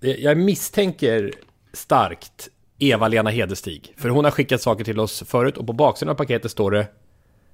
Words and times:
Jag 0.00 0.36
misstänker 0.36 1.32
starkt 1.72 2.48
Eva-Lena 2.78 3.30
Hedestig. 3.30 3.94
För 3.96 4.08
hon 4.08 4.24
har 4.24 4.30
skickat 4.30 4.62
saker 4.62 4.84
till 4.84 5.00
oss 5.00 5.22
förut 5.26 5.56
och 5.56 5.66
på 5.66 5.72
baksidan 5.72 6.12
av 6.12 6.14
paketet 6.16 6.50
står 6.50 6.70
det 6.70 6.86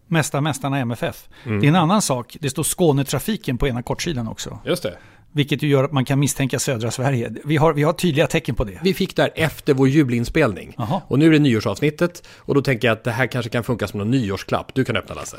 Mesta 0.06 0.40
mästarna 0.40 0.78
MFF. 0.78 1.28
Mm. 1.44 1.60
Det 1.60 1.66
är 1.66 1.68
en 1.68 1.76
annan 1.76 2.02
sak. 2.02 2.36
Det 2.40 2.50
står 2.50 2.62
Skånetrafiken 2.62 3.58
på 3.58 3.68
ena 3.68 3.82
kortsidan 3.82 4.28
också. 4.28 4.58
Just 4.64 4.82
det. 4.82 4.98
Vilket 5.32 5.62
ju 5.62 5.68
gör 5.68 5.84
att 5.84 5.92
man 5.92 6.04
kan 6.04 6.18
misstänka 6.18 6.58
södra 6.58 6.90
Sverige. 6.90 7.32
Vi 7.44 7.56
har, 7.56 7.72
vi 7.72 7.82
har 7.82 7.92
tydliga 7.92 8.26
tecken 8.26 8.54
på 8.54 8.64
det. 8.64 8.78
Vi 8.82 8.94
fick 8.94 9.16
där 9.16 9.30
efter 9.34 9.74
vår 9.74 9.88
julinspelning. 9.88 10.74
Aha. 10.78 11.02
Och 11.08 11.18
nu 11.18 11.26
är 11.26 11.30
det 11.30 11.38
nyårsavsnittet. 11.38 12.28
Och 12.36 12.54
då 12.54 12.62
tänker 12.62 12.88
jag 12.88 12.92
att 12.92 13.04
det 13.04 13.10
här 13.10 13.26
kanske 13.26 13.50
kan 13.50 13.64
funka 13.64 13.88
som 13.88 13.98
någon 13.98 14.10
nyårsklapp. 14.10 14.74
Du 14.74 14.84
kan 14.84 14.96
öppna 14.96 15.14
Lasse. 15.14 15.36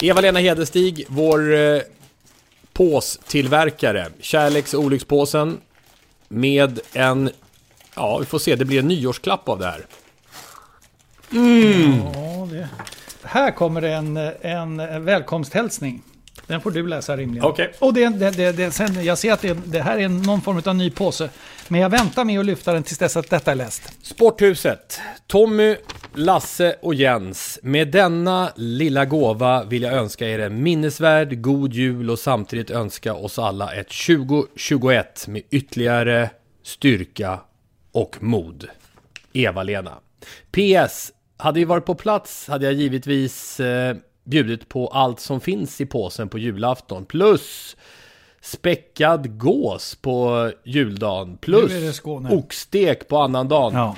Eva-Lena 0.00 0.38
Hedestig, 0.38 1.04
vår 1.08 1.54
eh, 1.54 1.80
påstillverkare. 2.72 4.06
Kärleks 4.20 4.74
och 4.74 4.84
olyckspåsen. 4.84 5.58
Med 6.32 6.80
en, 6.92 7.30
ja 7.94 8.18
vi 8.18 8.26
får 8.26 8.38
se, 8.38 8.56
det 8.56 8.64
blir 8.64 8.78
en 8.78 8.88
nyårsklapp 8.88 9.48
av 9.48 9.58
det 9.58 9.66
här. 9.66 9.86
Mm. 11.32 11.98
Ja, 12.14 12.48
det. 12.50 12.68
Här 13.22 13.50
kommer 13.50 13.82
en, 13.82 14.16
en 14.40 15.04
välkomsthälsning. 15.04 16.02
Den 16.46 16.60
får 16.60 16.70
du 16.70 16.86
läsa 16.86 17.16
rimligen. 17.16 17.44
Okay. 17.44 17.68
Och 17.78 17.94
det, 17.94 18.08
det, 18.08 18.30
det, 18.30 18.52
det, 18.52 18.70
sen, 18.70 19.04
jag 19.04 19.18
ser 19.18 19.32
att 19.32 19.40
det, 19.40 19.58
det 19.64 19.82
här 19.82 19.98
är 19.98 20.08
någon 20.08 20.42
form 20.42 20.62
av 20.64 20.76
ny 20.76 20.90
påse. 20.90 21.30
Men 21.68 21.80
jag 21.80 21.90
väntar 21.90 22.24
med 22.24 22.40
att 22.40 22.46
lyfta 22.46 22.72
den 22.72 22.82
tills 22.82 22.98
dess 22.98 23.16
att 23.16 23.30
detta 23.30 23.50
är 23.50 23.54
läst. 23.54 24.06
Sporthuset. 24.06 25.00
Tommy, 25.26 25.76
Lasse 26.14 26.76
och 26.82 26.94
Jens. 26.94 27.58
Med 27.62 27.88
denna 27.88 28.52
lilla 28.56 29.04
gåva 29.04 29.64
vill 29.64 29.82
jag 29.82 29.92
önska 29.92 30.28
er 30.28 30.38
en 30.38 30.62
minnesvärd 30.62 31.42
god 31.42 31.72
jul 31.72 32.10
och 32.10 32.18
samtidigt 32.18 32.70
önska 32.70 33.14
oss 33.14 33.38
alla 33.38 33.74
ett 33.74 34.06
2021 34.06 35.28
med 35.28 35.42
ytterligare 35.50 36.30
styrka 36.62 37.40
och 37.92 38.22
mod. 38.22 38.68
Eva-Lena. 39.32 39.98
PS. 40.50 41.12
Hade 41.36 41.60
vi 41.60 41.64
varit 41.64 41.84
på 41.84 41.94
plats 41.94 42.48
hade 42.48 42.64
jag 42.64 42.74
givetvis 42.74 43.60
eh, 43.60 43.96
bjudit 44.30 44.68
på 44.68 44.88
allt 44.88 45.20
som 45.20 45.40
finns 45.40 45.80
i 45.80 45.86
påsen 45.86 46.28
på 46.28 46.38
julafton. 46.38 47.04
Plus 47.04 47.76
späckad 48.40 49.38
gås 49.38 49.94
på 49.94 50.50
juldagen. 50.64 51.36
Plus 51.36 52.02
oxstek 52.30 53.08
på 53.08 53.18
annandagen. 53.18 53.74
Ja. 53.74 53.96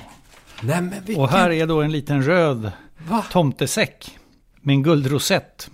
Nej, 0.61 0.81
vilken... 1.05 1.23
Och 1.23 1.29
här 1.29 1.49
är 1.49 1.67
då 1.67 1.81
en 1.81 1.91
liten 1.91 2.23
röd 2.23 2.71
Va? 3.09 3.25
tomtesäck 3.31 4.17
med 4.61 4.73
en 4.73 4.83
guldrosett. 4.83 5.69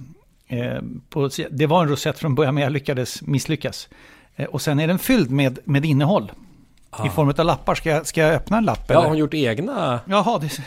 Eh, 0.47 0.81
på, 1.09 1.30
det 1.52 1.68
var 1.68 1.81
en 1.81 1.90
rosett 1.90 2.20
från 2.20 2.36
början 2.36 2.53
men 2.53 2.64
jag 2.64 2.72
lyckades 2.72 3.22
misslyckas. 3.22 3.90
Eh, 4.36 4.46
och 4.46 4.62
sen 4.62 4.80
är 4.80 4.88
den 4.88 5.00
fylld 5.00 5.31
med, 5.31 5.59
med 5.64 5.86
innehåll. 5.86 6.31
Ah. 6.91 7.07
I 7.07 7.09
form 7.09 7.33
av 7.38 7.45
lappar. 7.45 7.75
Ska 7.75 7.89
jag, 7.89 8.07
ska 8.07 8.22
jag 8.22 8.33
öppna 8.33 8.57
en 8.57 8.66
lapp? 8.66 8.83
Ja, 8.88 8.94
eller? 8.94 9.01
har 9.01 9.09
hon 9.09 9.17
gjort 9.17 9.33
egna? 9.33 10.00
Jaha, 10.05 10.39
det, 10.39 10.59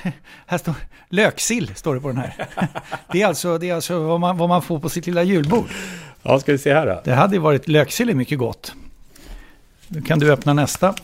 här 0.47 0.59
står 0.59 0.75
löksill 1.09 1.75
står 1.75 1.94
det 1.94 2.00
på 2.00 2.09
den 2.09 2.16
här. 2.16 2.49
det 3.12 3.22
är 3.22 3.27
alltså, 3.27 3.59
det 3.59 3.71
är 3.71 3.75
alltså 3.75 3.99
vad, 3.99 4.21
man, 4.21 4.37
vad 4.37 4.49
man 4.49 4.62
får 4.62 4.78
på 4.78 4.88
sitt 4.88 5.06
lilla 5.06 5.22
julbord. 5.22 5.66
Ja, 6.22 6.41
ska 6.41 6.53
vi 6.53 6.59
se 6.59 6.75
här 6.75 6.87
då. 6.87 7.00
Det 7.05 7.15
hade 7.15 7.38
varit 7.38 7.69
löksill 7.69 8.11
är 8.11 8.15
mycket 8.15 8.38
gott. 8.38 8.75
Nu 9.88 10.03
kan 10.03 10.19
du 10.19 10.32
öppna 10.32 10.53
nästa. 10.53 10.94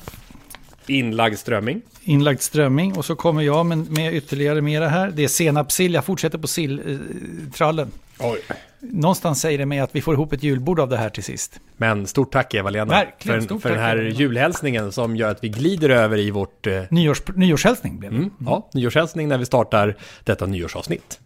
Inlagd 0.89 1.39
strömming. 1.39 1.83
Inlagd 2.03 2.41
strömming 2.41 2.97
och 2.97 3.05
så 3.05 3.17
kommer 3.17 3.43
jag 3.43 3.67
med, 3.67 3.91
med 3.91 4.15
ytterligare 4.15 4.61
mera 4.61 4.89
här. 4.89 5.13
Det 5.15 5.25
är 5.25 5.29
senapssill, 5.29 5.95
jag 5.95 6.05
fortsätter 6.05 6.39
på 6.39 6.47
silltrallen. 6.47 7.91
Eh, 8.21 8.31
Oj. 8.31 8.41
Någonstans 8.81 9.41
säger 9.41 9.59
det 9.59 9.67
mig 9.67 9.79
att 9.79 9.95
vi 9.95 10.01
får 10.01 10.15
ihop 10.15 10.33
ett 10.33 10.43
julbord 10.43 10.81
av 10.81 10.89
det 10.89 10.97
här 10.97 11.11
till 11.11 11.25
sist. 11.25 11.61
Men 11.77 12.07
stort 12.07 12.33
tack 12.33 12.55
Eva-Lena 12.55 13.05
för, 13.19 13.41
för 13.41 13.41
tack, 13.41 13.63
den 13.63 13.79
här 13.79 13.97
Eva. 13.97 14.09
julhälsningen 14.09 14.93
som 14.93 15.17
gör 15.17 15.31
att 15.31 15.45
vi 15.45 15.49
glider 15.49 15.91
över 15.91 16.19
i 16.19 16.31
vårt... 16.31 16.67
Eh... 16.67 16.83
Nyårs, 16.91 17.23
nyårshälsning 17.35 17.99
blev 17.99 18.13
det. 18.13 18.19
Mm, 18.19 18.31
ja, 18.47 18.71
nyårshälsning 18.75 19.29
när 19.29 19.39
vi 19.39 19.47
startar 19.47 19.97
detta 20.25 20.47
nyårsavsnitt. 20.47 21.21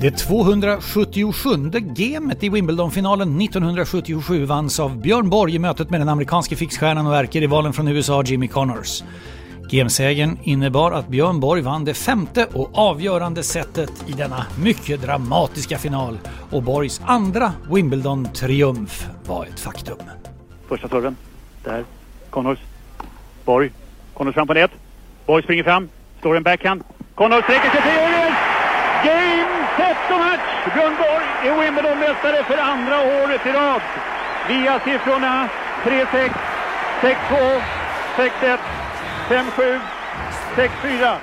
Det 0.00 0.10
277 0.10 1.70
gamet 1.70 2.42
i 2.44 2.48
Wimbledonfinalen. 2.48 3.40
1977 3.40 4.44
vanns 4.44 4.80
av 4.80 5.00
Björn 5.00 5.30
Borg 5.30 5.54
i 5.54 5.58
mötet 5.58 5.90
med 5.90 6.00
den 6.00 6.08
amerikanske 6.08 6.56
fixstjärnan 6.56 7.06
och 7.06 7.16
ärkerivalen 7.16 7.72
från 7.72 7.88
USA 7.88 8.22
Jimmy 8.22 8.48
Connors. 8.48 9.02
Gemsegern 9.70 10.38
innebar 10.42 10.92
att 10.92 11.08
Björn 11.08 11.40
Borg 11.40 11.62
vann 11.62 11.84
det 11.84 11.94
femte 11.94 12.46
och 12.52 12.78
avgörande 12.78 13.42
setet 13.42 14.04
i 14.08 14.12
denna 14.12 14.46
mycket 14.62 15.02
dramatiska 15.02 15.78
final. 15.78 16.18
Och 16.50 16.62
Borgs 16.62 17.00
andra 17.04 17.52
Wimbledon-triumf 17.70 19.06
var 19.26 19.44
ett 19.44 19.60
faktum. 19.60 19.98
Första 20.68 20.88
serven, 20.88 21.16
där, 21.64 21.84
Connors, 22.30 22.58
Borg, 23.44 23.70
Connors 24.14 24.34
fram 24.34 24.46
på 24.46 24.54
nät, 24.54 24.70
Borg 25.26 25.42
springer 25.42 25.64
fram, 25.64 25.88
slår 26.20 26.36
en 26.36 26.42
backhand, 26.42 26.82
Connors 27.14 27.44
sträcker 27.44 27.70
sig 27.70 27.82
till 27.82 28.20
Game, 29.04 29.66
set 29.76 29.89
och 29.89 29.89
match! 30.08 30.40
Björn 30.74 30.96
Borg 30.96 31.26
är 31.44 31.64
Wimbledon-mästare 31.64 32.44
för 32.44 32.58
andra 32.58 33.00
året 33.00 33.46
i 33.46 33.52
rad. 33.52 33.80
Via 34.48 34.80
siffrorna 34.80 35.48
3-6, 35.84 36.30
6-2, 37.00 37.60
6-1 38.16 38.58
5-7, 39.30 39.78
6-4. 40.56 41.16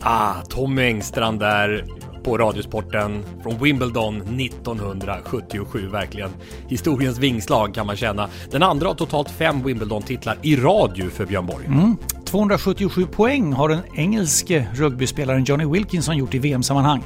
Ah, 0.00 0.34
Tommy 0.48 0.82
Engstrand 0.82 1.40
där 1.40 1.84
på 2.24 2.38
Radiosporten 2.38 3.24
från 3.42 3.58
Wimbledon 3.58 4.40
1977. 4.40 5.88
Verkligen 5.88 6.30
historiens 6.68 7.18
vingslag 7.18 7.74
kan 7.74 7.86
man 7.86 7.96
känna. 7.96 8.28
Den 8.50 8.62
andra 8.62 8.88
har 8.88 8.94
totalt 8.94 9.30
fem 9.30 9.62
Wimbledon-titlar 9.62 10.38
i 10.42 10.56
radio 10.56 11.10
för 11.10 11.26
Björn 11.26 11.46
Borg. 11.46 11.66
Mm. 11.66 11.96
277 12.26 13.06
poäng 13.06 13.52
har 13.52 13.68
den 13.68 13.82
engelske 13.94 14.66
rugbyspelaren 14.74 15.44
Johnny 15.44 15.64
Wilkinson 15.64 16.16
gjort 16.16 16.34
i 16.34 16.38
VM-sammanhang. 16.38 17.02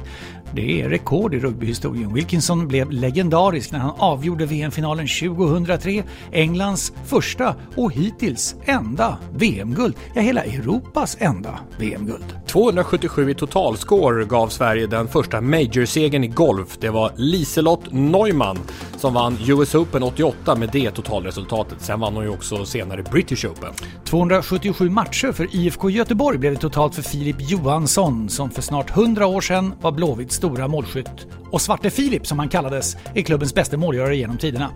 Det 0.53 0.81
är 0.81 0.89
rekord 0.89 1.33
i 1.33 1.39
rugbyhistorien. 1.39 2.13
Wilkinson 2.13 2.67
blev 2.67 2.91
legendarisk 2.91 3.71
när 3.71 3.79
han 3.79 3.93
avgjorde 3.97 4.45
VM-finalen 4.45 5.07
2003, 5.07 6.03
Englands 6.31 6.93
första 7.05 7.55
och 7.75 7.93
hittills 7.93 8.55
enda 8.65 9.17
VM-guld. 9.35 9.95
Ja, 10.13 10.21
hela 10.21 10.43
Europas 10.43 11.17
enda 11.19 11.59
VM-guld. 11.77 12.35
277 12.47 13.29
i 13.29 13.33
totalscore 13.33 14.25
gav 14.25 14.47
Sverige 14.47 14.87
den 14.87 15.07
första 15.07 15.41
Major-segern 15.41 16.23
i 16.23 16.27
golf. 16.27 16.77
Det 16.79 16.89
var 16.89 17.11
Liselott 17.15 17.91
Neumann 17.91 18.59
som 18.97 19.13
vann 19.13 19.37
US 19.47 19.75
Open 19.75 20.03
88 20.03 20.55
med 20.55 20.69
det 20.71 20.91
totalresultatet. 20.91 21.81
Sen 21.81 21.99
vann 21.99 22.15
hon 22.15 22.23
ju 22.23 22.29
också 22.29 22.65
senare 22.65 23.03
British 23.03 23.45
Open. 23.45 23.73
277 24.05 24.89
matcher 24.89 25.31
för 25.31 25.55
IFK 25.55 25.89
Göteborg 25.89 26.37
blev 26.37 26.53
det 26.53 26.59
totalt 26.59 26.95
för 26.95 27.01
Filip 27.01 27.35
Johansson 27.39 28.29
som 28.29 28.49
för 28.49 28.61
snart 28.61 28.97
100 28.97 29.27
år 29.27 29.41
sedan 29.41 29.73
var 29.81 29.91
Blåvitts 29.91 30.30
stora 30.31 30.67
målskytt. 30.67 31.40
Och 31.51 31.61
Svarte 31.61 31.89
Filip, 31.89 32.27
som 32.27 32.39
han 32.39 32.49
kallades, 32.49 32.97
är 33.15 33.21
klubbens 33.21 33.53
bästa 33.53 33.77
målgörare 33.77 34.15
genom 34.15 34.37
tiderna. 34.37 34.71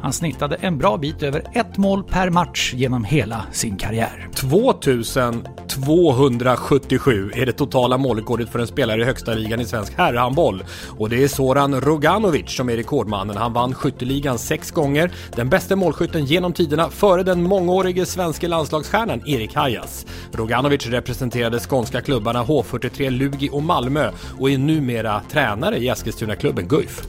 Han 0.00 0.12
snittade 0.12 0.56
en 0.56 0.78
bra 0.78 0.96
bit 0.96 1.22
över 1.22 1.42
ett 1.54 1.76
mål 1.76 2.04
per 2.04 2.30
match 2.30 2.72
genom 2.74 3.04
hela 3.04 3.44
sin 3.52 3.76
karriär. 3.76 4.28
2277 4.34 7.30
är 7.34 7.46
det 7.46 7.52
totala 7.52 7.98
målrekordet 7.98 8.48
för 8.48 8.58
en 8.58 8.66
spelare 8.66 9.02
i 9.02 9.04
högsta 9.04 9.34
ligan 9.34 9.60
i 9.60 9.64
svensk 9.64 9.92
herrhandboll. 9.96 10.64
Och 10.98 11.10
det 11.10 11.24
är 11.24 11.28
Soran 11.28 11.80
Roganovic 11.80 12.50
som 12.50 12.68
är 12.68 12.76
rekordmannen. 12.76 13.36
Han 13.36 13.52
vann 13.52 13.74
skytteligan 13.74 14.38
sex 14.38 14.70
gånger, 14.70 15.10
den 15.36 15.48
bästa 15.48 15.76
målskytten 15.76 16.24
genom 16.24 16.52
tiderna 16.52 16.90
före 16.90 17.22
den 17.22 17.42
mångårige 17.42 18.06
svenska 18.06 18.48
landslagsstjärnan 18.48 19.22
Erik 19.26 19.54
Hajas. 19.54 20.06
Roganovic 20.32 20.86
representerade 20.86 21.58
skånska 21.58 22.00
klubbarna 22.00 22.44
H43 22.44 23.10
Lugi 23.10 23.48
och 23.52 23.62
Malmö 23.62 24.10
och 24.38 24.50
är 24.50 24.58
numera 24.58 25.22
tränare 25.30 25.76
i 25.76 25.88
Eskilstuna 25.88 26.17
Eskilstuna-klubben 26.18 26.68
Guif. 26.68 27.02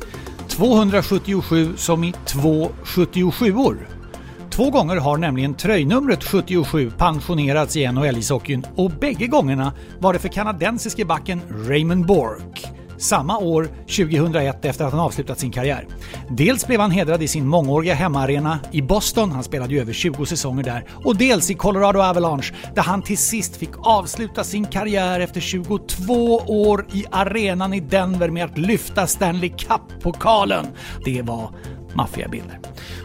277 0.48 1.74
som 1.78 2.04
i 2.04 2.14
två 2.26 2.70
77-or. 2.84 3.88
Två 4.50 4.70
gånger 4.70 4.96
har 4.96 5.18
nämligen 5.18 5.54
tröjnumret 5.54 6.24
77 6.24 6.92
pensionerats 6.98 7.76
i 7.76 7.88
NHL-ishockeyn 7.88 8.66
och 8.76 8.92
bägge 8.92 9.28
gångerna 9.28 9.74
var 10.00 10.14
det 10.14 10.20
för 10.20 10.30
kanadensiske 10.30 11.06
backen 11.06 11.42
Raymond 11.68 12.06
Bork 12.06 12.66
samma 13.00 13.38
år, 13.38 13.70
2001, 13.88 14.66
efter 14.66 14.86
att 14.86 14.92
han 14.92 15.02
avslutat 15.02 15.40
sin 15.40 15.52
karriär. 15.52 15.88
Dels 16.30 16.68
blev 16.68 16.80
han 16.80 16.92
hedrad 16.92 17.24
i 17.24 17.28
sin 17.28 17.48
mångåriga 17.48 17.94
hemmaarena 17.94 18.60
i 18.72 18.82
Boston, 18.82 19.32
han 19.32 19.44
spelade 19.44 19.74
ju 19.74 19.82
över 19.82 19.94
20 19.94 20.26
säsonger 20.26 20.64
där, 20.64 20.86
och 21.04 21.16
dels 21.16 21.50
i 21.50 21.54
Colorado 21.54 22.00
Avalanche 22.00 22.54
där 22.76 22.82
han 22.82 23.02
till 23.02 23.18
sist 23.18 23.56
fick 23.56 23.78
avsluta 23.78 24.44
sin 24.44 24.66
karriär 24.66 25.20
efter 25.20 25.42
22 25.42 26.38
år 26.38 26.86
i 26.94 27.06
arenan 27.12 27.74
i 27.74 27.80
Denver 27.80 28.30
med 28.30 28.46
att 28.46 28.58
lyfta 28.58 29.08
Stanley 29.08 29.50
Cup-pokalen. 29.50 30.68
Det 31.06 31.22
var 31.22 31.50
maffiabilder. 31.94 32.60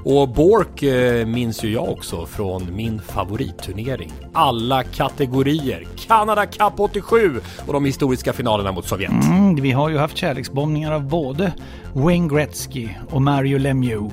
Och 0.05 0.29
Bork 0.29 0.83
eh, 0.83 1.27
minns 1.27 1.65
ju 1.65 1.73
jag 1.73 1.89
också 1.89 2.27
från 2.27 2.77
min 2.77 3.01
favoritturnering. 3.01 4.13
Alla 4.33 4.83
kategorier. 4.83 5.87
Canada 6.07 6.47
Cup 6.47 6.81
87 6.81 7.41
och 7.67 7.73
de 7.73 7.85
historiska 7.85 8.33
finalerna 8.33 8.73
mot 8.73 8.89
Sovjet. 8.89 9.11
Mm, 9.11 9.55
vi 9.55 9.73
har 9.73 9.89
ju 9.89 9.99
haft 9.99 10.17
kärleksbombningar 10.17 10.93
av 10.93 11.09
både 11.09 11.53
Wayne 11.93 12.29
Gretzky 12.29 12.89
och 13.11 13.23
Mario 13.23 13.59
Lemieux 13.59 14.13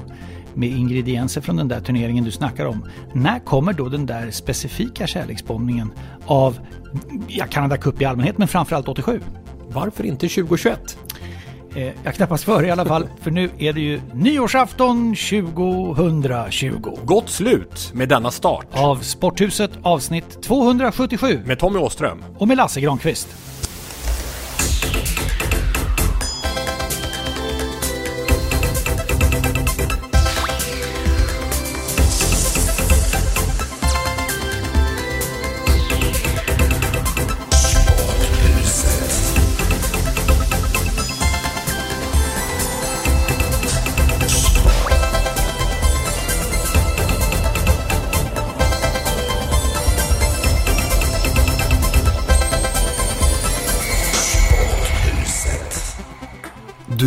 med 0.53 0.69
ingredienser 0.69 1.41
från 1.41 1.55
den 1.55 1.67
där 1.67 1.81
turneringen 1.81 2.23
du 2.23 2.31
snackar 2.31 2.65
om. 2.65 2.85
När 3.13 3.39
kommer 3.39 3.73
då 3.73 3.89
den 3.89 4.05
där 4.05 4.31
specifika 4.31 5.07
kärleksbombningen 5.07 5.91
av 6.25 6.59
ja, 7.27 7.45
Canada 7.45 7.77
Cup 7.77 8.01
i 8.01 8.05
allmänhet 8.05 8.37
men 8.37 8.47
framförallt 8.47 8.87
87? 8.87 9.21
Varför 9.67 10.05
inte 10.05 10.27
2021? 10.27 10.97
Eh, 11.75 11.93
jag 12.03 12.15
knappast 12.15 12.43
före 12.43 12.67
i 12.67 12.71
alla 12.71 12.85
fall, 12.85 13.07
för 13.21 13.31
nu 13.31 13.49
är 13.57 13.73
det 13.73 13.81
ju 13.81 14.01
nyårsafton 14.13 15.15
2020. 15.15 16.97
Gott 17.03 17.29
slut 17.29 17.91
med 17.93 18.09
denna 18.09 18.31
start. 18.31 18.67
Av 18.71 18.95
Sporthuset 18.95 19.71
avsnitt 19.83 20.41
277. 20.43 21.41
Med 21.45 21.59
Tommy 21.59 21.79
Åström. 21.79 22.23
Och 22.37 22.47
med 22.47 22.57
Lasse 22.57 22.81
Granqvist. 22.81 23.27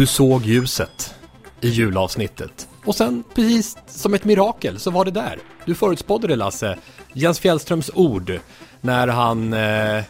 Du 0.05 0.09
såg 0.09 0.47
ljuset 0.47 1.15
i 1.61 1.69
julavsnittet. 1.69 2.69
Och 2.85 2.95
sen, 2.95 3.25
precis 3.35 3.77
som 3.87 4.15
ett 4.15 4.25
mirakel, 4.25 4.79
så 4.79 4.91
var 4.91 5.05
det 5.05 5.11
där. 5.11 5.39
Du 5.65 5.75
förutspådde 5.75 6.27
det 6.27 6.37
Lasse. 6.37 6.79
Jens 7.13 7.41
Fjällströms 7.41 7.91
ord 7.95 8.39
när 8.81 9.09
han 9.09 9.53
eh, 9.53 10.05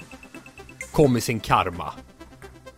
kom 0.93 1.13
med 1.13 1.23
sin 1.23 1.41
karma. 1.41 1.93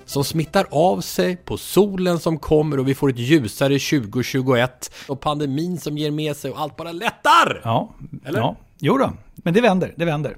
Som 0.04 0.24
smittar 0.24 0.66
av 0.70 1.00
sig 1.00 1.36
på 1.36 1.56
solen 1.56 2.18
som 2.18 2.38
kommer 2.38 2.78
och 2.78 2.88
vi 2.88 2.94
får 2.94 3.10
ett 3.10 3.18
ljusare 3.18 3.78
2021. 3.78 4.92
Och 5.08 5.20
pandemin 5.20 5.78
som 5.78 5.98
ger 5.98 6.10
med 6.10 6.36
sig 6.36 6.50
och 6.50 6.60
allt 6.60 6.76
bara 6.76 6.92
lättar! 6.92 7.60
Ja, 7.64 7.94
Eller? 8.24 8.38
ja. 8.38 8.56
Jo 8.78 8.98
då, 8.98 9.12
men 9.34 9.54
det 9.54 9.60
vänder, 9.60 9.94
det 9.96 10.04
vänder. 10.04 10.36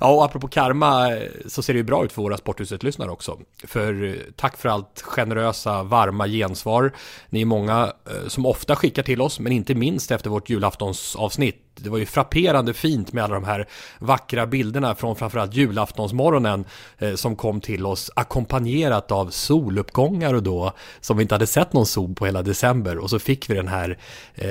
Ja, 0.00 0.14
och 0.14 0.24
apropå 0.24 0.48
karma 0.48 1.10
så 1.46 1.62
ser 1.62 1.72
det 1.72 1.76
ju 1.76 1.84
bra 1.84 2.04
ut 2.04 2.12
för 2.12 2.22
våra 2.22 2.36
Sporthuset-lyssnare 2.36 3.10
också. 3.10 3.38
För 3.64 4.04
eh, 4.04 4.14
tack 4.36 4.56
för 4.56 4.68
allt 4.68 5.02
generösa, 5.02 5.82
varma 5.82 6.28
gensvar. 6.28 6.92
Ni 7.28 7.40
är 7.40 7.44
många 7.44 7.92
eh, 8.10 8.28
som 8.28 8.46
ofta 8.46 8.76
skickar 8.76 9.02
till 9.02 9.20
oss, 9.20 9.40
men 9.40 9.52
inte 9.52 9.74
minst 9.74 10.10
efter 10.10 10.30
vårt 10.30 10.50
julaftonsavsnitt. 10.50 11.60
Det 11.74 11.90
var 11.90 11.98
ju 11.98 12.06
frapperande 12.06 12.74
fint 12.74 13.12
med 13.12 13.24
alla 13.24 13.34
de 13.34 13.44
här 13.44 13.68
vackra 13.98 14.46
bilderna 14.46 14.94
från 14.94 15.16
framförallt 15.16 15.54
julaftonsmorgonen 15.54 16.64
eh, 16.98 17.14
som 17.14 17.36
kom 17.36 17.60
till 17.60 17.86
oss 17.86 18.10
ackompanjerat 18.16 19.12
av 19.12 19.30
soluppgångar 19.30 20.34
och 20.34 20.42
då 20.42 20.72
som 21.00 21.16
vi 21.16 21.22
inte 21.22 21.34
hade 21.34 21.46
sett 21.46 21.72
någon 21.72 21.86
sol 21.86 22.14
på 22.14 22.26
hela 22.26 22.42
december 22.42 22.98
och 22.98 23.10
så 23.10 23.18
fick 23.18 23.50
vi 23.50 23.54
den 23.54 23.68
här 23.68 23.98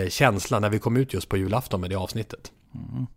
känslan 0.10 0.62
när 0.62 0.70
vi 0.70 0.80
kom 0.80 0.98
ut 0.98 1.14
just 1.14 1.30
på 1.30 1.38
julafton 1.38 1.82
med 1.82 1.90
det 1.90 1.96
avsnittet. 1.96 2.52
Mm. 2.76 3.08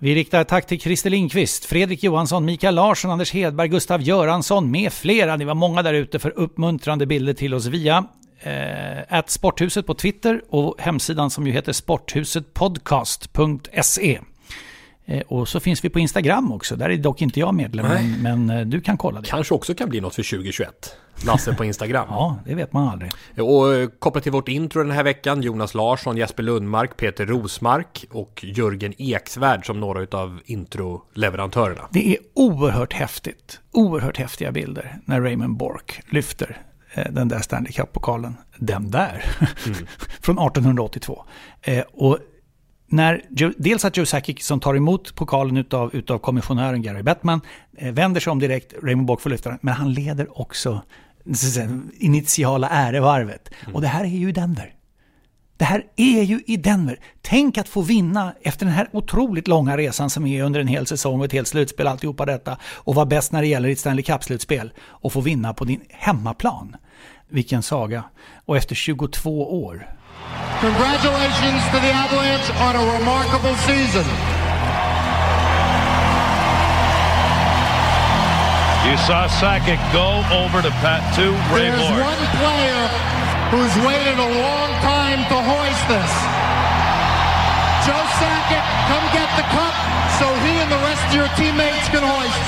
Vi 0.00 0.14
riktar 0.14 0.44
tack 0.44 0.66
till 0.66 0.80
Christer 0.80 1.10
Lindqvist, 1.10 1.64
Fredrik 1.64 2.02
Johansson, 2.02 2.44
Mikael 2.44 2.74
Larsson, 2.74 3.10
Anders 3.10 3.32
Hedberg, 3.32 3.68
Gustav 3.68 4.02
Göransson 4.02 4.70
med 4.70 4.92
flera. 4.92 5.36
Ni 5.36 5.44
var 5.44 5.54
många 5.54 5.82
där 5.82 5.94
ute 5.94 6.18
för 6.18 6.38
uppmuntrande 6.38 7.06
bilder 7.06 7.34
till 7.34 7.54
oss 7.54 7.66
via 7.66 8.04
eh, 8.40 9.22
Sporthuset 9.26 9.86
på 9.86 9.94
Twitter 9.94 10.42
och 10.48 10.74
hemsidan 10.78 11.30
som 11.30 11.46
ju 11.46 11.52
heter 11.52 11.72
sporthusetpodcast.se. 11.72 14.20
Eh, 15.08 15.20
och 15.20 15.48
så 15.48 15.60
finns 15.60 15.84
vi 15.84 15.88
på 15.88 15.98
Instagram 15.98 16.52
också. 16.52 16.76
Där 16.76 16.90
är 16.90 16.96
dock 16.96 17.22
inte 17.22 17.40
jag 17.40 17.54
medlem, 17.54 17.86
men, 17.86 18.22
men, 18.22 18.58
eh, 18.58 18.66
du 18.66 18.80
kan 18.80 18.96
kolla 18.96 19.20
det. 19.20 19.28
Kanske 19.28 19.54
också 19.54 19.74
kan 19.74 19.88
bli 19.88 20.00
något 20.00 20.14
för 20.14 20.22
2021. 20.22 20.96
Lasse 21.26 21.54
på 21.54 21.64
Instagram. 21.64 22.06
ja, 22.10 22.38
det 22.44 22.54
vet 22.54 22.72
man 22.72 22.88
aldrig. 22.88 23.10
Och 23.38 23.74
eh, 23.74 23.88
kopplat 23.98 24.22
till 24.22 24.32
vårt 24.32 24.48
intro 24.48 24.82
den 24.82 24.90
här 24.90 25.04
veckan, 25.04 25.42
Jonas 25.42 25.74
Larsson, 25.74 26.16
Jesper 26.16 26.42
Lundmark, 26.42 26.96
Peter 26.96 27.26
Rosmark 27.26 28.04
och 28.10 28.44
Jörgen 28.44 28.94
Eksvärd 28.98 29.66
som 29.66 29.80
några 29.80 30.18
av 30.18 30.40
introleverantörerna. 30.44 31.88
Det 31.90 32.08
är 32.08 32.16
oerhört 32.34 32.92
häftigt. 32.92 33.60
Oerhört 33.72 34.16
häftiga 34.16 34.52
bilder 34.52 34.98
när 35.04 35.20
Raymond 35.20 35.56
Bork 35.56 36.00
lyfter 36.10 36.56
den 37.10 37.28
där 37.28 37.40
Stanley 37.40 37.72
Cup-pokalen. 37.72 38.36
Den 38.56 38.90
där! 38.90 39.24
Mm. 39.66 39.86
Från 40.20 40.38
1882. 40.38 41.24
och 41.92 42.18
när 42.88 43.22
dels 43.58 43.84
att 43.84 43.96
Joe 43.96 44.06
Sakic 44.06 44.46
som 44.46 44.60
tar 44.60 44.74
emot 44.74 45.14
pokalen 45.14 45.56
utav, 45.56 45.94
utav 45.94 46.18
kommissionären 46.18 46.82
Gary 46.82 47.02
Bettman 47.02 47.40
eh, 47.76 47.92
vänder 47.92 48.20
sig 48.20 48.30
om 48.30 48.38
direkt, 48.38 48.74
Raymond 48.82 49.06
Bock 49.06 49.20
får 49.20 49.30
lyfta 49.30 49.50
den, 49.50 49.58
men 49.62 49.74
han 49.74 49.92
leder 49.92 50.40
också 50.40 50.82
initiala 51.98 52.68
ärevarvet. 52.68 53.50
Mm. 53.62 53.74
Och 53.74 53.80
det 53.80 53.88
här 53.88 54.04
är 54.04 54.08
ju 54.08 54.28
i 54.28 54.32
Denver. 54.32 54.74
Det 55.56 55.64
här 55.64 55.86
är 55.96 56.22
ju 56.22 56.40
i 56.46 56.56
Denver. 56.56 57.00
Tänk 57.22 57.58
att 57.58 57.68
få 57.68 57.82
vinna 57.82 58.34
efter 58.42 58.66
den 58.66 58.74
här 58.74 58.88
otroligt 58.92 59.48
långa 59.48 59.76
resan 59.76 60.10
som 60.10 60.26
är 60.26 60.42
under 60.42 60.60
en 60.60 60.68
hel 60.68 60.86
säsong 60.86 61.18
och 61.18 61.24
ett 61.24 61.32
helt 61.32 61.48
slutspel, 61.48 61.86
alltihopa 61.86 62.26
detta. 62.26 62.58
Och 62.62 62.94
vara 62.94 63.06
bäst 63.06 63.32
när 63.32 63.40
det 63.40 63.48
gäller 63.48 63.68
ett 63.68 63.78
Stanley 63.78 64.02
Cup-slutspel. 64.02 64.72
Och 64.80 65.12
få 65.12 65.20
vinna 65.20 65.54
på 65.54 65.64
din 65.64 65.80
hemmaplan. 65.88 66.76
Vilken 67.28 67.62
saga. 67.62 68.04
Och 68.44 68.56
efter 68.56 68.74
22 68.74 69.64
år 69.64 69.97
Congratulations 70.60 71.62
to 71.70 71.78
the 71.78 71.92
Avalanche 71.94 72.50
on 72.58 72.74
a 72.74 72.84
remarkable 72.98 73.54
season. 73.62 74.02
You 78.82 78.96
saw 79.06 79.30
Sakic 79.38 79.78
go 79.94 80.18
over 80.34 80.58
to 80.58 80.74
Pat 80.82 81.02
to 81.14 81.30
Ray 81.54 81.70
There's 81.70 81.78
Moore. 81.78 82.10
one 82.10 82.22
player 82.42 82.82
who's 83.54 83.74
waited 83.86 84.18
a 84.18 84.30
long 84.42 84.70
time 84.82 85.22
to 85.30 85.36
hoist 85.38 85.84
this. 85.86 86.12
Joe 87.86 88.04
Sakic, 88.18 88.66
come 88.90 89.06
get 89.14 89.30
the 89.38 89.46
cup 89.54 89.74
so 90.18 90.26
he 90.42 90.58
and 90.58 90.70
the 90.72 90.82
rest 90.82 91.06
of 91.06 91.14
your 91.14 91.30
teammates 91.38 91.86
can 91.94 92.02
hoist. 92.02 92.44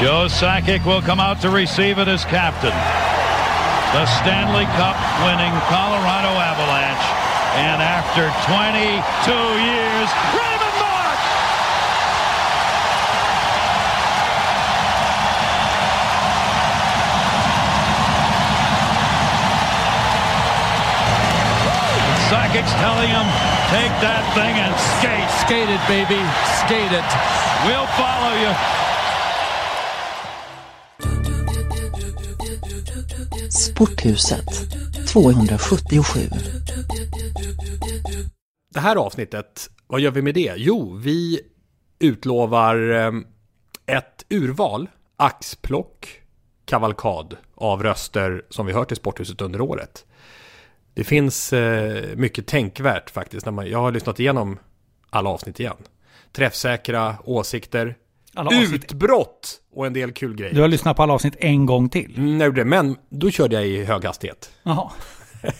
Joe 0.00 0.32
Sakic 0.32 0.86
will 0.86 1.02
come 1.02 1.20
out 1.20 1.40
to 1.42 1.50
receive 1.50 1.98
it 1.98 2.08
as 2.08 2.24
captain 2.24 2.72
the 3.92 4.04
Stanley 4.20 4.66
Cup 4.76 4.96
winning 5.24 5.54
Colorado 5.72 6.36
Avalanche. 6.36 7.08
And 7.56 7.80
after 7.80 8.28
22 8.44 9.00
years, 9.64 10.08
Raymond 10.36 10.76
Marsh! 10.76 11.26
Psychics 22.28 22.72
telling 22.76 23.08
him, 23.08 23.24
take 23.72 23.94
that 24.04 24.20
thing 24.36 24.52
and 24.60 24.76
skate. 25.00 25.30
Skate 25.40 25.72
it, 25.72 25.80
baby. 25.88 26.20
Skate 26.60 26.92
it. 26.92 27.08
We'll 27.64 27.88
follow 27.96 28.36
you. 28.36 28.87
Porthuset 33.78 34.46
277. 35.12 36.20
Det 38.74 38.80
här 38.80 38.96
avsnittet, 38.96 39.70
vad 39.86 40.00
gör 40.00 40.10
vi 40.10 40.22
med 40.22 40.34
det? 40.34 40.54
Jo, 40.56 40.94
vi 40.94 41.40
utlovar 41.98 42.90
ehm, 42.90 43.26
ett 43.86 44.24
urval, 44.28 44.88
axplock, 45.16 46.22
kavalkad 46.64 47.36
av 47.54 47.82
röster 47.82 48.44
som 48.48 48.66
vi 48.66 48.72
hört 48.72 48.92
i 48.92 48.96
Sporthuset 48.96 49.40
under 49.40 49.60
året. 49.60 50.06
Det 50.94 51.04
finns 51.04 51.52
eh, 51.52 52.16
mycket 52.16 52.46
tänkvärt 52.46 53.10
faktiskt. 53.10 53.46
När 53.46 53.52
man, 53.52 53.70
jag 53.70 53.78
har 53.78 53.92
lyssnat 53.92 54.20
igenom 54.20 54.58
alla 55.10 55.30
avsnitt 55.30 55.60
igen. 55.60 55.76
Träffsäkra 56.32 57.16
åsikter, 57.24 57.96
alla 58.38 58.48
avsnitt. 58.48 58.84
utbrott 58.84 59.60
och 59.74 59.86
en 59.86 59.92
del 59.92 60.12
kul 60.12 60.36
grejer. 60.36 60.54
Du 60.54 60.60
har 60.60 60.68
lyssnat 60.68 60.96
på 60.96 61.02
alla 61.02 61.12
avsnitt 61.12 61.36
en 61.38 61.66
gång 61.66 61.88
till. 61.88 62.14
Mm, 62.16 62.40
jag 62.40 62.46
gjorde 62.46 62.60
det, 62.60 62.64
men 62.64 62.96
då 63.08 63.30
körde 63.30 63.54
jag 63.54 63.66
i 63.66 63.84
hög 63.84 64.04
hastighet. 64.04 64.50
Jaha. 64.62 64.90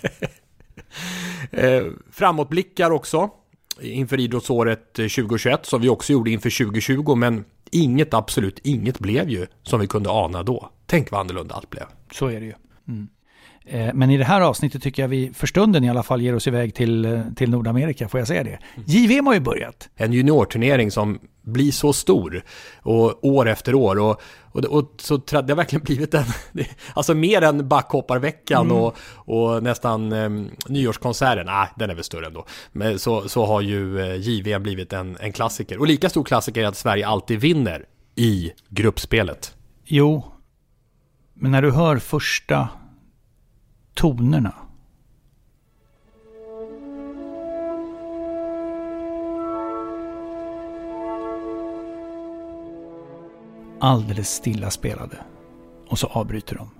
Eh, 1.50 1.85
framåtblickar 2.12 2.90
också 2.90 3.30
inför 3.80 4.20
idrottsåret 4.20 4.92
2021 4.92 5.66
som 5.66 5.80
vi 5.80 5.88
också 5.88 6.12
gjorde 6.12 6.30
inför 6.30 6.64
2020 6.64 7.14
men 7.14 7.44
inget, 7.70 8.14
absolut 8.14 8.58
inget 8.58 8.99
blev 8.99 9.28
ju 9.28 9.47
som 9.62 9.80
vi 9.80 9.87
kunde 9.87 10.11
ana 10.11 10.42
då. 10.42 10.70
Tänk 10.87 11.11
vad 11.11 11.20
annorlunda 11.20 11.54
allt 11.54 11.70
blev. 11.70 11.85
Så 12.12 12.26
är 12.26 12.40
det 12.40 12.47
ju. 12.47 12.54
Mm. 12.88 13.08
Eh, 13.70 13.94
Men 13.94 14.10
i 14.10 14.16
det 14.16 14.25
här 14.25 14.40
avsnittet 14.40 14.82
tycker 14.82 15.02
jag 15.02 15.08
vi 15.08 15.30
för 15.34 15.46
stunden 15.46 15.84
i 15.84 15.90
alla 15.90 16.02
fall 16.02 16.22
ger 16.22 16.34
oss 16.34 16.46
iväg 16.46 16.75
till, 16.75 17.04
eh, 17.04 17.20
till 17.37 17.50
Nordamerika, 17.50 18.08
får 18.08 18.20
jag 18.20 18.26
säga 18.26 18.44
det? 18.44 18.58
JVM 18.87 19.26
har 19.26 19.34
ju 19.34 19.40
börjat. 19.40 19.88
En 19.96 20.12
juniorturnering 20.12 20.90
som 20.90 21.18
blir 21.42 21.72
så 21.72 21.92
stor 21.92 22.44
och 22.82 23.25
år 23.25 23.48
efter 23.48 23.75
år 23.75 23.98
och, 23.98 24.20
och, 24.42 24.64
och 24.64 24.94
så 24.96 25.16
det 25.16 25.32
har 25.32 25.54
verkligen 25.54 25.84
blivit 25.84 26.14
en, 26.14 26.25
alltså 26.94 27.14
mer 27.14 27.42
än 27.42 27.68
backhopparveckan 27.68 28.70
och, 28.70 28.96
och 29.14 29.62
nästan 29.62 30.12
um, 30.12 30.50
nyårskonserten, 30.66 31.46
nej 31.46 31.68
den 31.76 31.90
är 31.90 31.94
väl 31.94 32.04
större 32.04 32.26
ändå, 32.26 32.46
men 32.72 32.98
så, 32.98 33.28
så 33.28 33.46
har 33.46 33.60
ju 33.60 34.00
eh, 34.00 34.16
JVM 34.16 34.62
blivit 34.62 34.92
en, 34.92 35.16
en 35.20 35.32
klassiker 35.32 35.78
och 35.78 35.87
lika 35.87 36.10
stor 36.10 36.25
klassiker 36.25 36.62
är 36.62 36.66
att 36.66 36.76
Sverige 36.76 37.06
alltid 37.06 37.40
vinner 37.40 37.84
i 38.14 38.52
gruppspelet. 38.68 39.54
Jo, 39.84 40.25
men 41.34 41.50
när 41.50 41.62
du 41.62 41.70
hör 41.70 41.98
första 41.98 42.68
tonerna. 43.99 44.55
Alldeles 53.81 54.28
stilla 54.28 54.71
spelade. 54.71 55.19
Och 55.88 55.99
så 55.99 56.07
avbryter 56.07 56.57
de. 56.57 56.71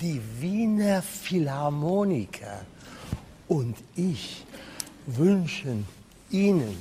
Die 0.00 0.20
Wiener 0.40 1.02
Philharmoniker 1.02 2.60
und 3.48 3.76
ich 3.96 4.44
wünschen 5.06 5.86
Ihnen 6.30 6.76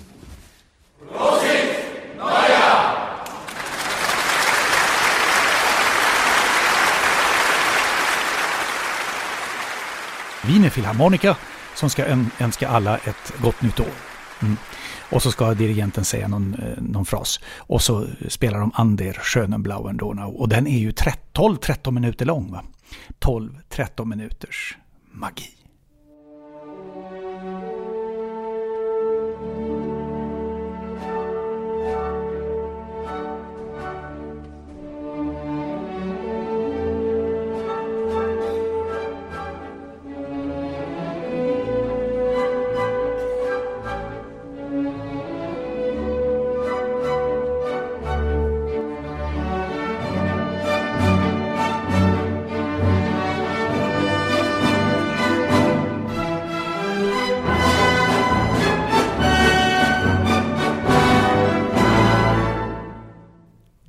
Wiener 10.43 10.69
Philharmoniker 10.69 11.35
som 11.75 11.89
ska 11.89 12.05
önska 12.39 12.67
alla 12.67 12.97
ett 12.97 13.33
gott 13.41 13.61
nytt 13.61 13.79
år. 13.79 13.85
Mm. 14.41 14.57
Och 15.09 15.23
så 15.23 15.31
ska 15.31 15.53
dirigenten 15.53 16.05
säga 16.05 16.27
någon, 16.27 16.53
eh, 16.53 16.83
någon 16.83 17.05
fras. 17.05 17.39
Och 17.57 17.81
så 17.81 18.07
spelar 18.27 18.59
de 18.59 18.71
Ander 18.73 19.13
Schönenblauen 19.13 19.97
Donau. 19.97 20.31
Och 20.31 20.49
den 20.49 20.67
är 20.67 20.79
ju 20.79 20.91
12-13 20.91 21.91
minuter 21.91 22.25
lång. 22.25 22.51
va? 22.51 22.63
12-13 23.19 24.05
minuters 24.05 24.75
magi. 25.11 25.56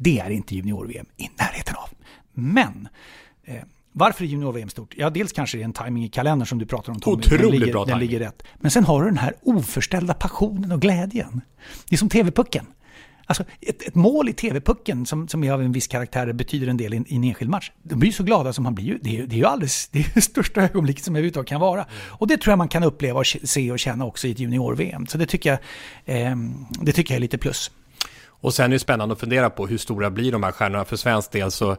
Det 0.09 0.19
är 0.19 0.31
inte 0.31 0.55
junior-VM 0.55 1.07
i 1.17 1.29
närheten 1.39 1.75
av. 1.77 1.89
Men 2.35 2.89
eh, 3.45 3.55
varför 3.93 4.25
är 4.25 4.29
junior-VM 4.29 4.69
stort? 4.69 4.95
Ja, 4.97 5.11
dels 5.11 5.33
kanske 5.33 5.57
det 5.59 5.63
är 5.63 5.65
en 5.65 5.73
timing 5.73 6.05
i 6.05 6.09
kalendern 6.09 6.47
som 6.47 6.59
du 6.59 6.67
pratar 6.67 6.93
om 6.93 7.01
Tommy. 7.01 7.17
Otroligt 7.17 7.43
den 7.43 7.61
ligger, 7.61 7.73
bra 7.73 7.85
Den 7.85 7.89
timing. 7.95 8.09
ligger 8.11 8.27
rätt. 8.27 8.43
Men 8.57 8.71
sen 8.71 8.85
har 8.85 9.03
du 9.03 9.09
den 9.09 9.19
här 9.19 9.35
oförställda 9.43 10.15
passionen 10.15 10.73
och 10.73 10.81
glädjen. 10.81 11.41
Det 11.89 11.95
är 11.95 11.99
som 11.99 12.09
TV-pucken. 12.09 12.67
Alltså 13.27 13.45
ett, 13.61 13.83
ett 13.83 13.95
mål 13.95 14.29
i 14.29 14.33
TV-pucken 14.33 15.07
som, 15.07 15.29
som 15.29 15.45
är 15.45 15.53
av 15.53 15.63
en 15.63 15.73
viss 15.73 15.87
karaktär 15.87 16.33
betyder 16.33 16.67
en 16.67 16.77
del 16.77 16.95
i, 16.95 17.05
i 17.07 17.17
en 17.17 17.25
enskild 17.25 17.51
match. 17.51 17.73
De 17.83 17.99
blir 17.99 18.09
ju 18.09 18.13
så 18.13 18.23
glada 18.23 18.53
som 18.53 18.65
man 18.65 18.75
blir. 18.75 18.85
ju. 18.85 18.99
Det 19.03 19.19
är, 19.19 19.27
det 19.27 19.35
är 19.37 19.39
ju 19.39 19.45
alldeles, 19.45 19.89
det 19.93 19.99
är 19.99 20.11
det 20.15 20.21
största 20.21 20.63
ögonblicket 20.63 21.05
som 21.05 21.17
överhuvudtaget 21.17 21.49
kan 21.49 21.61
vara. 21.61 21.87
Och 21.93 22.27
det 22.27 22.37
tror 22.37 22.53
jag 22.53 22.59
man 22.59 22.69
kan 22.69 22.83
uppleva 22.83 23.21
och 23.21 23.27
se 23.27 23.73
och 23.73 23.79
känna 23.79 24.05
också 24.05 24.27
i 24.27 24.31
ett 24.31 24.39
junior-VM. 24.39 25.07
Så 25.07 25.19
det 25.19 25.27
tycker 25.27 25.51
jag, 25.51 25.59
ehm, 26.07 26.67
det 26.81 26.93
tycker 26.93 27.15
jag 27.15 27.17
är 27.17 27.21
lite 27.21 27.39
plus. 27.39 27.71
Och 28.41 28.55
sen 28.55 28.65
är 28.65 28.69
det 28.69 28.79
spännande 28.79 29.13
att 29.13 29.21
fundera 29.21 29.51
på 29.51 29.67
hur 29.67 29.79
stora 29.79 30.11
blir 30.11 30.33
de 30.33 30.43
här 30.43 30.53
stjärnorna. 30.53 30.85
För 30.85 30.97
svensk 30.97 31.33
del 31.33 31.51
så 31.51 31.77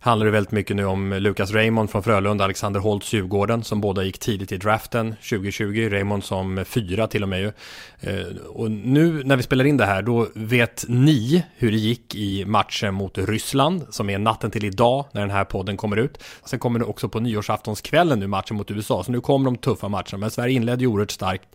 handlar 0.00 0.26
det 0.26 0.32
väldigt 0.32 0.52
mycket 0.52 0.76
nu 0.76 0.84
om 0.84 1.12
Lucas 1.12 1.52
Raymond 1.52 1.90
från 1.90 2.02
Frölunda, 2.02 2.44
Alexander 2.44 2.80
Holtz 2.80 3.12
Djurgården 3.12 3.64
som 3.64 3.80
båda 3.80 4.04
gick 4.04 4.18
tidigt 4.18 4.52
i 4.52 4.56
draften 4.56 5.10
2020. 5.30 5.88
Raymond 5.90 6.24
som 6.24 6.64
fyra 6.64 7.06
till 7.06 7.22
och 7.22 7.28
med 7.28 7.40
ju. 7.40 7.52
Eh, 8.00 8.26
och 8.48 8.70
nu 8.70 9.22
när 9.24 9.36
vi 9.36 9.42
spelar 9.42 9.64
in 9.64 9.76
det 9.76 9.86
här 9.86 10.02
då 10.02 10.28
vet 10.34 10.84
ni 10.88 11.44
hur 11.56 11.70
det 11.70 11.76
gick 11.76 12.14
i 12.14 12.44
matchen 12.44 12.94
mot 12.94 13.18
Ryssland 13.18 13.86
som 13.90 14.10
är 14.10 14.18
natten 14.18 14.50
till 14.50 14.64
idag 14.64 15.04
när 15.12 15.20
den 15.20 15.30
här 15.30 15.44
podden 15.44 15.76
kommer 15.76 15.96
ut. 15.96 16.18
Sen 16.44 16.58
kommer 16.58 16.78
det 16.78 16.84
också 16.84 17.08
på 17.08 17.20
nyårsaftonskvällen 17.20 18.20
nu 18.20 18.26
matchen 18.26 18.56
mot 18.56 18.70
USA. 18.70 19.04
Så 19.04 19.12
nu 19.12 19.20
kommer 19.20 19.44
de 19.44 19.56
tuffa 19.56 19.88
matcherna. 19.88 20.18
Men 20.18 20.30
Sverige 20.30 20.54
inledde 20.54 20.80
ju 20.80 20.86
oerhört 20.86 21.10
starkt 21.10 21.48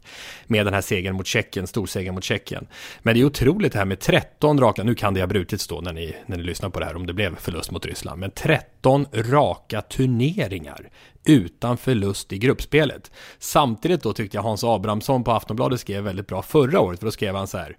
med 0.47 0.65
den 0.65 0.73
här 0.73 0.81
segern 0.81 1.15
mot 1.15 1.27
Tjeckien, 1.27 1.67
storsegern 1.67 2.15
mot 2.15 2.23
Tjeckien. 2.23 2.67
Men 2.99 3.15
det 3.15 3.21
är 3.21 3.25
otroligt 3.25 3.73
det 3.73 3.79
här 3.79 3.85
med 3.85 3.99
13 3.99 4.59
raka, 4.59 4.83
nu 4.83 4.95
kan 4.95 5.13
det 5.13 5.19
ha 5.19 5.27
brutits 5.27 5.67
då 5.67 5.81
när 5.81 5.93
ni, 5.93 6.15
när 6.25 6.37
ni 6.37 6.43
lyssnar 6.43 6.69
på 6.69 6.79
det 6.79 6.85
här 6.85 6.95
om 6.95 7.07
det 7.07 7.13
blev 7.13 7.35
förlust 7.35 7.71
mot 7.71 7.85
Ryssland, 7.85 8.19
men 8.19 8.31
13 8.35 9.05
raka 9.13 9.81
turneringar 9.81 10.89
utan 11.25 11.77
förlust 11.77 12.33
i 12.33 12.37
gruppspelet. 12.37 13.11
Samtidigt 13.39 14.03
då 14.03 14.13
tyckte 14.13 14.37
jag 14.37 14.43
Hans 14.43 14.63
Abrahamsson 14.63 15.23
på 15.23 15.31
Aftonbladet 15.31 15.79
skrev 15.79 16.03
väldigt 16.03 16.27
bra 16.27 16.41
förra 16.41 16.79
året, 16.79 16.99
för 16.99 17.05
då 17.07 17.11
skrev 17.11 17.35
han 17.35 17.47
så 17.47 17.57
här, 17.57 17.77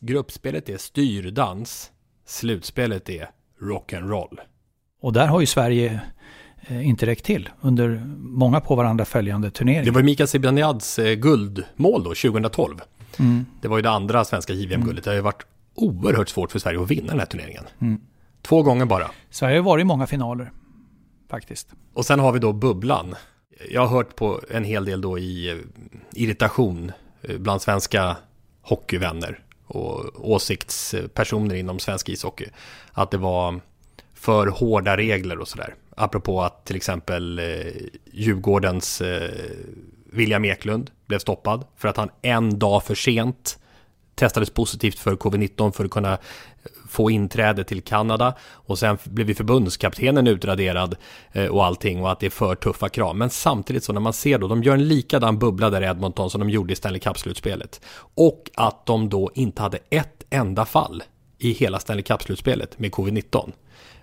gruppspelet 0.00 0.68
är 0.68 0.76
styrdans, 0.76 1.90
slutspelet 2.26 3.08
är 3.08 3.30
rock'n'roll. 3.60 4.38
Och 5.00 5.12
där 5.12 5.26
har 5.26 5.40
ju 5.40 5.46
Sverige 5.46 6.00
eh, 6.66 6.88
inte 6.88 7.06
räckt 7.06 7.24
till 7.24 7.48
under 7.60 8.02
många 8.18 8.60
på 8.60 8.74
varandra 8.74 9.04
följande 9.04 9.50
turneringar. 9.50 9.84
Det 9.84 9.90
var 9.90 10.02
Mikael 10.02 10.26
Zibanejad's 10.26 11.06
eh, 11.06 11.14
guldmål 11.14 12.04
då, 12.04 12.14
2012. 12.14 12.80
Mm. 13.18 13.46
Det 13.62 13.68
var 13.68 13.78
ju 13.78 13.82
det 13.82 13.90
andra 13.90 14.24
svenska 14.24 14.52
JVM-guldet. 14.52 15.04
Det 15.04 15.10
har 15.10 15.14
ju 15.14 15.20
varit 15.20 15.46
oerhört 15.74 16.28
svårt 16.28 16.52
för 16.52 16.58
Sverige 16.58 16.82
att 16.82 16.90
vinna 16.90 17.06
den 17.06 17.18
här 17.18 17.26
turneringen. 17.26 17.64
Mm. 17.80 18.00
Två 18.42 18.62
gånger 18.62 18.84
bara. 18.84 19.10
Sverige 19.30 19.58
har 19.58 19.64
varit 19.64 19.82
i 19.82 19.84
många 19.84 20.06
finaler, 20.06 20.52
faktiskt. 21.30 21.68
Och 21.94 22.06
sen 22.06 22.20
har 22.20 22.32
vi 22.32 22.38
då 22.38 22.52
bubblan. 22.52 23.14
Jag 23.70 23.80
har 23.80 23.96
hört 23.96 24.16
på 24.16 24.40
en 24.50 24.64
hel 24.64 24.84
del 24.84 25.00
då 25.00 25.18
i 25.18 25.50
eh, 25.50 25.56
irritation 26.12 26.92
eh, 27.22 27.38
bland 27.38 27.62
svenska 27.62 28.16
hockeyvänner 28.62 29.38
och 29.66 30.30
åsiktspersoner 30.30 31.54
inom 31.54 31.78
svensk 31.78 32.08
ishockey. 32.08 32.46
Att 32.92 33.10
det 33.10 33.18
var 33.18 33.60
för 34.14 34.46
hårda 34.46 34.96
regler 34.96 35.38
och 35.38 35.48
sådär. 35.48 35.74
Apropå 35.96 36.42
att 36.42 36.64
till 36.64 36.76
exempel 36.76 37.38
eh, 37.38 37.44
Djurgårdens 38.12 39.02
William 40.12 40.44
Eklund 40.44 40.90
blev 41.06 41.18
stoppad 41.18 41.64
för 41.76 41.88
att 41.88 41.96
han 41.96 42.10
en 42.22 42.58
dag 42.58 42.84
för 42.84 42.94
sent 42.94 43.58
testades 44.14 44.50
positivt 44.50 44.98
för 44.98 45.16
covid-19 45.16 45.72
för 45.72 45.84
att 45.84 45.90
kunna 45.90 46.18
få 46.88 47.10
inträde 47.10 47.64
till 47.64 47.82
Kanada 47.82 48.34
och 48.52 48.78
sen 48.78 48.98
blev 49.04 49.28
ju 49.28 49.34
förbundskaptenen 49.34 50.26
utraderad 50.26 50.96
eh, 51.32 51.46
och 51.46 51.64
allting 51.64 52.02
och 52.02 52.12
att 52.12 52.20
det 52.20 52.26
är 52.26 52.30
för 52.30 52.54
tuffa 52.54 52.88
krav. 52.88 53.16
Men 53.16 53.30
samtidigt 53.30 53.84
så 53.84 53.92
när 53.92 54.00
man 54.00 54.12
ser 54.12 54.38
då, 54.38 54.48
de 54.48 54.62
gör 54.62 54.74
en 54.74 54.88
likadan 54.88 55.38
bubbla 55.38 55.70
där 55.70 55.82
i 55.82 55.84
Edmonton 55.84 56.30
som 56.30 56.40
de 56.40 56.50
gjorde 56.50 56.72
i 56.72 56.76
Stanley 56.76 57.00
Cup-slutspelet 57.00 57.80
och 58.14 58.50
att 58.54 58.86
de 58.86 59.08
då 59.08 59.30
inte 59.34 59.62
hade 59.62 59.78
ett 59.90 60.24
enda 60.30 60.64
fall 60.64 61.02
i 61.38 61.52
hela 61.52 61.78
Stanley 61.78 62.02
Cup-slutspelet 62.02 62.78
med 62.78 62.90
covid-19. 62.90 63.52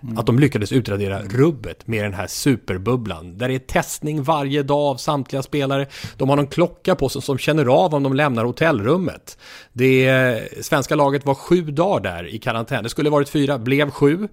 Mm. 0.02 0.18
Att 0.18 0.26
de 0.26 0.38
lyckades 0.38 0.72
utradera 0.72 1.22
rubbet 1.22 1.86
med 1.86 2.04
den 2.04 2.14
här 2.14 2.26
superbubblan. 2.26 3.38
Där 3.38 3.48
det 3.48 3.54
är 3.54 3.58
testning 3.58 4.22
varje 4.22 4.62
dag 4.62 4.78
av 4.80 4.96
samtliga 4.96 5.42
spelare. 5.42 5.86
De 6.16 6.28
har 6.28 6.36
någon 6.36 6.46
klocka 6.46 6.94
på 6.94 7.08
sig 7.08 7.22
som 7.22 7.38
känner 7.38 7.66
av 7.66 7.94
om 7.94 8.02
de 8.02 8.14
lämnar 8.14 8.44
hotellrummet. 8.44 9.38
Det 9.72 10.42
svenska 10.60 10.94
laget 10.94 11.26
var 11.26 11.34
sju 11.34 11.62
dagar 11.62 12.00
där 12.00 12.34
i 12.34 12.38
karantän. 12.38 12.82
Det 12.82 12.88
skulle 12.88 13.10
varit 13.10 13.28
fyra, 13.28 13.58
blev 13.58 13.90
sju. 13.90 14.28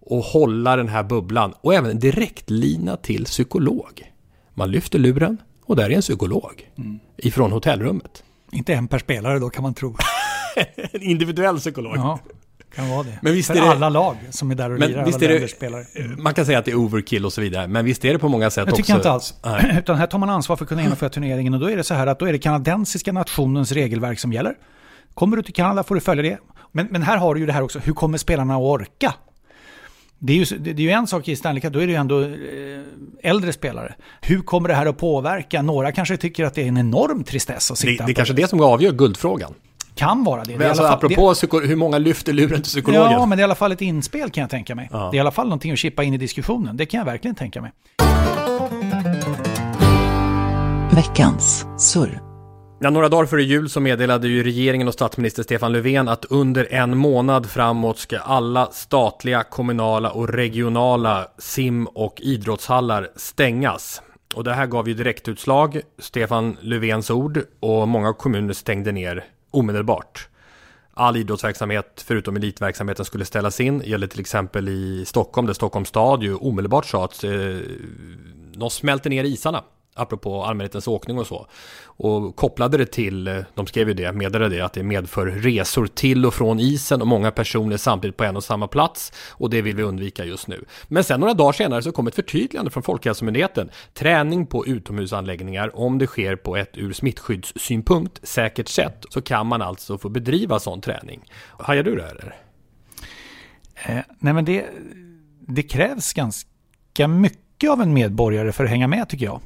Och 0.00 0.24
hålla 0.24 0.76
den 0.76 0.88
här 0.88 1.02
bubblan. 1.02 1.54
Och 1.60 1.74
även 1.74 1.90
en 1.90 1.98
direktlina 1.98 2.96
till 2.96 3.24
psykolog. 3.24 4.12
Man 4.54 4.70
lyfter 4.70 4.98
luren 4.98 5.38
och 5.64 5.76
där 5.76 5.90
är 5.90 5.94
en 5.94 6.00
psykolog. 6.00 6.70
Mm. 6.78 6.98
Ifrån 7.16 7.52
hotellrummet. 7.52 8.24
Inte 8.52 8.74
en 8.74 8.88
per 8.88 8.98
spelare 8.98 9.38
då 9.38 9.50
kan 9.50 9.62
man 9.62 9.74
tro. 9.74 9.96
en 10.92 11.02
individuell 11.02 11.58
psykolog. 11.58 11.96
Ja. 11.96 12.18
Kan 12.74 12.88
vara 12.88 13.02
det. 13.02 13.18
Men 13.22 13.32
visst 13.32 13.48
För 13.48 13.56
är 13.56 13.60
det, 13.60 13.70
alla 13.70 13.88
lag 13.88 14.16
som 14.30 14.50
är 14.50 14.54
där 14.54 14.70
och 14.70 14.78
men 14.78 14.88
lirar, 14.90 15.04
visst 15.04 15.22
alla 15.22 15.32
är 15.32 15.40
det, 15.40 15.48
spelare. 15.48 15.84
Man 16.18 16.34
kan 16.34 16.46
säga 16.46 16.58
att 16.58 16.64
det 16.64 16.70
är 16.70 16.76
overkill 16.76 17.24
och 17.26 17.32
så 17.32 17.40
vidare, 17.40 17.68
men 17.68 17.84
visst 17.84 18.04
är 18.04 18.12
det 18.12 18.18
på 18.18 18.28
många 18.28 18.50
sätt 18.50 18.62
också... 18.62 18.70
Jag 18.70 18.76
tycker 18.76 18.96
inte 18.96 19.10
alls. 19.10 19.34
Nej. 19.44 19.76
Utan 19.78 19.96
här 19.96 20.06
tar 20.06 20.18
man 20.18 20.30
ansvar 20.30 20.56
för 20.56 20.64
att 20.64 20.68
kunna 20.68 20.82
genomföra 20.82 21.10
turneringen 21.10 21.54
och 21.54 21.60
då 21.60 21.70
är 21.70 21.76
det 21.76 21.84
så 21.84 21.94
här 21.94 22.06
att 22.06 22.18
då 22.18 22.26
är 22.26 22.32
det 22.32 22.38
kanadensiska 22.38 23.12
nationens 23.12 23.72
regelverk 23.72 24.18
som 24.18 24.32
gäller. 24.32 24.54
Kommer 25.14 25.36
du 25.36 25.42
till 25.42 25.54
Kanada 25.54 25.82
får 25.82 25.94
du 25.94 26.00
följa 26.00 26.22
det. 26.22 26.38
Men, 26.72 26.86
men 26.90 27.02
här 27.02 27.16
har 27.16 27.34
du 27.34 27.40
ju 27.40 27.46
det 27.46 27.52
här 27.52 27.62
också, 27.62 27.78
hur 27.78 27.92
kommer 27.92 28.18
spelarna 28.18 28.54
att 28.54 28.60
orka? 28.60 29.14
Det 30.18 30.32
är, 30.32 30.36
ju, 30.36 30.58
det 30.58 30.70
är 30.70 30.80
ju 30.80 30.90
en 30.90 31.06
sak 31.06 31.28
i 31.28 31.36
Stanley 31.36 31.60
Cup, 31.60 31.72
då 31.72 31.78
är 31.78 31.86
det 31.86 31.92
ju 31.92 31.98
ändå 31.98 32.22
eh, 32.22 32.28
äldre 33.22 33.52
spelare. 33.52 33.94
Hur 34.20 34.40
kommer 34.40 34.68
det 34.68 34.74
här 34.74 34.86
att 34.86 34.98
påverka? 34.98 35.62
Några 35.62 35.92
kanske 35.92 36.16
tycker 36.16 36.44
att 36.44 36.54
det 36.54 36.62
är 36.62 36.66
en 36.66 36.78
enorm 36.78 37.24
tristess 37.24 37.70
att 37.70 37.78
sitta 37.78 38.02
Det, 38.02 38.06
det 38.06 38.12
är 38.12 38.14
kanske 38.14 38.34
det 38.34 38.48
som 38.48 38.60
avgör 38.60 38.92
guldfrågan. 38.92 39.54
Kan 39.94 40.24
vara 40.24 40.44
det. 40.44 40.58
Men 40.58 40.68
alltså, 40.68 40.82
fall, 40.82 40.92
apropå 40.94 41.34
det, 41.60 41.66
hur 41.66 41.76
många 41.76 41.98
lyfter 41.98 42.32
luren 42.32 42.62
till 42.62 42.62
psykologen? 42.62 43.12
Ja, 43.12 43.26
men 43.26 43.38
det 43.38 43.40
är 43.40 43.42
i 43.42 43.44
alla 43.44 43.54
fall 43.54 43.72
ett 43.72 43.80
inspel 43.80 44.30
kan 44.30 44.40
jag 44.40 44.50
tänka 44.50 44.74
mig. 44.74 44.88
Ja. 44.92 44.98
Det 44.98 45.16
är 45.16 45.18
i 45.18 45.20
alla 45.20 45.30
fall 45.30 45.46
någonting 45.46 45.72
att 45.72 45.78
chippa 45.78 46.02
in 46.02 46.14
i 46.14 46.18
diskussionen. 46.18 46.76
Det 46.76 46.86
kan 46.86 46.98
jag 46.98 47.04
verkligen 47.04 47.34
tänka 47.34 47.60
mig. 47.60 47.72
Veckans 50.94 51.66
surr. 51.78 52.20
Ja, 52.80 52.90
några 52.90 53.08
dagar 53.08 53.26
före 53.26 53.42
jul 53.42 53.68
så 53.68 53.80
meddelade 53.80 54.28
ju 54.28 54.42
regeringen 54.42 54.88
och 54.88 54.94
statsminister 54.94 55.42
Stefan 55.42 55.72
Löfven 55.72 56.08
att 56.08 56.24
under 56.24 56.68
en 56.70 56.96
månad 56.96 57.50
framåt 57.50 57.98
ska 57.98 58.18
alla 58.18 58.66
statliga, 58.66 59.42
kommunala 59.42 60.10
och 60.10 60.28
regionala 60.28 61.26
sim 61.38 61.86
och 61.86 62.20
idrottshallar 62.20 63.08
stängas. 63.16 64.02
Och 64.34 64.44
det 64.44 64.54
här 64.54 64.66
gav 64.66 64.88
ju 64.88 64.94
direktutslag, 64.94 65.80
Stefan 65.98 66.56
Löfvens 66.60 67.10
ord, 67.10 67.40
och 67.60 67.88
många 67.88 68.12
kommuner 68.12 68.54
stängde 68.54 68.92
ner 68.92 69.24
omedelbart. 69.52 70.28
All 70.94 71.16
idrottsverksamhet 71.16 72.04
förutom 72.06 72.36
elitverksamheten 72.36 73.04
skulle 73.04 73.24
ställas 73.24 73.60
in. 73.60 73.78
Det 73.78 73.86
gäller 73.86 74.06
till 74.06 74.20
exempel 74.20 74.68
i 74.68 75.04
Stockholm 75.06 75.46
där 75.46 75.54
Stockholms 75.54 75.88
stad 75.88 76.22
ju 76.22 76.34
omedelbart 76.34 76.86
sa 76.86 77.04
att 77.04 77.24
eh, 77.24 77.30
de 78.54 78.70
smälter 78.70 79.10
ner 79.10 79.24
isarna 79.24 79.64
apropå 79.94 80.44
allmänhetens 80.44 80.88
åkning 80.88 81.18
och 81.18 81.26
så. 81.26 81.46
Och 81.84 82.36
kopplade 82.36 82.76
det 82.76 82.86
till, 82.86 83.28
eh, 83.28 83.38
de 83.54 83.66
skrev 83.66 83.88
ju 83.88 83.94
det, 83.94 84.12
meddelade 84.12 84.56
det, 84.56 84.64
att 84.64 84.72
det 84.72 84.82
medför 84.82 85.26
resor 85.26 85.86
till 85.86 86.26
och 86.26 86.34
från 86.34 86.60
isen 86.60 87.00
och 87.00 87.06
många 87.06 87.30
personer 87.30 87.76
samtidigt 87.76 88.16
på 88.16 88.24
en 88.24 88.36
och 88.36 88.44
samma 88.44 88.68
plats. 88.68 89.12
Och 89.30 89.50
det 89.50 89.62
vill 89.62 89.76
vi 89.76 89.82
undvika 89.82 90.24
just 90.24 90.48
nu. 90.48 90.64
Men 90.88 91.04
sen 91.04 91.20
några 91.20 91.34
dagar 91.34 91.52
senare 91.52 91.82
så 91.82 91.92
kom 91.92 92.06
ett 92.06 92.14
förtydligande 92.14 92.70
från 92.70 92.82
Folkhälsomyndigheten. 92.82 93.70
Träning 93.94 94.46
på 94.46 94.66
utomhusanläggningar, 94.66 95.76
om 95.76 95.98
det 95.98 96.06
sker 96.06 96.36
på 96.36 96.56
ett 96.56 96.78
ur 96.78 96.92
smittskyddssynpunkt 96.92 98.28
säkert 98.28 98.68
sätt, 98.68 99.04
så 99.10 99.22
kan 99.22 99.46
man 99.46 99.62
alltså 99.62 99.98
få 99.98 100.08
bedriva 100.08 100.58
sån 100.58 100.80
träning. 100.80 101.24
Hajar 101.58 101.82
du 101.82 101.96
det 101.96 102.04
eller? 102.04 102.36
Eh, 103.74 104.04
nej 104.18 104.32
men 104.32 104.44
det, 104.44 104.66
det 105.40 105.62
krävs 105.62 106.12
ganska 106.12 107.08
mycket 107.08 107.70
av 107.70 107.80
en 107.80 107.92
medborgare 107.92 108.52
för 108.52 108.64
att 108.64 108.70
hänga 108.70 108.88
med 108.88 109.08
tycker 109.08 109.24
jag. 109.24 109.40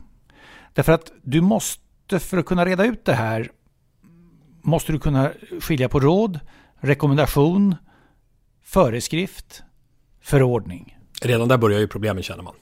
Därför 0.77 0.93
att 0.93 1.13
du 1.23 1.41
måste, 1.41 2.19
för 2.19 2.37
att 2.37 2.47
kunna 2.47 2.65
reda 2.65 2.85
ut 2.85 3.05
det 3.05 3.13
här, 3.13 3.51
måste 4.63 4.93
du 4.93 4.99
kunna 4.99 5.31
skilja 5.61 5.89
på 5.89 6.01
råd, 6.01 6.41
rekommendation, 6.81 7.77
föreskrift, 8.65 9.63
förordning. 10.21 10.99
Redan 11.23 11.49
där 11.49 11.59
börjar 11.59 11.79
ju 11.79 11.89
problemen 11.89 12.23
känner 12.23 12.43
man. 12.43 12.55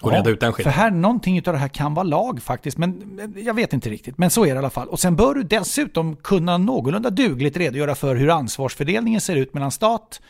Och 0.00 0.12
ja, 0.12 0.16
reda 0.16 0.30
ut 0.30 0.40
den 0.40 0.52
skillnaden. 0.52 0.72
För 0.72 0.80
här, 0.82 0.90
någonting 0.90 1.36
av 1.46 1.52
det 1.52 1.58
här 1.58 1.68
kan 1.68 1.94
vara 1.94 2.04
lag 2.04 2.42
faktiskt, 2.42 2.78
men 2.78 3.20
jag 3.36 3.54
vet 3.54 3.72
inte 3.72 3.90
riktigt. 3.90 4.18
Men 4.18 4.30
så 4.30 4.44
är 4.44 4.48
det 4.48 4.54
i 4.54 4.58
alla 4.58 4.70
fall. 4.70 4.88
Och 4.88 5.00
sen 5.00 5.16
bör 5.16 5.34
du 5.34 5.42
dessutom 5.42 6.16
kunna 6.16 6.58
någorlunda 6.58 7.10
dugligt 7.10 7.56
redogöra 7.56 7.94
för 7.94 8.16
hur 8.16 8.30
ansvarsfördelningen 8.30 9.20
ser 9.20 9.36
ut 9.36 9.54
mellan 9.54 9.70
stat, 9.70 10.20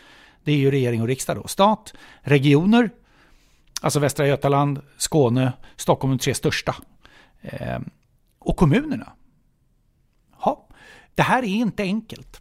det 0.44 0.52
är 0.52 0.56
ju 0.56 0.70
regering 0.70 1.02
och 1.02 1.08
riksdag 1.08 1.36
då, 1.36 1.48
stat, 1.48 1.94
regioner, 2.20 2.90
alltså 3.80 3.98
Västra 3.98 4.26
Götaland, 4.26 4.80
Skåne, 4.96 5.52
Stockholm 5.76 6.16
de 6.16 6.18
tre 6.18 6.34
största 6.34 6.74
Eh, 7.40 7.78
och 8.38 8.56
kommunerna. 8.56 9.12
Ja, 10.40 10.68
det 11.14 11.22
här 11.22 11.42
är 11.42 11.46
inte 11.46 11.82
enkelt. 11.82 12.40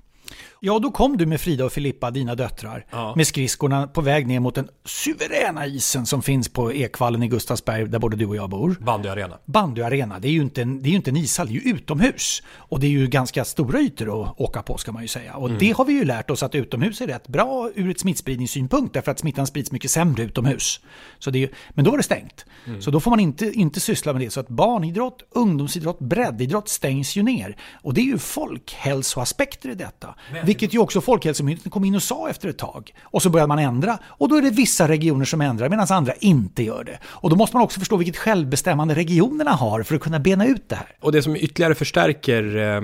Ja, 0.59 0.79
då 0.79 0.91
kom 0.91 1.17
du 1.17 1.25
med 1.25 1.41
Frida 1.41 1.65
och 1.65 1.71
Filippa, 1.71 2.11
dina 2.11 2.35
döttrar, 2.35 2.85
ja. 2.91 3.13
med 3.15 3.27
skridskorna 3.27 3.87
på 3.87 4.01
väg 4.01 4.27
ner 4.27 4.39
mot 4.39 4.55
den 4.55 4.69
suveräna 4.85 5.65
isen 5.65 6.05
som 6.05 6.21
finns 6.21 6.49
på 6.49 6.73
Ekvallen 6.73 7.23
i 7.23 7.27
Gustavsberg, 7.27 7.87
där 7.87 7.99
både 7.99 8.17
du 8.17 8.25
och 8.25 8.35
jag 8.35 8.49
bor. 8.49 8.75
Bandyarena. 8.79 9.37
Bandyarena, 9.45 10.19
det 10.19 10.27
är 10.27 10.31
ju 10.31 10.41
inte 10.41 10.61
en, 10.61 10.81
det 10.81 10.89
är 10.89 10.91
ju 10.91 10.95
inte 10.95 11.11
en 11.11 11.17
ishall, 11.17 11.47
det 11.47 11.53
är 11.53 11.61
ju 11.61 11.69
utomhus. 11.69 12.43
Och 12.55 12.79
det 12.79 12.87
är 12.87 12.91
ju 12.91 13.07
ganska 13.07 13.45
stora 13.45 13.79
ytor 13.79 14.21
att 14.21 14.39
åka 14.39 14.61
på, 14.61 14.77
ska 14.77 14.91
man 14.91 15.01
ju 15.01 15.07
säga. 15.07 15.35
Och 15.35 15.47
mm. 15.47 15.59
det 15.59 15.71
har 15.71 15.85
vi 15.85 15.93
ju 15.93 16.05
lärt 16.05 16.29
oss 16.29 16.43
att 16.43 16.55
utomhus 16.55 17.01
är 17.01 17.07
rätt 17.07 17.27
bra 17.27 17.69
ur 17.75 17.89
ett 17.89 17.99
smittspridningssynpunkt, 17.99 18.93
därför 18.93 19.11
att 19.11 19.19
smittan 19.19 19.47
sprids 19.47 19.71
mycket 19.71 19.91
sämre 19.91 20.23
utomhus. 20.23 20.79
Så 21.19 21.31
det 21.31 21.43
är, 21.43 21.49
men 21.69 21.85
då 21.85 21.91
var 21.91 21.97
det 21.97 22.03
stängt. 22.03 22.45
Mm. 22.67 22.81
Så 22.81 22.91
då 22.91 22.99
får 22.99 23.11
man 23.11 23.19
inte, 23.19 23.51
inte 23.51 23.79
syssla 23.79 24.13
med 24.13 24.21
det. 24.21 24.29
Så 24.29 24.39
att 24.39 24.47
barnidrott, 24.47 25.23
ungdomsidrott, 25.31 25.99
breddidrott 25.99 26.69
stängs 26.69 27.15
ju 27.15 27.23
ner. 27.23 27.57
Och 27.81 27.93
det 27.93 28.01
är 28.01 28.05
ju 28.05 28.17
folkhälsoaspekter 28.17 29.69
i 29.69 29.75
detta. 29.75 30.15
Men 30.31 30.46
vilket 30.47 30.73
ju 30.73 30.79
också 30.79 31.01
Folkhälsomyndigheten 31.01 31.71
kom 31.71 31.85
in 31.85 31.95
och 31.95 32.03
sa 32.03 32.29
efter 32.29 32.49
ett 32.49 32.57
tag. 32.57 32.93
Och 33.03 33.21
så 33.21 33.29
började 33.29 33.47
man 33.47 33.59
ändra. 33.59 33.99
Och 34.05 34.29
då 34.29 34.35
är 34.35 34.41
det 34.41 34.49
vissa 34.49 34.87
regioner 34.87 35.25
som 35.25 35.41
ändrar 35.41 35.69
medan 35.69 35.87
andra 35.89 36.13
inte 36.19 36.63
gör 36.63 36.83
det. 36.83 36.99
Och 37.05 37.29
då 37.29 37.35
måste 37.35 37.55
man 37.55 37.63
också 37.63 37.79
förstå 37.79 37.97
vilket 37.97 38.17
självbestämmande 38.17 38.95
regionerna 38.95 39.51
har 39.51 39.83
för 39.83 39.95
att 39.95 40.01
kunna 40.01 40.19
bena 40.19 40.45
ut 40.45 40.69
det 40.69 40.75
här. 40.75 40.95
Och 41.01 41.11
det 41.11 41.21
som 41.21 41.35
ytterligare 41.35 41.75
förstärker 41.75 42.57
eh, 42.57 42.81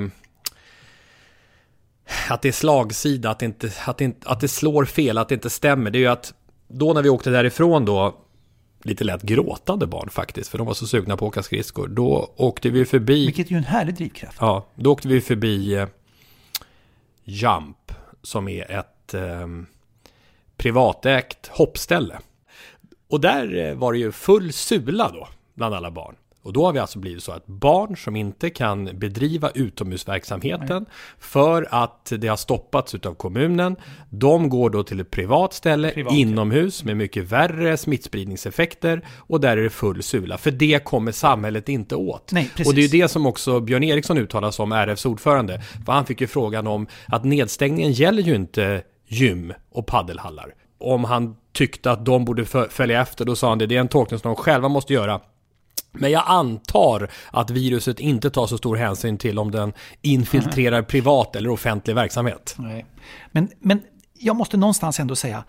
att 2.29 2.41
det 2.41 2.47
är 2.47 2.51
slagsida, 2.51 3.29
att 3.29 3.39
det, 3.39 3.45
inte, 3.45 3.71
att, 3.85 3.97
det 3.97 4.03
inte, 4.03 4.29
att 4.29 4.39
det 4.39 4.47
slår 4.47 4.85
fel, 4.85 5.17
att 5.17 5.29
det 5.29 5.35
inte 5.35 5.49
stämmer. 5.49 5.91
Det 5.91 5.97
är 5.97 5.99
ju 5.99 6.07
att 6.07 6.33
då 6.67 6.93
när 6.93 7.01
vi 7.01 7.09
åkte 7.09 7.29
därifrån 7.29 7.85
då, 7.85 8.15
lite 8.83 9.03
lätt 9.03 9.21
gråtande 9.21 9.87
barn 9.87 10.09
faktiskt, 10.09 10.49
för 10.49 10.57
de 10.57 10.67
var 10.67 10.73
så 10.73 10.87
sugna 10.87 11.17
på 11.17 11.25
att 11.25 11.29
åka 11.29 11.43
skridskor. 11.43 11.87
Då 11.87 12.33
åkte 12.37 12.69
vi 12.69 12.85
förbi... 12.85 13.25
Vilket 13.25 13.47
är 13.47 13.51
ju 13.51 13.57
en 13.57 13.63
härlig 13.63 13.95
drivkraft. 13.95 14.37
Ja, 14.39 14.67
då 14.75 14.91
åkte 14.91 15.07
vi 15.07 15.21
förbi 15.21 15.73
eh, 15.73 15.87
Jump 17.23 17.91
som 18.21 18.47
är 18.47 18.71
ett 18.71 19.13
eh, 19.13 19.47
privatägt 20.57 21.47
hoppställe. 21.47 22.19
Och 23.07 23.21
där 23.21 23.55
eh, 23.55 23.75
var 23.75 23.93
det 23.93 23.99
ju 23.99 24.11
full 24.11 24.53
sula 24.53 25.09
då 25.09 25.27
bland 25.53 25.75
alla 25.75 25.91
barn. 25.91 26.15
Och 26.43 26.53
då 26.53 26.65
har 26.65 26.73
vi 26.73 26.79
alltså 26.79 26.99
blivit 26.99 27.23
så 27.23 27.31
att 27.31 27.47
barn 27.47 27.97
som 27.97 28.15
inte 28.15 28.49
kan 28.49 28.89
bedriva 28.93 29.49
utomhusverksamheten 29.49 30.85
för 31.19 31.67
att 31.71 32.13
det 32.17 32.27
har 32.27 32.37
stoppats 32.37 32.95
av 32.95 33.13
kommunen, 33.13 33.75
de 34.09 34.49
går 34.49 34.69
då 34.69 34.83
till 34.83 34.99
ett 34.99 35.11
privat 35.11 35.53
ställe 35.53 35.91
privat, 35.91 36.13
inomhus 36.13 36.83
med 36.83 36.97
mycket 36.97 37.31
värre 37.31 37.77
smittspridningseffekter 37.77 39.01
och 39.17 39.41
där 39.41 39.57
är 39.57 39.63
det 39.63 39.69
full 39.69 40.03
sula. 40.03 40.37
För 40.37 40.51
det 40.51 40.83
kommer 40.83 41.11
samhället 41.11 41.69
inte 41.69 41.95
åt. 41.95 42.31
Nej, 42.31 42.49
och 42.65 42.73
det 42.73 42.81
är 42.81 42.93
ju 42.93 43.01
det 43.01 43.07
som 43.07 43.25
också 43.25 43.59
Björn 43.59 43.83
Eriksson 43.83 44.17
uttalar 44.17 44.51
som 44.51 44.71
RFs 44.71 45.05
ordförande. 45.05 45.61
För 45.85 45.93
han 45.93 46.05
fick 46.05 46.21
ju 46.21 46.27
frågan 46.27 46.67
om 46.67 46.87
att 47.07 47.23
nedstängningen 47.23 47.91
gäller 47.91 48.23
ju 48.23 48.35
inte 48.35 48.83
gym 49.07 49.53
och 49.71 49.87
paddelhallar. 49.87 50.53
Om 50.79 51.03
han 51.03 51.35
tyckte 51.53 51.91
att 51.91 52.05
de 52.05 52.25
borde 52.25 52.45
följa 52.69 53.01
efter, 53.01 53.25
då 53.25 53.35
sa 53.35 53.49
han 53.49 53.57
det, 53.57 53.65
det 53.65 53.75
är 53.75 53.79
en 53.79 53.87
tolkning 53.87 54.19
som 54.19 54.29
de 54.29 54.35
själva 54.35 54.69
måste 54.69 54.93
göra. 54.93 55.21
Men 55.91 56.11
jag 56.11 56.23
antar 56.27 57.09
att 57.31 57.49
viruset 57.49 57.99
inte 57.99 58.29
tar 58.29 58.47
så 58.47 58.57
stor 58.57 58.75
hänsyn 58.75 59.17
till 59.17 59.39
om 59.39 59.51
den 59.51 59.73
infiltrerar 60.01 60.77
mm. 60.77 60.85
privat 60.87 61.35
eller 61.35 61.49
offentlig 61.49 61.95
verksamhet. 61.95 62.55
Nej. 62.57 62.85
Men, 63.31 63.49
men 63.59 63.81
jag 64.19 64.35
måste 64.35 64.57
någonstans 64.57 64.99
ändå 64.99 65.15
säga, 65.15 65.43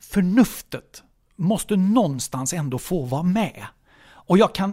förnuftet 0.00 1.02
måste 1.36 1.76
någonstans 1.76 2.52
ändå 2.52 2.78
få 2.78 3.02
vara 3.02 3.22
med. 3.22 3.64
Och 4.06 4.38
jag 4.38 4.54
kan, 4.54 4.72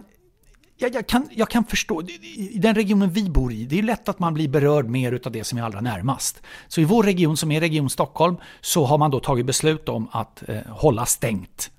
jag, 0.76 0.94
jag, 0.94 1.06
kan, 1.06 1.28
jag 1.32 1.50
kan 1.50 1.64
förstå, 1.64 2.02
i 2.36 2.58
den 2.58 2.74
regionen 2.74 3.10
vi 3.10 3.30
bor 3.30 3.52
i, 3.52 3.64
det 3.64 3.78
är 3.78 3.82
lätt 3.82 4.08
att 4.08 4.18
man 4.18 4.34
blir 4.34 4.48
berörd 4.48 4.86
mer 4.86 5.20
av 5.24 5.32
det 5.32 5.44
som 5.44 5.58
är 5.58 5.62
allra 5.62 5.80
närmast. 5.80 6.42
Så 6.68 6.80
i 6.80 6.84
vår 6.84 7.02
region 7.02 7.36
som 7.36 7.52
är 7.52 7.60
Region 7.60 7.90
Stockholm 7.90 8.36
så 8.60 8.84
har 8.84 8.98
man 8.98 9.10
då 9.10 9.20
tagit 9.20 9.46
beslut 9.46 9.88
om 9.88 10.08
att 10.12 10.48
eh, 10.48 10.60
hålla 10.68 11.06
stängt 11.06 11.70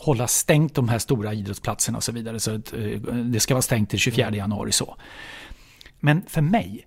hålla 0.00 0.26
stängt 0.26 0.74
de 0.74 0.88
här 0.88 0.98
stora 0.98 1.34
idrottsplatserna 1.34 1.98
och 1.98 2.04
så 2.04 2.12
vidare. 2.12 2.40
Så 2.40 2.54
att, 2.54 2.72
eh, 2.72 2.80
det 3.24 3.40
ska 3.40 3.54
vara 3.54 3.62
stängt 3.62 3.90
till 3.90 3.98
24 3.98 4.36
januari. 4.36 4.72
så. 4.72 4.96
Men 6.00 6.22
för 6.28 6.40
mig, 6.40 6.86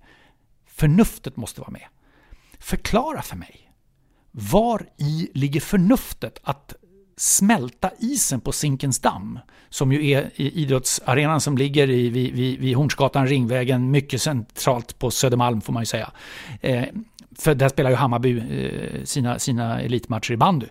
förnuftet 0.66 1.36
måste 1.36 1.60
vara 1.60 1.70
med. 1.70 1.86
Förklara 2.58 3.22
för 3.22 3.36
mig. 3.36 3.70
Var 4.30 4.88
i 4.98 5.28
ligger 5.34 5.60
förnuftet 5.60 6.40
att 6.42 6.74
smälta 7.16 7.90
isen 7.98 8.40
på 8.40 8.52
Zinkens 8.52 8.98
damm, 9.00 9.38
som 9.68 9.92
ju 9.92 10.10
är 10.10 10.30
idrottsarenan 10.36 11.40
som 11.40 11.58
ligger 11.58 11.90
i, 11.90 12.08
vid, 12.08 12.34
vid, 12.34 12.60
vid 12.60 12.76
Hornsgatan, 12.76 13.26
Ringvägen, 13.26 13.90
mycket 13.90 14.22
centralt 14.22 14.98
på 14.98 15.10
Södermalm 15.10 15.60
får 15.60 15.72
man 15.72 15.82
ju 15.82 15.86
säga. 15.86 16.12
Eh, 16.60 16.84
för 17.38 17.54
där 17.54 17.68
spelar 17.68 17.90
ju 17.90 17.96
Hammarby 17.96 18.38
eh, 18.38 19.04
sina, 19.04 19.38
sina 19.38 19.80
elitmatcher 19.80 20.32
i 20.32 20.36
bandy. 20.36 20.66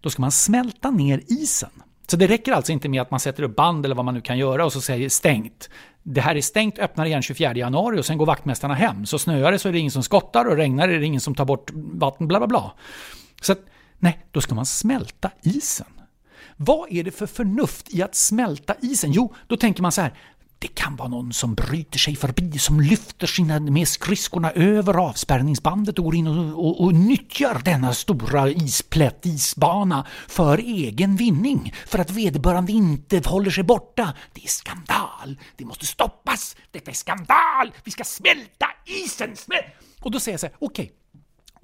Då 0.00 0.10
ska 0.10 0.22
man 0.22 0.32
smälta 0.32 0.90
ner 0.90 1.22
isen. 1.26 1.70
Så 2.06 2.16
det 2.16 2.26
räcker 2.26 2.52
alltså 2.52 2.72
inte 2.72 2.88
med 2.88 3.02
att 3.02 3.10
man 3.10 3.20
sätter 3.20 3.42
upp 3.42 3.56
band 3.56 3.84
eller 3.84 3.94
vad 3.94 4.04
man 4.04 4.14
nu 4.14 4.20
kan 4.20 4.38
göra 4.38 4.64
och 4.64 4.72
så 4.72 4.80
säger 4.80 5.08
stängt. 5.08 5.70
Det 6.02 6.20
här 6.20 6.36
är 6.36 6.40
stängt, 6.40 6.78
öppnar 6.78 7.06
igen 7.06 7.22
24 7.22 7.54
januari 7.54 8.00
och 8.00 8.06
sen 8.06 8.18
går 8.18 8.26
vaktmästarna 8.26 8.74
hem. 8.74 9.06
Så 9.06 9.18
snöar 9.18 9.52
det 9.52 9.58
så 9.58 9.68
är 9.68 9.72
det 9.72 9.78
ingen 9.78 9.90
som 9.90 10.02
skottar 10.02 10.44
och 10.44 10.56
regnar 10.56 10.88
är 10.88 10.98
det 10.98 11.06
ingen 11.06 11.20
som 11.20 11.34
tar 11.34 11.44
bort 11.44 11.70
vatten, 11.74 12.28
bla 12.28 12.38
bla 12.38 12.46
bla. 12.46 12.72
Så 13.40 13.52
att, 13.52 13.60
nej, 13.98 14.26
då 14.30 14.40
ska 14.40 14.54
man 14.54 14.66
smälta 14.66 15.30
isen. 15.42 15.86
Vad 16.56 16.92
är 16.92 17.04
det 17.04 17.10
för 17.10 17.26
förnuft 17.26 17.94
i 17.94 18.02
att 18.02 18.14
smälta 18.14 18.74
isen? 18.80 19.12
Jo, 19.12 19.34
då 19.46 19.56
tänker 19.56 19.82
man 19.82 19.92
så 19.92 20.00
här, 20.00 20.14
det 20.58 20.68
kan 20.68 20.96
vara 20.96 21.08
någon 21.08 21.32
som 21.32 21.54
bryter 21.54 21.98
sig 21.98 22.16
förbi, 22.16 22.58
som 22.58 22.80
lyfter 22.80 23.26
sina 23.26 23.60
med 23.60 23.88
skridskorna 23.88 24.50
över 24.50 24.94
avspärrningsbandet 24.94 25.98
och 25.98 26.04
går 26.04 26.14
in 26.14 26.26
och, 26.26 26.66
och, 26.66 26.84
och 26.84 26.94
nyttjar 26.94 27.62
denna 27.64 27.94
stora 27.94 28.50
isplätt, 28.50 29.26
isbana 29.26 30.06
för 30.28 30.58
egen 30.58 31.16
vinning. 31.16 31.74
För 31.86 31.98
att 31.98 32.10
vederbörande 32.10 32.72
inte 32.72 33.22
håller 33.26 33.50
sig 33.50 33.64
borta. 33.64 34.14
Det 34.32 34.44
är 34.44 34.48
skandal! 34.48 35.40
Det 35.56 35.64
måste 35.64 35.86
stoppas! 35.86 36.56
Detta 36.70 36.90
är 36.90 36.94
skandal! 36.94 37.72
Vi 37.84 37.90
ska 37.90 38.04
smälta 38.04 38.66
isen! 38.86 39.36
Smäl 39.36 39.64
och 40.00 40.10
då 40.10 40.20
säger 40.20 40.32
jag 40.32 40.40
så 40.40 40.46
här, 40.46 40.56
okej, 40.58 40.84
okay, 40.84 40.96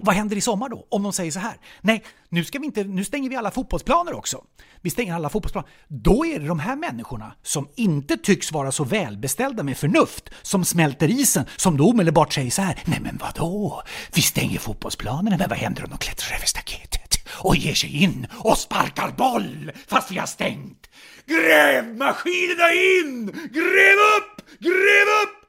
vad 0.03 0.15
händer 0.15 0.35
i 0.35 0.41
sommar 0.41 0.69
då? 0.69 0.87
Om 0.89 1.03
de 1.03 1.13
säger 1.13 1.31
så 1.31 1.39
här, 1.39 1.53
nej, 1.81 2.03
nu, 2.29 2.43
ska 2.43 2.59
vi 2.59 2.65
inte, 2.65 2.83
nu 2.83 3.03
stänger 3.03 3.29
vi 3.29 3.35
alla 3.35 3.51
fotbollsplaner 3.51 4.13
också. 4.13 4.43
Vi 4.81 4.89
stänger 4.89 5.13
alla 5.13 5.29
fotbollsplaner. 5.29 5.69
Då 5.87 6.25
är 6.25 6.39
det 6.39 6.47
de 6.47 6.59
här 6.59 6.75
människorna 6.75 7.35
som 7.43 7.67
inte 7.75 8.17
tycks 8.17 8.51
vara 8.51 8.71
så 8.71 8.83
välbeställda 8.83 9.63
med 9.63 9.77
förnuft 9.77 10.29
som 10.41 10.65
smälter 10.65 11.09
isen, 11.09 11.45
som 11.55 11.77
då 11.77 11.89
omedelbart 11.89 12.33
säger 12.33 12.51
så 12.51 12.61
här, 12.61 12.83
nej 12.85 12.99
men 13.01 13.17
vadå? 13.17 13.83
Vi 14.13 14.21
stänger 14.21 14.59
fotbollsplanerna, 14.59 15.37
men 15.37 15.49
vad 15.49 15.57
händer 15.57 15.83
om 15.83 15.89
de 15.89 15.97
klättrar 15.97 16.35
över 16.35 16.45
staketet 16.45 17.27
och 17.29 17.55
ger 17.55 17.73
sig 17.73 18.03
in 18.03 18.27
och 18.37 18.57
sparkar 18.57 19.11
boll 19.11 19.71
fast 19.87 20.11
vi 20.11 20.17
har 20.17 20.27
stängt? 20.27 20.89
Grävmaskinerna 21.25 22.73
in! 22.73 23.25
Gräv 23.31 23.99
upp! 24.17 24.59
Gräv 24.59 25.07
upp! 25.23 25.43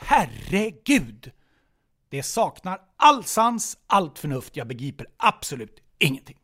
Herregud! 0.00 1.32
Det 2.12 2.22
saknar 2.22 2.78
all 2.96 3.24
sans, 3.24 3.76
allt 3.86 4.18
förnuft. 4.18 4.56
Jag 4.56 4.66
begriper 4.66 5.06
absolut 5.16 5.76
ingenting. 5.98 6.36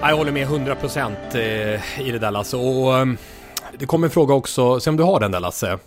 Jag 0.00 0.16
håller 0.16 0.32
med 0.32 0.48
100% 0.48 1.12
eh, 1.34 2.00
i 2.08 2.12
det 2.12 2.18
där 2.18 2.30
Lasse. 2.30 2.56
Och 2.56 2.98
ehm, 2.98 3.18
det 3.78 3.86
kom 3.86 4.04
en 4.04 4.10
fråga 4.10 4.34
också, 4.34 4.80
se 4.80 4.90
om 4.90 4.96
du 4.96 5.02
har 5.02 5.20
den 5.20 5.30
där 5.30 5.40
Lasse. 5.40 5.78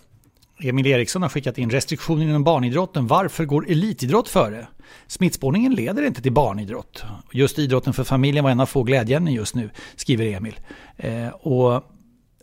Emil 0.60 0.88
Eriksson 0.88 1.22
har 1.22 1.30
skickat 1.30 1.58
in 1.58 1.70
restriktioner 1.70 2.24
inom 2.24 2.44
barnidrotten. 2.44 3.08
Varför 3.08 3.46
går 3.46 3.70
elitidrott 3.70 4.30
före? 4.30 4.68
Smittspårningen 5.08 5.76
leder 5.76 6.04
inte 6.04 6.22
till 6.22 6.32
barnidrott. 6.32 7.04
Just 7.34 7.60
idrotten 7.60 7.94
för 7.94 8.04
familjen 8.04 8.44
var 8.44 8.52
en 8.52 8.60
av 8.60 8.66
få 8.66 8.84
glädjeämnen 8.84 9.34
just 9.34 9.56
nu, 9.56 9.70
skriver 9.96 10.26
Emil. 10.26 10.60
Eh, 10.98 11.28
och 11.28 11.84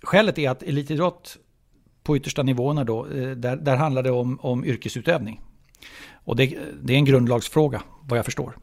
skälet 0.03 0.39
är 0.39 0.51
att 0.51 0.63
elitidrott 0.63 1.37
på 2.03 2.17
yttersta 2.17 2.43
nivåerna 2.43 2.85
då, 2.85 3.07
eh, 3.07 3.31
där, 3.31 3.57
där 3.57 3.77
handlar 3.77 4.03
det 4.03 4.11
om, 4.11 4.39
om 4.41 4.65
yrkesutövning. 4.65 5.41
Och 6.25 6.37
det, 6.37 6.59
det 6.83 6.93
är 6.93 6.97
en 6.97 7.05
grundlagsfråga, 7.05 7.83
vad 8.03 8.19
jag 8.19 8.25
förstår. 8.25 8.57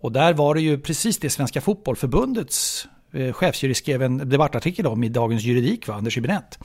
Och 0.00 0.12
där 0.12 0.32
var 0.32 0.54
det 0.54 0.60
ju 0.60 0.80
precis 0.80 1.18
det 1.18 1.30
Svenska 1.30 1.60
Fotbollförbundets 1.60 2.88
eh, 3.12 3.32
chefsjurist 3.32 3.82
skrev 3.82 4.02
en 4.02 4.28
debattartikel 4.28 4.86
om 4.86 5.04
i 5.04 5.08
Dagens 5.08 5.42
Juridik, 5.42 5.88
va? 5.88 5.94
Anders 5.94 6.18
Hübinette. 6.18 6.58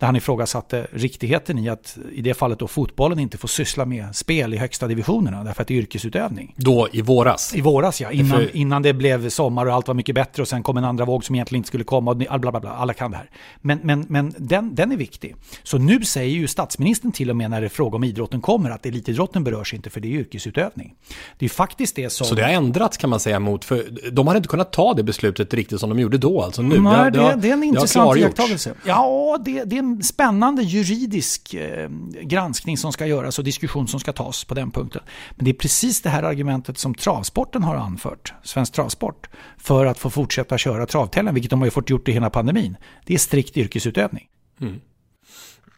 Där 0.00 0.06
han 0.06 0.16
ifrågasatte 0.16 0.86
riktigheten 0.92 1.58
i 1.58 1.68
att 1.68 1.98
i 2.12 2.22
det 2.22 2.34
fallet 2.34 2.58
då 2.58 2.68
fotbollen 2.68 3.18
inte 3.18 3.38
får 3.38 3.48
syssla 3.48 3.84
med 3.84 4.16
spel 4.16 4.54
i 4.54 4.56
högsta 4.56 4.86
divisionerna 4.86 5.44
därför 5.44 5.62
att 5.62 5.68
det 5.68 5.74
är 5.74 5.78
yrkesutövning. 5.78 6.54
Då 6.56 6.88
i 6.92 7.02
våras? 7.02 7.54
I 7.54 7.60
våras 7.60 8.00
ja, 8.00 8.10
innan, 8.10 8.30
För... 8.30 8.56
innan 8.56 8.82
det 8.82 8.92
blev 8.92 9.28
sommar 9.28 9.66
och 9.66 9.74
allt 9.74 9.88
var 9.88 9.94
mycket 9.94 10.14
bättre 10.14 10.42
och 10.42 10.48
sen 10.48 10.62
kom 10.62 10.76
en 10.76 10.84
andra 10.84 11.04
våg 11.04 11.24
som 11.24 11.34
egentligen 11.34 11.58
inte 11.58 11.66
skulle 11.66 11.84
komma 11.84 12.10
och 12.10 12.16
bla 12.16 12.38
bla 12.38 12.60
bla, 12.60 12.70
alla 12.70 12.94
kan 12.94 13.10
det 13.10 13.16
här. 13.16 13.30
Men, 13.60 13.80
men, 13.82 14.06
men 14.08 14.34
den, 14.38 14.74
den 14.74 14.92
är 14.92 14.96
viktig. 14.96 15.36
Så 15.62 15.78
nu 15.78 16.04
säger 16.04 16.36
ju 16.36 16.46
statsministern 16.46 17.12
till 17.12 17.30
och 17.30 17.36
med 17.36 17.50
när 17.50 17.60
det 17.60 17.66
är 17.66 17.68
fråga 17.68 17.96
om 17.96 18.04
idrotten 18.04 18.40
kommer 18.40 18.70
att 18.70 18.86
elitidrotten 18.86 19.44
berörs 19.44 19.74
inte 19.74 19.90
för 19.90 20.00
det 20.00 20.08
är 20.08 20.12
yrkesutövning. 20.12 20.94
Det 21.38 21.44
är 21.44 21.50
faktiskt 21.50 21.96
det 21.96 22.10
som... 22.10 22.26
Så 22.26 22.34
det 22.34 22.42
har 22.42 22.50
ändrats 22.50 22.96
kan 22.96 23.10
man 23.10 23.20
säga 23.20 23.40
mot, 23.40 23.64
för 23.64 24.10
de 24.12 24.26
hade 24.26 24.36
inte 24.36 24.48
kunnat 24.48 24.72
ta 24.72 24.94
det 24.94 25.02
beslutet 25.02 25.54
riktigt 25.54 25.80
som 25.80 25.88
de 25.88 25.98
gjorde 25.98 26.18
då, 26.18 26.42
alltså 26.42 26.62
nu. 26.62 26.80
Nej, 26.80 27.10
det, 27.10 27.18
det, 27.18 27.36
det 27.36 27.48
är 27.48 27.52
en 27.52 27.62
intressant 27.62 28.16
iakttagelse. 28.16 28.74
Ja, 28.84 29.38
det, 29.44 29.64
det 29.64 29.89
är 29.98 30.02
spännande 30.02 30.62
juridisk 30.62 31.54
eh, 31.54 31.88
granskning 32.22 32.76
som 32.76 32.92
ska 32.92 33.06
göras 33.06 33.38
och 33.38 33.44
diskussion 33.44 33.88
som 33.88 34.00
ska 34.00 34.12
tas 34.12 34.44
på 34.44 34.54
den 34.54 34.70
punkten. 34.70 35.02
Men 35.30 35.44
det 35.44 35.50
är 35.50 35.54
precis 35.54 36.02
det 36.02 36.08
här 36.08 36.22
argumentet 36.22 36.78
som 36.78 36.94
travsporten 36.94 37.62
har 37.62 37.76
anfört, 37.76 38.34
Svensk 38.42 38.72
Travsport, 38.72 39.28
för 39.58 39.86
att 39.86 39.98
få 39.98 40.10
fortsätta 40.10 40.58
köra 40.58 40.86
travtävlan, 40.86 41.34
vilket 41.34 41.50
de 41.50 41.60
har 41.60 41.66
ju 41.66 41.70
fått 41.70 41.90
gjort 41.90 42.08
i 42.08 42.12
hela 42.12 42.30
pandemin. 42.30 42.76
Det 43.06 43.14
är 43.14 43.18
strikt 43.18 43.56
yrkesutövning. 43.56 44.26
Mm. 44.60 44.80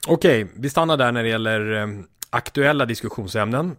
Okej, 0.07 0.53
vi 0.57 0.71
stannar 0.71 0.97
där 0.97 1.13
när 1.13 1.23
det 1.23 1.29
gäller 1.29 1.83
eh, 1.83 1.87
aktuella 2.31 2.87
diskussionsämnen 2.87 3.77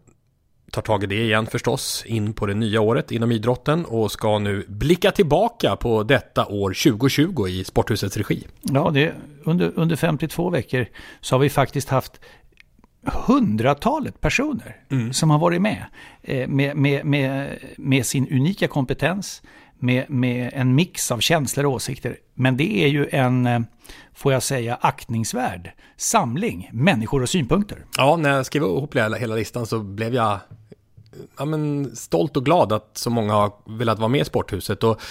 tar 0.73 0.81
tag 0.81 1.03
i 1.03 1.07
det 1.07 1.23
igen 1.23 1.45
förstås 1.45 2.03
in 2.05 2.33
på 2.33 2.45
det 2.45 2.53
nya 2.53 2.81
året 2.81 3.11
inom 3.11 3.31
idrotten 3.31 3.85
och 3.85 4.11
ska 4.11 4.39
nu 4.39 4.65
blicka 4.67 5.11
tillbaka 5.11 5.75
på 5.75 6.03
detta 6.03 6.45
år 6.45 6.69
2020 6.69 7.47
i 7.47 7.63
Sporthusets 7.63 8.17
regi. 8.17 8.47
Ja, 8.61 8.91
det, 8.93 9.13
under, 9.43 9.71
under 9.75 9.95
52 9.95 10.49
veckor 10.49 10.85
så 11.21 11.35
har 11.35 11.39
vi 11.39 11.49
faktiskt 11.49 11.89
haft 11.89 12.19
hundratalet 13.05 14.21
personer 14.21 14.75
mm. 14.89 15.13
som 15.13 15.29
har 15.29 15.39
varit 15.39 15.61
med, 15.61 15.85
eh, 16.21 16.47
med, 16.47 16.77
med, 16.77 17.05
med, 17.05 17.59
med 17.77 18.05
sin 18.05 18.27
unika 18.27 18.67
kompetens, 18.67 19.41
med, 19.79 20.09
med 20.09 20.49
en 20.53 20.75
mix 20.75 21.11
av 21.11 21.19
känslor 21.19 21.65
och 21.65 21.71
åsikter. 21.71 22.17
Men 22.33 22.57
det 22.57 22.83
är 22.83 22.87
ju 22.87 23.09
en, 23.11 23.45
eh, 23.45 23.59
får 24.13 24.33
jag 24.33 24.43
säga, 24.43 24.77
aktningsvärd 24.81 25.71
samling 25.97 26.69
människor 26.73 27.21
och 27.21 27.29
synpunkter. 27.29 27.85
Ja, 27.97 28.15
när 28.15 28.29
jag 28.29 28.45
skrev 28.45 28.63
ihop 28.63 28.95
hela, 28.95 29.17
hela 29.17 29.35
listan 29.35 29.65
så 29.65 29.79
blev 29.79 30.15
jag 30.15 30.39
ja, 31.37 31.45
men, 31.45 31.95
stolt 31.95 32.37
och 32.37 32.45
glad 32.45 32.73
att 32.73 32.97
så 32.97 33.09
många 33.09 33.33
har 33.33 33.51
velat 33.65 33.99
vara 33.99 34.07
med 34.07 34.21
i 34.21 34.25
Sporthuset. 34.25 34.83
Och 34.83 35.01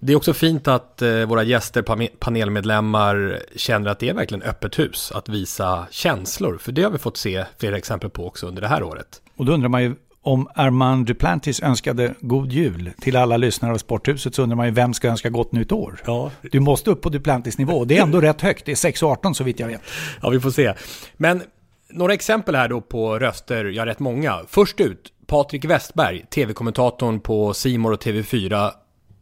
det 0.00 0.12
är 0.12 0.16
också 0.16 0.32
fint 0.34 0.68
att 0.68 1.02
eh, 1.02 1.24
våra 1.24 1.42
gäster, 1.42 1.82
panelmedlemmar 2.18 3.40
känner 3.56 3.90
att 3.90 3.98
det 3.98 4.08
är 4.08 4.14
verkligen 4.14 4.42
öppet 4.42 4.78
hus 4.78 5.12
att 5.14 5.28
visa 5.28 5.86
känslor. 5.90 6.58
För 6.58 6.72
det 6.72 6.82
har 6.82 6.90
vi 6.90 6.98
fått 6.98 7.16
se 7.16 7.44
flera 7.58 7.76
exempel 7.76 8.10
på 8.10 8.26
också 8.26 8.46
under 8.46 8.62
det 8.62 8.68
här 8.68 8.82
året. 8.82 9.22
Och 9.36 9.44
då 9.44 9.52
undrar 9.52 9.68
man 9.68 9.82
ju 9.82 9.94
om 10.22 10.48
Armand 10.54 11.06
Duplantis 11.06 11.62
önskade 11.62 12.14
god 12.20 12.52
jul 12.52 12.90
till 13.00 13.16
alla 13.16 13.36
lyssnare 13.36 13.72
av 13.72 13.78
Sporthuset 13.78 14.34
så 14.34 14.42
undrar 14.42 14.56
man 14.56 14.66
ju 14.66 14.72
vem 14.72 14.94
ska 14.94 15.08
önska 15.08 15.30
gott 15.30 15.52
nytt 15.52 15.72
år? 15.72 16.00
Ja. 16.06 16.30
Du 16.42 16.60
måste 16.60 16.90
upp 16.90 17.02
på 17.02 17.08
Duplantis 17.08 17.58
nivå. 17.58 17.84
Det 17.84 17.98
är 17.98 18.02
ändå 18.02 18.20
rätt 18.20 18.40
högt. 18.40 18.66
Det 18.66 18.72
är 18.72 18.76
6,18 18.76 19.32
så 19.32 19.44
vitt 19.44 19.60
jag 19.60 19.66
vet. 19.66 19.82
Ja, 20.22 20.30
vi 20.30 20.40
får 20.40 20.50
se. 20.50 20.74
Men 21.16 21.42
några 21.90 22.14
exempel 22.14 22.54
här 22.54 22.68
då 22.68 22.80
på 22.80 23.18
röster, 23.18 23.64
ja 23.64 23.86
rätt 23.86 23.98
många. 23.98 24.40
Först 24.48 24.80
ut, 24.80 25.12
Patrik 25.26 25.64
Westberg, 25.64 26.26
tv-kommentatorn 26.30 27.20
på 27.20 27.54
Simor 27.54 27.92
och 27.92 28.02
TV4, 28.02 28.70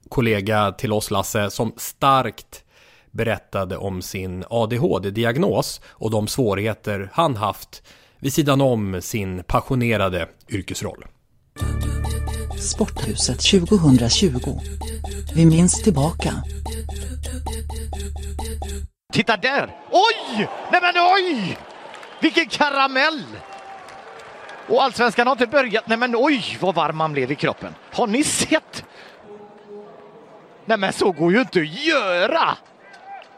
kollega 0.08 0.72
till 0.72 0.92
oss 0.92 1.10
Lasse, 1.10 1.50
som 1.50 1.72
starkt 1.76 2.64
berättade 3.10 3.76
om 3.76 4.02
sin 4.02 4.44
ADHD-diagnos 4.50 5.80
och 5.86 6.10
de 6.10 6.28
svårigheter 6.28 7.10
han 7.12 7.36
haft 7.36 7.82
vid 8.18 8.32
sidan 8.32 8.60
om 8.60 9.02
sin 9.02 9.42
passionerade 9.46 10.28
yrkesroll. 10.48 11.04
Sporthuset 12.58 13.40
2020. 13.40 14.30
Vi 15.34 15.46
minns 15.46 15.82
tillbaka. 15.82 16.34
Titta 19.12 19.36
där! 19.36 19.76
Oj! 19.90 20.48
Nej 20.72 20.80
men 20.82 20.94
oj! 20.96 21.58
Vilken 22.20 22.46
karamell! 22.48 23.22
Och 24.68 24.82
allsvenskan 24.82 25.26
har 25.26 25.32
inte 25.32 25.46
börjat. 25.46 25.86
Nej 25.86 25.98
men 25.98 26.16
oj 26.16 26.58
vad 26.60 26.74
varm 26.74 26.96
man 26.96 27.12
blev 27.12 27.32
i 27.32 27.34
kroppen. 27.34 27.74
Har 27.92 28.06
ni 28.06 28.24
sett? 28.24 28.84
Nej 30.64 30.78
men 30.78 30.92
så 30.92 31.12
går 31.12 31.32
ju 31.32 31.40
inte 31.40 31.60
att 31.60 31.84
göra! 31.84 32.56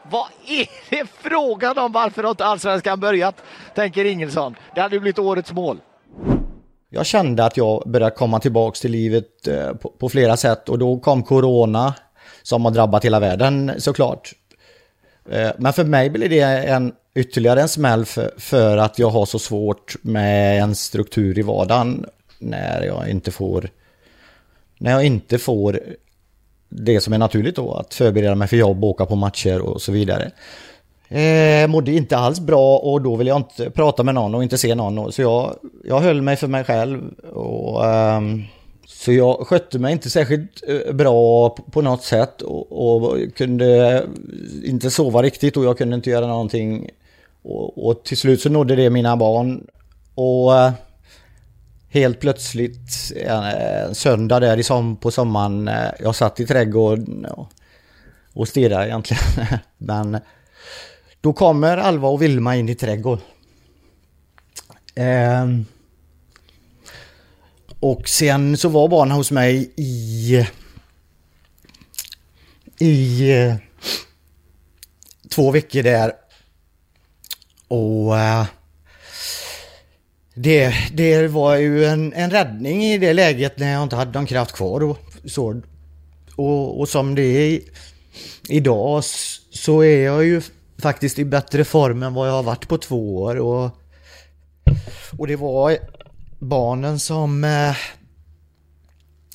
Vad 0.09 0.27
är 0.47 0.67
det 0.89 1.09
frågan 1.19 1.77
om? 1.77 1.91
Varför 1.91 2.23
har 2.23 2.29
inte 2.29 2.45
allsvenskan 2.45 2.99
börjat? 2.99 3.43
Tänker 3.75 4.05
Ingelsson. 4.05 4.55
Det 4.75 4.81
hade 4.81 4.95
ju 4.95 4.99
blivit 4.99 5.19
årets 5.19 5.51
mål. 5.51 5.77
Jag 6.89 7.05
kände 7.05 7.45
att 7.45 7.57
jag 7.57 7.83
började 7.85 8.15
komma 8.15 8.39
tillbaks 8.39 8.79
till 8.79 8.91
livet 8.91 9.47
eh, 9.47 9.73
på, 9.73 9.89
på 9.89 10.09
flera 10.09 10.37
sätt 10.37 10.69
och 10.69 10.79
då 10.79 10.99
kom 10.99 11.23
corona 11.23 11.93
som 12.43 12.65
har 12.65 12.71
drabbat 12.71 13.05
hela 13.05 13.19
världen 13.19 13.71
såklart. 13.77 14.33
Eh, 15.31 15.51
men 15.57 15.73
för 15.73 15.83
mig 15.83 16.09
blir 16.09 16.29
det 16.29 16.41
en 16.41 16.93
ytterligare 17.15 17.61
en 17.61 17.69
smäll 17.69 18.05
för, 18.05 18.31
för 18.37 18.77
att 18.77 18.99
jag 18.99 19.09
har 19.09 19.25
så 19.25 19.39
svårt 19.39 19.95
med 20.01 20.61
en 20.61 20.75
struktur 20.75 21.39
i 21.39 21.41
vardagen 21.41 22.05
när 22.39 22.83
jag 22.83 23.09
inte 23.09 23.31
får 23.31 23.69
när 24.77 24.91
jag 24.91 25.05
inte 25.05 25.37
får 25.37 25.79
det 26.69 27.01
som 27.01 27.13
är 27.13 27.17
naturligt 27.17 27.55
då, 27.55 27.73
att 27.73 27.93
förbereda 27.93 28.35
mig 28.35 28.47
för 28.47 28.57
jobb, 28.57 28.83
åka 28.83 29.05
på 29.05 29.15
matcher 29.15 29.61
och 29.61 29.81
så 29.81 29.91
vidare. 29.91 30.31
Eh, 31.07 31.67
mådde 31.67 31.91
inte 31.91 32.17
alls 32.17 32.39
bra 32.39 32.77
och 32.77 33.01
då 33.01 33.15
vill 33.15 33.27
jag 33.27 33.37
inte 33.37 33.69
prata 33.69 34.03
med 34.03 34.15
någon 34.15 34.35
och 34.35 34.43
inte 34.43 34.57
se 34.57 34.75
någon. 34.75 35.11
Så 35.11 35.21
jag, 35.21 35.55
jag 35.83 35.99
höll 35.99 36.21
mig 36.21 36.35
för 36.35 36.47
mig 36.47 36.63
själv. 36.63 37.01
Och, 37.33 37.85
eh, 37.85 38.21
så 38.87 39.11
jag 39.11 39.47
skötte 39.47 39.79
mig 39.79 39.91
inte 39.91 40.09
särskilt 40.09 40.63
eh, 40.67 40.93
bra 40.93 41.49
på 41.49 41.81
något 41.81 42.03
sätt 42.03 42.41
och, 42.41 42.95
och, 42.95 43.17
kunde 43.35 43.97
eh, 43.97 44.03
inte 44.69 44.91
sova 44.91 45.21
riktigt 45.21 45.57
och 45.57 45.65
jag 45.65 45.77
kunde 45.77 45.95
inte 45.95 46.09
göra 46.09 46.27
någonting. 46.27 46.89
Och, 47.41 47.87
och 47.87 48.03
till 48.03 48.17
slut 48.17 48.41
så 48.41 48.49
nådde 48.49 48.75
det 48.75 48.89
mina 48.89 49.17
barn. 49.17 49.67
Och 50.15 50.57
eh, 50.57 50.71
helt 51.89 52.19
plötsligt 52.19 53.11
en 53.15 53.95
söndag 53.95 54.39
där 54.39 54.57
i 54.57 54.63
som 54.63 54.95
på 54.95 55.11
sommaren, 55.11 55.69
jag 55.99 56.15
satt 56.15 56.39
i 56.39 56.45
trädgården 56.45 57.25
och, 57.25 57.47
och 58.33 58.47
stirrade 58.47 58.87
egentligen. 58.87 59.23
Men 59.77 60.17
då 61.21 61.33
kommer 61.33 61.77
Alva 61.77 62.07
och 62.07 62.21
Vilma 62.21 62.55
in 62.55 62.69
i 62.69 62.75
trädgården. 62.75 63.23
Eh, 64.95 65.45
och 67.85 68.09
sen 68.09 68.57
så 68.57 68.69
var 68.69 68.87
barnen 68.87 69.17
hos 69.17 69.31
mig 69.31 69.73
i... 69.75 70.45
I... 72.79 73.31
Eh, 73.31 73.55
två 75.29 75.51
veckor 75.51 75.83
där. 75.83 76.13
Och... 77.67 78.19
Eh, 78.19 78.45
det, 80.33 80.73
det 80.93 81.27
var 81.27 81.55
ju 81.55 81.85
en, 81.85 82.13
en 82.13 82.31
räddning 82.31 82.83
i 82.83 82.97
det 82.97 83.13
läget 83.13 83.59
när 83.59 83.73
jag 83.73 83.83
inte 83.83 83.95
hade 83.95 84.11
någon 84.11 84.25
kraft 84.25 84.55
kvar. 84.55 84.83
Och, 84.83 84.97
så, 85.25 85.61
och, 86.35 86.79
och 86.79 86.89
som 86.89 87.15
det 87.15 87.21
är 87.21 87.59
idag 88.49 89.03
så 89.51 89.83
är 89.83 90.05
jag 90.05 90.25
ju 90.25 90.41
faktiskt 90.77 91.19
i 91.19 91.25
bättre 91.25 91.65
form 91.65 92.03
än 92.03 92.13
vad 92.13 92.27
jag 92.27 92.33
har 92.33 92.43
varit 92.43 92.67
på 92.67 92.77
två 92.77 93.15
år. 93.15 93.35
Och, 93.35 93.71
och 95.17 95.27
det 95.27 95.35
var 95.35 95.77
barnen 96.39 96.99
som... 96.99 97.43
Eh, 97.43 97.75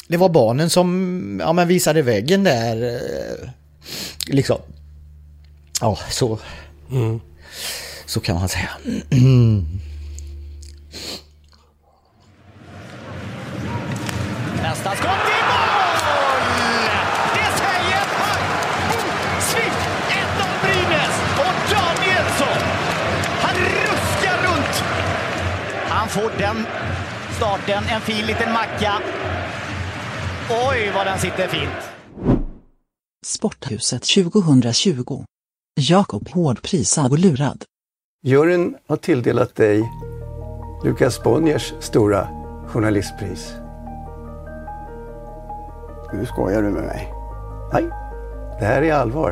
det 0.08 0.16
var 0.16 0.28
barnen 0.28 0.70
som 0.70 1.40
ja, 1.42 1.52
men 1.52 1.68
visade 1.68 2.02
väggen 2.02 2.44
där. 2.44 2.94
Eh, 2.94 3.48
liksom. 4.26 4.58
Ja, 5.80 5.98
så... 6.10 6.38
Mm. 6.90 7.20
Så 8.06 8.20
kan 8.20 8.36
man 8.36 8.48
säga. 8.48 8.70
Nästa 14.62 14.90
skott 14.90 15.26
i 15.26 15.40
mål! 15.50 16.40
Det 17.34 17.50
säger 17.60 18.04
Swift 19.40 19.82
1-0 20.08 20.62
Brynäs 20.62 21.16
och 21.38 21.56
Danielsson. 21.70 22.62
Han 23.42 23.56
ruskar 23.56 24.36
runt. 24.42 24.84
Han 25.88 26.08
får 26.08 26.30
den 26.38 26.66
starten, 27.40 27.84
en 27.94 28.00
fin 28.00 28.26
liten 28.26 28.52
macka. 28.52 28.92
Oj, 30.68 30.92
vad 30.94 31.06
den 31.06 31.18
sitter 31.18 31.48
fint. 31.48 31.90
Sporthuset 33.26 34.02
2020. 34.02 35.24
Jakob 35.80 36.28
Hård 36.28 36.62
prisad 36.62 37.12
och 37.12 37.18
lurad. 37.18 37.64
Juryn 38.22 38.76
har 38.88 38.96
tilldelat 38.96 39.54
dig 39.54 39.90
Lukas 40.84 41.22
Bonniers 41.22 41.72
stora 41.80 42.28
journalistpris. 42.66 43.52
Nu 46.12 46.26
skojar 46.26 46.62
du 46.62 46.70
med 46.70 46.82
mig. 46.82 47.12
Nej, 47.72 47.88
det 48.58 48.64
här 48.64 48.82
är 48.82 48.92
allvar. 48.92 49.30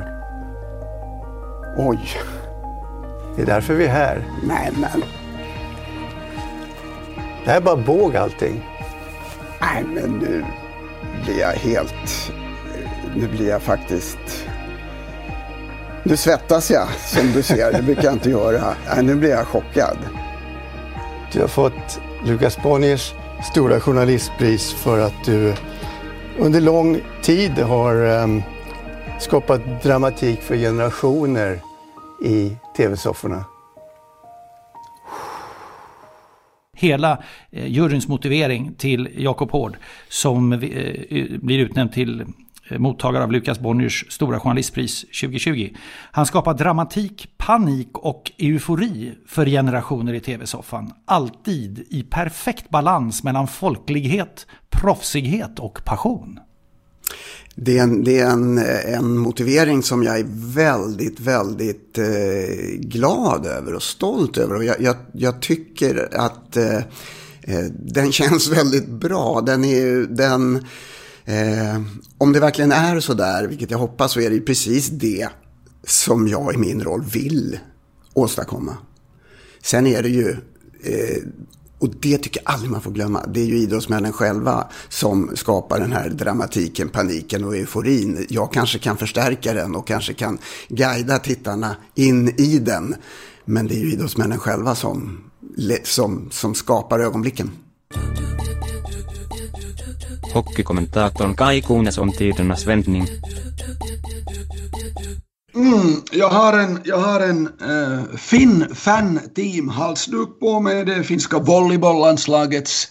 Oj. 1.78 1.98
Det 3.36 3.42
är 3.42 3.46
därför 3.46 3.74
vi 3.74 3.84
är 3.84 3.90
här. 3.90 4.24
Nej, 4.42 4.72
men. 4.76 5.17
Det 7.44 7.50
här 7.50 7.56
är 7.56 7.60
bara 7.60 7.76
båg 7.76 8.16
allting. 8.16 8.60
Nej, 9.60 9.84
men 9.94 10.10
nu 10.10 10.44
blir 11.24 11.40
jag 11.40 11.52
helt... 11.52 12.32
Nu 13.16 13.28
blir 13.28 13.48
jag 13.48 13.62
faktiskt... 13.62 14.18
Nu 16.02 16.16
svettas 16.16 16.70
jag, 16.70 16.88
som 16.88 17.32
du 17.32 17.42
ser. 17.42 17.72
Det 17.72 17.82
brukar 17.82 18.04
jag 18.04 18.12
inte 18.12 18.30
göra. 18.30 18.74
Nej, 18.94 19.04
nu 19.04 19.14
blir 19.14 19.30
jag 19.30 19.46
chockad. 19.46 19.96
Du 21.32 21.40
har 21.40 21.48
fått 21.48 22.00
Lukas 22.24 22.62
Bonniers 22.62 23.14
stora 23.50 23.80
journalistpris 23.80 24.72
för 24.72 24.98
att 24.98 25.24
du 25.24 25.54
under 26.38 26.60
lång 26.60 27.00
tid 27.22 27.58
har 27.58 27.94
um, 27.94 28.42
skapat 29.20 29.82
dramatik 29.82 30.42
för 30.42 30.56
generationer 30.56 31.60
i 32.22 32.56
tv-sofforna. 32.76 33.44
Hela 36.78 37.22
eh, 37.50 37.66
juryns 37.66 38.08
motivering 38.08 38.74
till 38.74 39.08
Jakob 39.16 39.50
Hård 39.50 39.76
som 40.08 40.52
eh, 40.52 40.58
eh 40.62 41.26
blir 41.40 41.58
utnämnd 41.58 41.92
till 41.92 42.20
eh, 42.70 42.78
mottagare 42.78 43.24
av 43.24 43.32
Lukas 43.32 43.58
Bonniers 43.58 44.04
stora 44.08 44.40
journalistpris 44.40 45.00
2020. 45.00 45.74
Han 46.12 46.26
skapar 46.26 46.54
dramatik, 46.54 47.26
panik 47.36 47.98
och 47.98 48.32
eufori 48.38 49.12
för 49.26 49.46
generationer 49.46 50.14
i 50.14 50.20
tv-soffan. 50.20 50.92
Alltid 51.04 51.86
i 51.90 52.02
perfekt 52.02 52.70
balans 52.70 53.24
mellan 53.24 53.46
folklighet, 53.46 54.46
proffsighet 54.70 55.58
och 55.58 55.84
passion. 55.84 56.40
Det 57.54 57.78
är, 57.78 57.82
en, 57.82 58.04
det 58.04 58.18
är 58.18 58.26
en, 58.26 58.58
en 58.94 59.18
motivering 59.18 59.82
som 59.82 60.02
jag 60.02 60.18
är 60.18 60.26
väldigt, 60.54 61.20
väldigt 61.20 61.98
eh, 61.98 62.78
glad 62.78 63.46
över 63.46 63.74
och 63.74 63.82
stolt 63.82 64.38
över. 64.38 64.54
Och 64.54 64.64
jag, 64.64 64.80
jag, 64.80 64.96
jag 65.12 65.42
tycker 65.42 66.08
att 66.12 66.56
eh, 66.56 66.76
eh 67.42 67.64
den 67.72 68.12
känns 68.12 68.48
väldigt 68.48 68.88
bra. 68.88 69.40
Den 69.40 69.64
är 69.64 70.06
den, 70.06 70.56
eh, 71.24 71.82
om 72.18 72.32
det 72.32 72.40
verkligen 72.40 72.72
är 72.72 73.00
så 73.00 73.14
där, 73.14 73.46
vilket 73.46 73.70
jag 73.70 73.78
hoppas, 73.78 74.12
så 74.12 74.20
är 74.20 74.30
det 74.30 74.40
precis 74.40 74.88
det 74.88 75.28
som 75.84 76.28
jag 76.28 76.54
i 76.54 76.56
min 76.56 76.82
roll 76.82 77.04
vill 77.12 77.58
åstadkomma. 78.14 78.76
Sen 79.62 79.86
är 79.86 80.02
det 80.02 80.08
ju 80.08 80.36
eh, 80.82 81.22
och 81.78 81.88
det 82.00 82.18
tycker 82.18 82.40
jag 82.44 82.52
aldrig 82.54 82.70
man 82.70 82.80
får 82.80 82.90
glömma. 82.90 83.26
Det 83.26 83.40
är 83.40 83.46
ju 83.46 83.58
idrottsmännen 83.58 84.12
själva 84.12 84.66
som 84.88 85.30
skapar 85.34 85.80
den 85.80 85.92
här 85.92 86.08
dramatiken, 86.08 86.88
paniken 86.88 87.44
och 87.44 87.56
euforin. 87.56 88.26
Jag 88.28 88.52
kanske 88.52 88.78
kan 88.78 88.96
förstärka 88.96 89.52
den 89.52 89.74
och 89.76 89.86
kanske 89.86 90.12
kan 90.12 90.38
guida 90.68 91.18
tittarna 91.18 91.76
in 91.94 92.28
i 92.28 92.58
den. 92.58 92.94
Men 93.44 93.66
det 93.66 93.74
är 93.74 93.80
ju 93.80 93.92
idrottsmännen 93.92 94.38
själva 94.38 94.74
som, 94.74 95.20
som, 95.84 96.28
som 96.30 96.54
skapar 96.54 96.98
ögonblicken. 96.98 97.50
Hockeykommentatorn 100.34 101.34
Kai 101.34 101.62
Kunes 101.62 101.98
om 101.98 102.12
tidernas 102.12 102.66
vändning. 102.66 103.06
Mm, 105.58 106.02
jag 106.12 106.28
har 106.28 106.58
en, 106.58 106.80
jag 106.84 106.98
har 106.98 107.20
en 107.20 107.46
äh, 107.46 108.16
Finn 108.16 108.74
Fan 108.74 109.20
Team 109.34 109.68
halsduk 109.68 110.40
på 110.40 110.60
mig. 110.60 110.84
Det 110.84 111.04
finska 111.04 111.38
volleybollandslagets 111.38 112.88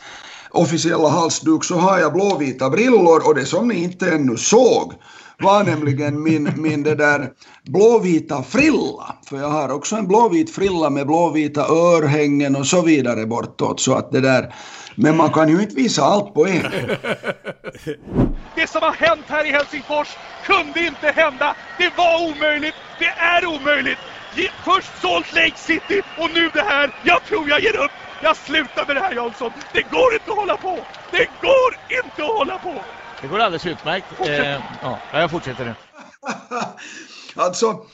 officiella 0.52 1.10
halsduk. 1.10 1.64
Så 1.64 1.76
har 1.76 2.00
jag 2.00 2.14
blåvita 2.14 2.70
brillor 2.70 3.28
och 3.28 3.36
det 3.36 3.46
som 3.46 3.68
ni 3.68 3.84
inte 3.84 4.12
ännu 4.12 4.38
såg 4.38 4.94
var 5.40 5.64
nämligen 5.64 6.24
min, 6.24 6.50
min 6.56 6.84
det 6.84 6.96
där 6.96 7.32
blåvita 7.66 8.44
frilla. 8.44 9.16
För 9.30 9.38
jag 9.38 9.50
har 9.50 9.70
också 9.70 9.96
en 9.96 10.08
blåvit 10.08 10.56
frilla 10.56 10.90
med 10.90 11.08
blåvita 11.08 11.62
örhängen 11.62 12.56
och 12.56 12.68
så 12.68 12.82
vidare 12.82 13.26
bortåt. 13.26 13.80
Så 13.80 13.94
att 13.94 14.12
det 14.12 14.22
där 14.22 14.54
men 14.98 15.18
man 15.18 15.30
kan 15.30 15.50
ju 15.50 15.62
inte 15.62 15.76
visa 15.76 16.04
allt 16.04 16.34
på 16.34 16.48
en. 16.48 16.62
Det 18.56 18.68
som 18.68 18.82
har 18.82 18.94
hänt 18.94 19.26
här 19.30 19.46
i 19.46 19.52
Helsingfors 19.52 20.08
kunde 20.44 20.86
inte 20.86 21.08
hända. 21.08 21.56
Det 21.78 21.94
var 21.98 22.30
omöjligt. 22.30 22.76
Det 23.00 23.06
är 23.06 23.46
omöjligt. 23.46 23.98
Först 24.66 25.02
Salt 25.02 25.34
Lake 25.34 25.58
City 25.58 26.02
och 26.18 26.30
nu 26.34 26.50
det 26.54 26.62
här. 26.62 26.90
Jag 27.04 27.24
tror 27.24 27.50
jag 27.50 27.62
ger 27.62 27.78
upp. 27.78 27.92
Jag 28.22 28.38
slutar 28.38 28.86
med 28.86 28.96
det 28.96 29.00
här 29.00 29.14
Jansson. 29.16 29.52
Det 29.74 29.82
går 29.82 30.14
inte 30.14 30.32
att 30.32 30.38
hålla 30.38 30.58
på. 30.58 30.80
Det 31.12 31.28
går 31.42 31.72
inte 32.06 32.24
att 32.24 32.38
hålla 32.38 32.60
på. 32.60 32.86
Det 33.22 33.28
går 33.28 33.40
alldeles 33.40 33.66
utmärkt. 33.66 34.12
Eh, 34.20 34.62
ja, 34.82 35.02
jag 35.12 35.32
fortsätter 35.32 35.66
nu. 35.66 35.76
Alltså, 37.36 37.86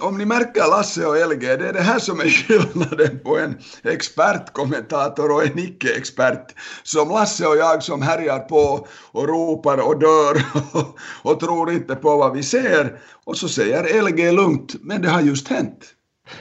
om 0.00 0.18
ni 0.18 0.24
märker 0.24 0.70
Lasse 0.70 1.06
och 1.06 1.16
LG, 1.16 1.40
det 1.40 1.68
är 1.68 1.72
det 1.72 1.82
här 1.82 1.98
som 1.98 2.20
är 2.20 2.28
skillnaden 2.28 3.18
på 3.18 3.38
en 3.38 3.58
expertkommentator 3.84 5.30
och 5.30 5.44
en 5.44 5.58
icke-expert. 5.58 6.54
Som 6.82 7.08
Lasse 7.08 7.46
och 7.46 7.56
jag 7.56 7.82
som 7.82 8.02
härjar 8.02 8.38
på 8.38 8.86
och 9.12 9.28
ropar 9.28 9.78
och 9.78 10.00
dör 10.00 10.44
och, 10.72 10.98
och 11.32 11.40
tror 11.40 11.72
inte 11.72 11.96
på 11.96 12.16
vad 12.16 12.32
vi 12.32 12.42
ser. 12.42 13.00
Och 13.24 13.36
så 13.36 13.48
säger 13.48 14.02
LG 14.02 14.32
lugnt, 14.32 14.74
men 14.80 15.02
det 15.02 15.08
har 15.08 15.20
just 15.20 15.48
hänt. 15.48 15.84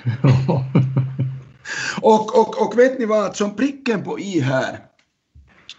och, 2.02 2.40
och, 2.40 2.62
och 2.62 2.80
vet 2.80 3.00
ni 3.00 3.06
vad, 3.06 3.36
som 3.36 3.56
pricken 3.56 4.04
på 4.04 4.20
i 4.20 4.40
här 4.40 4.80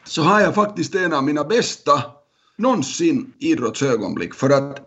så 0.05 0.23
har 0.23 0.41
jag 0.41 0.55
faktiskt 0.55 0.95
en 0.95 1.13
av 1.13 1.25
mina 1.25 1.45
bästa 1.45 2.03
någonsin 2.57 3.33
idrottsögonblick. 3.39 4.35
För 4.35 4.51
att 4.51 4.81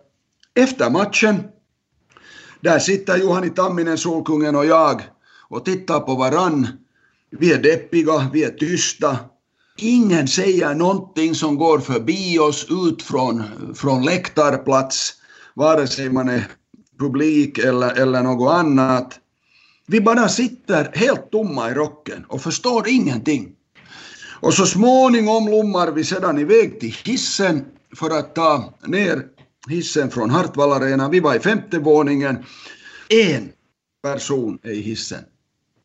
efter 0.54 0.90
matchen 0.90 1.44
där 2.60 2.78
sitter 2.78 3.16
Juhani 3.16 3.50
Tamminen, 3.50 3.98
Solkungen 3.98 4.56
och 4.56 4.66
jag 4.66 5.02
och 5.48 5.64
tittar 5.64 6.00
på 6.00 6.14
varann. 6.14 6.68
Vi 7.30 7.52
är 7.52 7.62
deppiga, 7.62 8.30
vi 8.32 8.44
är 8.44 8.50
tysta. 8.50 9.18
Ingen 9.76 10.28
säger 10.28 10.74
någonting 10.74 11.34
som 11.34 11.56
går 11.56 11.78
förbi 11.78 12.38
oss 12.38 12.66
ut 12.70 13.02
från, 13.02 13.42
från 13.74 14.04
läktarplats, 14.04 15.12
vare 15.54 15.86
sig 15.86 16.10
man 16.10 16.28
är 16.28 16.48
publik 16.98 17.58
eller, 17.58 18.00
eller 18.02 18.22
något 18.22 18.52
annat. 18.52 19.18
Vi 19.86 20.00
bara 20.00 20.28
sitter 20.28 20.90
helt 20.94 21.30
tomma 21.30 21.70
i 21.70 21.74
rocken 21.74 22.24
och 22.28 22.42
förstår 22.42 22.88
ingenting. 22.88 23.52
Och 24.40 24.54
så 24.54 24.66
småningom 24.66 25.48
lommar 25.48 25.90
vi 25.90 26.04
sedan 26.04 26.38
iväg 26.38 26.80
till 26.80 26.96
hissen 27.04 27.64
för 27.96 28.18
att 28.18 28.34
ta 28.34 28.74
ner 28.86 29.24
hissen 29.68 30.10
från 30.10 30.30
Hartwall 30.30 30.72
Arena. 30.72 31.08
Vi 31.08 31.20
var 31.20 31.34
i 31.34 31.40
femte 31.40 31.78
våningen. 31.78 32.44
En 33.08 33.52
person 34.02 34.58
är 34.62 34.70
i 34.70 34.80
hissen. 34.80 35.24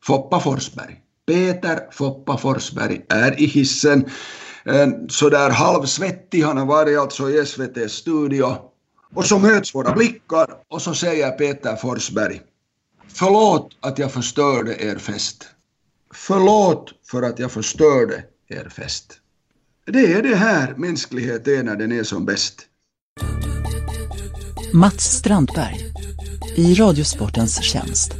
Foppa 0.04 0.40
Forsberg. 0.40 1.00
Peter 1.26 1.88
Foppa 1.90 2.38
Forsberg 2.38 3.06
är 3.08 3.40
i 3.40 3.46
hissen. 3.46 4.04
Sådär 5.08 5.50
halvsvettig, 5.50 6.42
han 6.42 6.56
har 6.56 6.66
varit 6.66 6.98
alltså 6.98 7.30
i 7.30 7.38
SVTs 7.38 7.92
studio. 7.92 8.56
Och 9.14 9.24
så 9.24 9.38
möts 9.38 9.74
våra 9.74 9.92
blickar 9.92 10.50
och 10.68 10.82
så 10.82 10.94
säger 10.94 11.30
Peter 11.30 11.76
Forsberg 11.76 12.40
Förlåt 13.08 13.76
att 13.80 13.98
jag 13.98 14.12
förstörde 14.12 14.82
er 14.82 14.96
fest. 14.96 15.48
Förlåt 16.14 16.94
för 17.10 17.22
att 17.22 17.38
jag 17.38 17.52
förstörde 17.52 18.24
er 18.48 18.68
fest. 18.68 19.20
Det 19.84 20.12
är 20.12 20.22
det 20.22 20.34
här 20.34 20.74
mänsklighet 20.76 21.48
är 21.48 21.62
när 21.62 21.76
den 21.76 21.92
är 21.92 22.02
som 22.02 22.24
bäst. 22.24 22.66
Mats 24.76 25.04
Strandberg 25.04 25.76
i 26.56 26.74
Radiosportens 26.74 27.62
tjänst. 27.62 28.12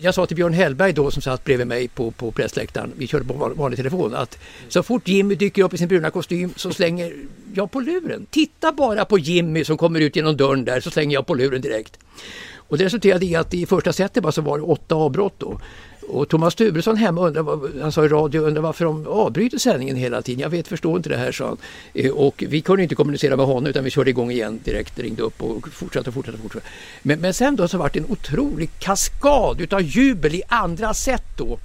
Jag 0.00 0.14
sa 0.14 0.26
till 0.26 0.36
Björn 0.36 0.52
Hellberg 0.52 0.92
då 0.92 1.10
som 1.10 1.22
satt 1.22 1.44
bredvid 1.44 1.66
mig 1.66 1.88
på, 1.88 2.10
på 2.10 2.30
pressläktaren, 2.30 2.92
vi 2.96 3.06
körde 3.06 3.24
på 3.24 3.52
vanlig 3.56 3.76
telefon, 3.76 4.14
att 4.14 4.38
så 4.68 4.82
fort 4.82 5.08
Jimmy 5.08 5.34
dyker 5.34 5.62
upp 5.62 5.74
i 5.74 5.78
sin 5.78 5.88
bruna 5.88 6.10
kostym 6.10 6.52
så 6.56 6.72
slänger 6.72 7.12
jag 7.54 7.70
på 7.70 7.80
luren. 7.80 8.26
Titta 8.30 8.72
bara 8.72 9.04
på 9.04 9.18
Jimmy 9.18 9.64
som 9.64 9.76
kommer 9.76 10.00
ut 10.00 10.16
genom 10.16 10.36
dörren 10.36 10.64
där 10.64 10.80
så 10.80 10.90
slänger 10.90 11.14
jag 11.14 11.26
på 11.26 11.34
luren 11.34 11.60
direkt. 11.60 11.98
Och 12.56 12.78
det 12.78 12.84
resulterade 12.84 13.26
i 13.26 13.36
att 13.36 13.54
i 13.54 13.66
första 13.66 13.92
setet 13.92 14.22
bara 14.22 14.32
så 14.32 14.42
var 14.42 14.58
det 14.58 14.64
åtta 14.64 14.94
avbrott 14.94 15.34
då. 15.38 15.60
Och 16.10 16.28
Thomas 16.28 16.54
Turesson 16.54 16.96
hemma 16.96 17.26
undrar, 17.26 17.80
han 17.82 17.92
sa 17.92 18.04
i 18.04 18.08
radio, 18.08 18.40
undrar 18.40 18.62
varför 18.62 18.84
de 18.84 19.06
avbryter 19.06 19.58
sändningen 19.58 19.96
hela 19.96 20.22
tiden. 20.22 20.40
Jag 20.40 20.50
vet, 20.50 20.68
förstår 20.68 20.96
inte 20.96 21.08
det 21.08 21.16
här, 21.16 21.32
sa 21.32 21.46
han. 21.46 21.56
Eh, 21.94 22.10
och 22.10 22.44
vi 22.48 22.60
kunde 22.60 22.82
inte 22.82 22.94
kommunicera 22.94 23.36
med 23.36 23.46
honom 23.46 23.66
utan 23.66 23.84
vi 23.84 23.90
körde 23.90 24.10
igång 24.10 24.30
igen 24.30 24.60
direkt, 24.64 24.98
ringde 24.98 25.22
upp 25.22 25.42
och 25.42 25.68
fortsatte 25.68 26.10
och 26.10 26.14
fortsatte. 26.14 26.38
fortsatte. 26.38 26.66
Men, 27.02 27.20
men 27.20 27.34
sen 27.34 27.56
då 27.56 27.68
så 27.68 27.78
var 27.78 27.90
det 27.92 27.98
en 27.98 28.10
otrolig 28.10 28.70
kaskad 28.78 29.60
utav 29.60 29.82
jubel 29.82 30.34
i 30.34 30.42
andra 30.48 30.94
set 30.94 31.24
då. 31.38 31.58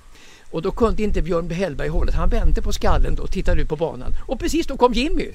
Och 0.52 0.62
då 0.62 0.72
kunde 0.72 1.04
inte 1.04 1.22
Björn 1.22 1.50
Hellberg 1.50 1.88
hålla 1.88 2.12
Han 2.12 2.30
vände 2.30 2.62
på 2.62 2.72
skallen 2.72 3.16
då 3.16 3.24
och 3.24 3.32
tittade 3.32 3.62
ut 3.62 3.70
på 3.70 3.76
banan. 3.76 4.12
Och 4.28 4.40
precis 4.40 4.68
då 4.68 4.78
kom 4.78 4.94
Jimmy. 4.94 5.32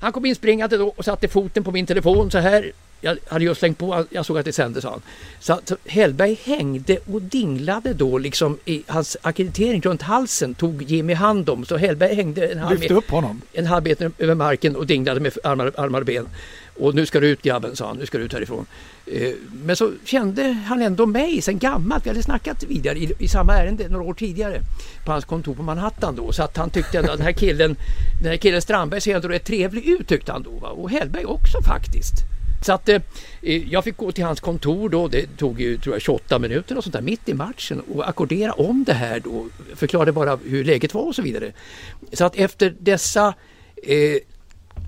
Han 0.00 0.12
kom 0.12 0.26
inspringande 0.26 0.76
då 0.76 0.88
och 0.96 1.04
satte 1.04 1.28
foten 1.28 1.64
på 1.64 1.70
min 1.70 1.86
telefon 1.86 2.30
så 2.30 2.38
här 2.38 2.72
jag 3.00 3.18
hade 3.28 3.44
just 3.44 3.60
slängt 3.60 3.78
på, 3.78 4.04
jag 4.10 4.26
såg 4.26 4.38
att 4.38 4.44
det 4.44 4.52
sändes 4.52 4.84
han. 4.84 5.02
Så, 5.40 5.60
så 5.64 5.76
Hellberg 5.86 6.38
hängde 6.44 6.98
och 7.12 7.22
dinglade 7.22 7.94
då 7.94 8.18
liksom 8.18 8.58
i 8.64 8.82
hans 8.86 9.16
akkreditering 9.22 9.80
runt 9.80 10.02
halsen 10.02 10.54
tog 10.54 10.82
Jimmy 10.82 11.14
hand 11.14 11.50
om. 11.50 11.64
Så 11.64 11.76
Hellberg 11.76 12.14
hängde 12.14 12.46
en 12.46 12.58
halv, 12.58 12.80
Lyfte 12.80 12.94
upp 12.94 13.10
honom. 13.10 13.42
en 13.52 13.66
halv 13.66 13.84
meter 13.84 14.10
över 14.18 14.34
marken 14.34 14.76
och 14.76 14.86
dinglade 14.86 15.20
med 15.20 15.32
armar, 15.44 15.72
armar 15.76 16.00
och 16.00 16.06
ben. 16.06 16.28
Och 16.78 16.94
nu 16.94 17.06
ska 17.06 17.20
du 17.20 17.28
ut 17.28 17.42
grabben, 17.42 17.76
sa 17.76 17.86
han, 17.86 17.96
nu 17.96 18.06
ska 18.06 18.18
du 18.18 18.24
ut 18.24 18.32
härifrån. 18.32 18.66
Eh, 19.06 19.32
men 19.64 19.76
så 19.76 19.90
kände 20.04 20.52
han 20.52 20.82
ändå 20.82 21.06
mig 21.06 21.42
sen 21.42 21.58
gammalt, 21.58 22.06
vi 22.06 22.10
hade 22.10 22.22
snackat 22.22 22.62
vidare 22.62 22.98
i, 22.98 23.12
i 23.18 23.28
samma 23.28 23.54
ärende 23.54 23.88
några 23.88 24.04
år 24.04 24.14
tidigare 24.14 24.60
på 25.04 25.12
hans 25.12 25.24
kontor 25.24 25.54
på 25.54 25.62
Manhattan 25.62 26.16
då. 26.16 26.32
Så 26.32 26.42
att 26.42 26.56
han 26.56 26.70
tyckte 26.70 27.00
att 27.00 27.06
den 27.06 27.20
här 27.20 27.32
killen, 27.32 27.76
den 28.22 28.30
här 28.30 28.36
killen 28.36 28.62
Strandberg 28.62 29.00
ser 29.00 29.16
ändå 29.16 29.28
rätt 29.28 29.44
trevlig 29.44 29.86
ut 29.86 30.08
tyckte 30.08 30.32
han 30.32 30.42
då. 30.42 30.50
Va? 30.50 30.68
Och 30.68 30.90
Hellberg 30.90 31.24
också 31.24 31.62
faktiskt. 31.62 32.14
Så 32.60 32.72
att 32.72 32.88
eh, 32.88 33.02
jag 33.42 33.84
fick 33.84 33.96
gå 33.96 34.12
till 34.12 34.24
hans 34.24 34.40
kontor 34.40 34.88
då, 34.88 35.08
det 35.08 35.36
tog 35.36 35.60
ju 35.60 35.78
tror 35.78 35.94
jag 35.94 36.02
28 36.02 36.38
minuter 36.38 36.76
och 36.76 36.84
sånt 36.84 36.92
där 36.92 37.02
mitt 37.02 37.28
i 37.28 37.34
matchen 37.34 37.80
och 37.80 38.08
akkordera 38.08 38.52
om 38.52 38.84
det 38.84 38.92
här 38.92 39.20
då, 39.20 39.48
förklarade 39.74 40.12
bara 40.12 40.36
hur 40.36 40.64
läget 40.64 40.94
var 40.94 41.02
och 41.02 41.14
så 41.14 41.22
vidare. 41.22 41.52
Så 42.12 42.24
att 42.24 42.36
efter 42.36 42.76
dessa 42.78 43.34
eh, 43.82 44.16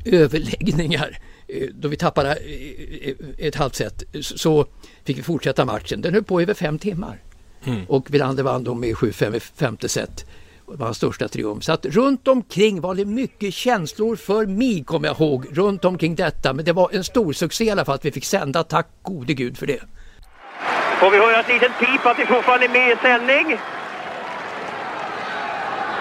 överläggningar 0.04 1.18
eh, 1.48 1.68
då 1.74 1.88
vi 1.88 1.96
tappade 1.96 2.30
eh, 2.30 3.14
ett 3.38 3.54
halvt 3.54 3.74
set 3.74 4.02
så 4.20 4.66
fick 5.04 5.18
vi 5.18 5.22
fortsätta 5.22 5.64
matchen. 5.64 6.00
Den 6.00 6.14
höll 6.14 6.24
på 6.24 6.40
över 6.40 6.54
fem 6.54 6.78
timmar. 6.78 7.20
Mm. 7.64 7.84
Och 7.88 8.14
Wilander 8.14 8.42
vann 8.42 8.64
då 8.64 8.74
med 8.74 8.94
7-5 8.94 9.36
i 9.36 9.40
femte 9.40 9.88
set. 9.88 10.26
Det 10.72 10.78
var 10.78 10.86
hans 10.86 10.96
största 10.96 11.28
triumf. 11.28 11.64
Så 11.64 11.72
att 11.72 11.86
runt 11.86 12.28
omkring 12.28 12.80
var 12.80 12.94
det 12.94 13.04
mycket 13.04 13.54
känslor 13.54 14.16
för 14.16 14.46
mig, 14.46 14.84
kommer 14.84 15.08
jag 15.08 15.20
ihåg, 15.20 15.46
runt 15.52 15.84
omkring 15.84 16.14
detta. 16.14 16.52
Men 16.52 16.64
det 16.64 16.72
var 16.72 16.90
en 16.92 17.04
stor 17.04 17.32
succé 17.32 17.64
i 17.64 17.70
alla 17.70 17.84
fall 17.84 17.94
att 17.94 18.04
vi 18.04 18.12
fick 18.12 18.24
sända. 18.24 18.64
Tack 18.64 18.86
gode 19.02 19.34
gud 19.34 19.58
för 19.58 19.66
det. 19.66 19.80
Får 21.00 21.10
vi 21.10 21.18
höra 21.18 21.40
ett 21.40 21.48
litet 21.48 21.72
pip 21.80 22.06
att 22.06 22.18
vi 22.18 22.26
fortfarande 22.26 22.66
är 22.66 22.70
med 22.70 22.92
i 22.92 22.96
sändning? 23.02 23.58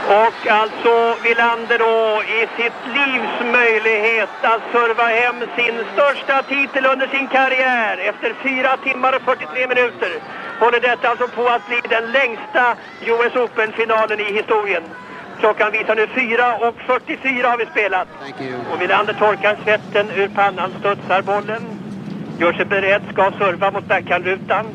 Och 0.07 0.47
alltså 0.47 0.93
Villander 1.23 1.79
då 1.79 2.23
i 2.23 2.41
sitt 2.57 2.79
livs 2.97 3.51
möjlighet 3.51 4.29
att 4.41 4.61
serva 4.71 5.03
hem 5.03 5.39
sin 5.57 5.75
största 5.93 6.43
titel 6.43 6.85
under 6.85 7.07
sin 7.07 7.27
karriär 7.27 7.97
efter 7.97 8.35
4 8.43 8.77
timmar 8.77 9.15
och 9.15 9.21
43 9.21 9.67
minuter 9.67 10.11
håller 10.61 10.79
detta 10.79 11.09
alltså 11.09 11.27
på 11.27 11.47
att 11.47 11.67
bli 11.67 11.79
den 11.89 12.11
längsta 12.11 12.75
US 13.01 13.35
Open-finalen 13.35 14.19
i 14.19 14.33
historien. 14.33 14.83
Klockan 15.39 15.71
visar 15.71 15.95
nu 15.95 16.05
4.44 16.05 17.49
har 17.49 17.57
vi 17.57 17.65
spelat. 17.65 18.07
Och 18.71 18.81
Wilander 18.81 19.13
torkar 19.13 19.57
svetten 19.63 20.11
ur 20.11 20.27
pannan, 20.27 20.71
studsar 20.79 21.21
bollen. 21.21 21.63
Gör 22.39 22.53
sig 22.53 22.65
beredd, 22.65 23.01
ska 23.11 23.31
serva 23.31 23.71
mot 23.71 23.87
backhandrutan. 23.87 24.65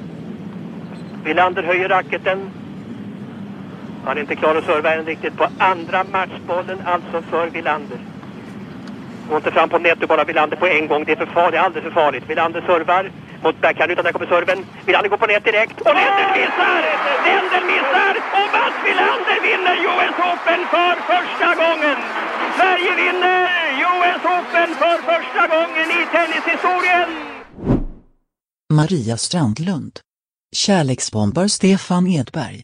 Wilander 1.25 1.63
höjer 1.63 1.89
racketen. 1.89 2.51
Han 4.05 4.17
är 4.17 4.21
inte 4.21 4.37
klar 4.37 4.55
att 4.55 4.65
serva 4.65 4.95
än 4.95 5.07
riktigt 5.07 5.37
på 5.37 5.47
andra 5.59 6.05
matchbollen, 6.05 6.79
alltså 6.85 7.23
för 7.23 7.47
Wilander. 7.47 7.99
Går 9.29 9.37
inte 9.37 9.51
fram 9.51 9.69
på 9.69 9.79
netto 9.79 10.07
bara 10.07 10.25
Wilander 10.25 10.57
på 10.57 10.67
en 10.67 10.87
gång. 10.87 11.05
Det 11.05 11.13
är 11.13 11.17
för 11.17 11.27
farligt, 11.27 11.61
alldeles 11.61 11.85
för 11.85 12.01
farligt. 12.03 12.25
Wilander 12.31 12.61
servar 12.61 13.11
mot 13.43 13.61
backhand 13.61 13.93
utan 13.93 14.05
där 14.05 14.13
kommer 14.13 14.27
serven. 14.27 14.67
Wilander 14.87 15.09
går 15.11 15.17
på 15.17 15.27
nät 15.27 15.45
direkt 15.45 15.81
och 15.81 15.95
Lendl 15.95 16.27
missar! 16.39 16.83
Lendl 17.27 17.63
missar 17.73 18.15
och 18.39 18.49
Mats 18.57 18.77
Wilander 18.87 19.39
vinner 19.49 19.77
US 19.91 20.17
Open 20.31 20.61
för 20.75 20.95
första 21.13 21.49
gången! 21.63 21.97
Sverige 22.59 22.93
vinner 23.03 23.43
US 23.91 24.23
Open 24.37 24.69
för 24.83 24.97
första 25.13 25.43
gången 25.55 25.89
i 25.99 26.01
tennishistorien! 26.15 27.09
Maria 28.73 29.17
Strandlund. 29.17 30.01
Kärleksbombar 30.57 31.49
Stefan 31.49 32.07
Edberg. 32.07 32.63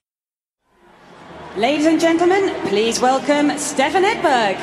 Ladies 1.57 1.87
and 1.87 2.01
gentlemen, 2.01 2.51
please 2.69 3.03
welcome 3.03 3.59
Stefan 3.59 4.05
Edberg. 4.05 4.59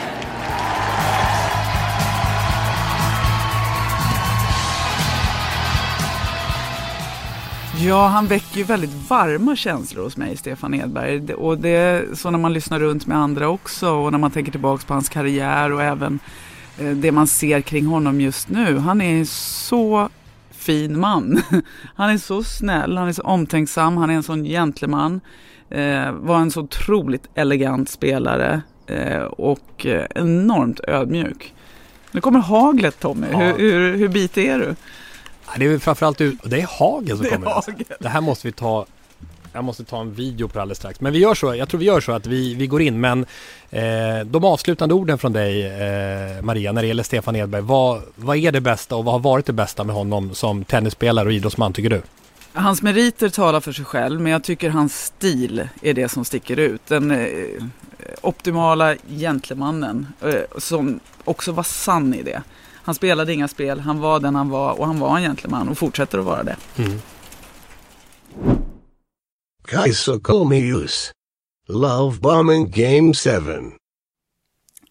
Ja, 7.82 8.08
han 8.08 8.28
väcker 8.28 8.58
ju 8.58 8.64
väldigt 8.64 9.10
varma 9.10 9.56
känslor 9.56 10.04
hos 10.04 10.18
mig, 10.18 10.38
Stefan 10.38 10.74
Edberg. 10.74 11.34
Och 11.34 11.58
det 11.58 11.70
är 11.70 12.16
så 12.16 12.30
när 12.32 12.40
man 12.40 12.54
lyssnar 12.54 12.80
runt 12.80 13.08
med 13.08 13.18
andra 13.18 13.50
också 13.50 13.90
och 13.92 14.12
när 14.12 14.20
man 14.20 14.32
tänker 14.32 14.52
tillbaka 14.52 14.84
på 14.88 14.94
hans 14.94 15.10
karriär 15.10 15.72
och 15.72 15.84
även 15.84 16.20
eh, 16.80 16.92
det 16.92 17.12
man 17.12 17.28
ser 17.28 17.62
kring 17.62 17.86
honom 17.86 18.22
just 18.22 18.50
nu. 18.50 18.78
Han 18.78 19.02
är 19.02 19.26
så 19.26 20.10
fin 20.52 21.00
man. 21.00 21.42
Han 21.96 22.10
är 22.10 22.18
så 22.18 22.44
snäll, 22.44 22.98
han 22.98 23.08
är 23.08 23.14
så 23.14 23.22
omtänksam, 23.22 23.98
han 23.98 24.10
är 24.10 24.14
en 24.14 24.24
sån 24.24 24.44
gentleman. 24.44 25.22
Eh, 25.70 26.12
var 26.12 26.40
en 26.40 26.52
så 26.52 26.62
otroligt 26.62 27.28
elegant 27.36 27.90
spelare 27.90 28.62
eh, 28.88 29.22
och 29.24 29.86
eh, 29.86 30.06
enormt 30.16 30.80
ödmjuk. 30.88 31.54
Nu 32.12 32.22
kommer 32.22 32.40
haglet 32.40 33.00
Tommy, 33.00 33.28
Ja. 33.32 33.38
hur, 33.38 33.58
hur, 33.58 33.98
hur 33.98 34.08
bitig 34.08 34.46
är 34.48 34.60
du? 34.60 34.76
Det 35.58 35.66
är 35.66 35.80
framförallt 35.80 36.22
ut, 36.22 36.38
det 36.44 36.62
är 36.62 36.68
hagen 36.80 37.18
som 37.18 37.24
Det 37.24 37.30
är 37.30 37.36
kommer. 37.36 37.48
alltså. 37.52 37.72
hagel. 37.72 37.86
Det 38.00 38.10
här 38.10 38.22
måste 38.22 38.48
vi 38.48 38.52
ta 38.52 38.86
jag 39.54 39.64
måste 39.64 39.84
ta 39.84 40.02
en 40.02 40.14
video 40.14 40.48
på 40.48 40.54
det 40.54 40.62
alldeles 40.62 40.78
strax. 40.78 41.02
Men 41.02 41.14
vi 41.14 41.20
gör 41.20 41.36
så, 41.36 41.56
jag 41.56 41.70
tror 41.70 41.80
vi 41.80 41.86
gör 41.86 42.02
så 42.02 42.12
att 42.12 42.26
vi, 42.26 42.56
vi 42.56 42.68
går 42.68 42.82
in. 42.82 43.00
Men 43.00 43.26
eh, 43.70 44.26
de 44.26 44.44
avslutande 44.46 44.96
orden 44.96 45.18
från 45.18 45.34
dig 45.34 45.66
eh, 45.66 46.42
Maria 46.42 46.72
när 46.72 46.82
det 46.82 46.88
gäller 46.88 47.04
Stefan 47.04 47.36
Edberg. 47.36 47.62
Vad, 47.62 48.02
vad 48.16 48.38
är 48.38 48.52
det 48.52 48.62
bästa 48.62 48.96
och 48.96 49.06
vad 49.06 49.14
har 49.14 49.20
varit 49.20 49.46
det 49.46 49.54
bästa 49.54 49.84
med 49.84 49.96
honom 49.96 50.36
som 50.36 50.64
tennisspelare 50.64 51.26
och 51.28 51.34
idrottsman 51.34 51.74
tycker 51.74 51.90
du? 51.90 52.02
Hans 52.54 52.82
meriter 52.82 53.30
talar 53.30 53.60
för 53.60 53.72
sig 53.72 53.86
själv, 53.86 54.22
men 54.22 54.32
jag 54.32 54.44
tycker 54.44 54.70
hans 54.70 55.06
stil 55.06 55.68
är 55.82 55.94
det 55.94 56.10
som 56.10 56.26
sticker 56.26 56.58
ut. 56.60 56.82
Den 56.88 57.12
eh, 57.12 57.28
optimala 58.22 58.96
gentlemannen 59.10 60.08
eh, 60.22 60.60
som 60.60 61.00
också 61.24 61.52
var 61.52 61.64
sann 61.64 62.14
i 62.14 62.24
det. 62.24 62.42
Han 62.90 62.96
spelade 62.96 63.34
inga 63.34 63.48
spel, 63.48 63.80
han 63.80 64.00
var 64.00 64.20
den 64.20 64.36
han 64.36 64.50
var 64.50 64.80
och 64.80 64.86
han 64.88 65.00
var 65.00 65.18
en 65.18 65.24
gentleman 65.24 65.70
och 65.70 65.78
fortsätter 65.78 66.18
att 66.18 66.26
vara 66.26 66.44
det. 66.44 66.58
Kaiser 69.68 70.20
Comius. 70.20 71.12
Love 71.68 72.18
bombing 72.18 72.72
game 72.72 73.14
7. 73.14 73.30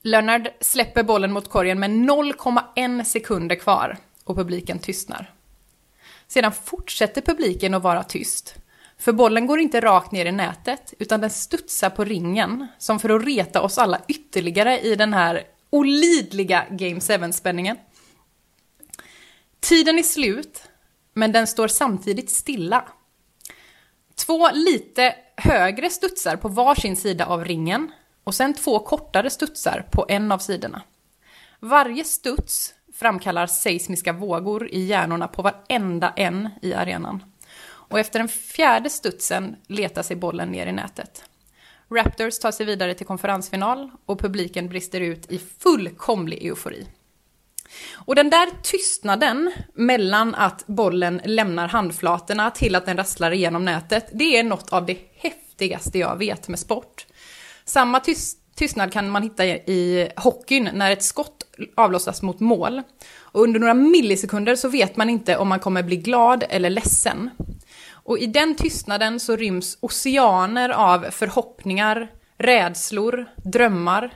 Leonard 0.02 0.48
släpper 0.60 1.02
bollen 1.02 1.32
mot 1.32 1.50
korgen 1.50 1.80
med 1.80 1.90
0,1 1.90 3.04
sekunder 3.04 3.56
kvar 3.56 3.98
och 4.24 4.36
publiken 4.36 4.78
tystnar. 4.78 5.30
Sedan 6.28 6.52
fortsätter 6.52 7.20
publiken 7.20 7.74
att 7.74 7.82
vara 7.82 8.02
tyst. 8.02 8.54
För 8.98 9.12
bollen 9.12 9.46
går 9.46 9.60
inte 9.60 9.80
rakt 9.80 10.12
ner 10.12 10.26
i 10.26 10.32
nätet, 10.32 10.94
utan 10.98 11.20
den 11.20 11.30
studsar 11.30 11.90
på 11.90 12.04
ringen, 12.04 12.66
som 12.78 12.98
för 12.98 13.10
att 13.10 13.24
reta 13.24 13.62
oss 13.62 13.78
alla 13.78 14.00
ytterligare 14.08 14.80
i 14.80 14.96
den 14.96 15.12
här 15.12 15.42
olidliga 15.70 16.66
Game 16.70 16.98
7-spänningen. 16.98 17.76
Tiden 19.60 19.98
är 19.98 20.02
slut, 20.02 20.62
men 21.14 21.32
den 21.32 21.46
står 21.46 21.68
samtidigt 21.68 22.30
stilla. 22.30 22.84
Två 24.14 24.50
lite 24.52 25.14
högre 25.36 25.90
studsar 25.90 26.36
på 26.36 26.48
varsin 26.48 26.96
sida 26.96 27.26
av 27.26 27.44
ringen 27.44 27.92
och 28.24 28.34
sen 28.34 28.54
två 28.54 28.78
kortare 28.78 29.30
studsar 29.30 29.86
på 29.92 30.06
en 30.08 30.32
av 30.32 30.38
sidorna. 30.38 30.82
Varje 31.60 32.04
studs 32.04 32.74
framkallar 32.94 33.46
seismiska 33.46 34.12
vågor 34.12 34.68
i 34.68 34.80
hjärnorna 34.80 35.28
på 35.28 35.42
varenda 35.42 36.12
en 36.16 36.48
i 36.62 36.74
arenan. 36.74 37.24
Och 37.60 37.98
efter 37.98 38.18
den 38.18 38.28
fjärde 38.28 38.90
studsen 38.90 39.56
letar 39.66 40.02
sig 40.02 40.16
bollen 40.16 40.48
ner 40.48 40.66
i 40.66 40.72
nätet. 40.72 41.24
Raptors 41.90 42.38
tar 42.38 42.52
sig 42.52 42.66
vidare 42.66 42.94
till 42.94 43.06
konferensfinal 43.06 43.90
och 44.06 44.20
publiken 44.20 44.68
brister 44.68 45.00
ut 45.00 45.32
i 45.32 45.38
fullkomlig 45.38 46.46
eufori. 46.46 46.86
Och 47.92 48.14
den 48.14 48.30
där 48.30 48.48
tystnaden 48.62 49.52
mellan 49.74 50.34
att 50.34 50.66
bollen 50.66 51.20
lämnar 51.24 51.68
handflatorna 51.68 52.50
till 52.50 52.74
att 52.74 52.86
den 52.86 52.96
rasslar 52.96 53.30
igenom 53.30 53.64
nätet, 53.64 54.06
det 54.12 54.38
är 54.38 54.44
något 54.44 54.72
av 54.72 54.86
det 54.86 54.98
häftigaste 55.16 55.98
jag 55.98 56.16
vet 56.16 56.48
med 56.48 56.58
sport. 56.58 57.06
Samma 57.64 58.00
tyst 58.00 58.38
tystnad 58.58 58.92
kan 58.92 59.10
man 59.10 59.22
hitta 59.22 59.46
i 59.46 60.10
hockeyn 60.16 60.70
när 60.72 60.90
ett 60.90 61.02
skott 61.02 61.44
avlossas 61.74 62.22
mot 62.22 62.40
mål. 62.40 62.82
Och 63.18 63.42
under 63.42 63.60
några 63.60 63.74
millisekunder 63.74 64.56
så 64.56 64.68
vet 64.68 64.96
man 64.96 65.10
inte 65.10 65.36
om 65.36 65.48
man 65.48 65.60
kommer 65.60 65.82
bli 65.82 65.96
glad 65.96 66.44
eller 66.48 66.70
ledsen. 66.70 67.30
Och 67.90 68.18
i 68.18 68.26
den 68.26 68.56
tystnaden 68.56 69.20
så 69.20 69.36
ryms 69.36 69.78
oceaner 69.80 70.68
av 70.68 71.06
förhoppningar, 71.10 72.08
rädslor, 72.38 73.26
drömmar. 73.44 74.14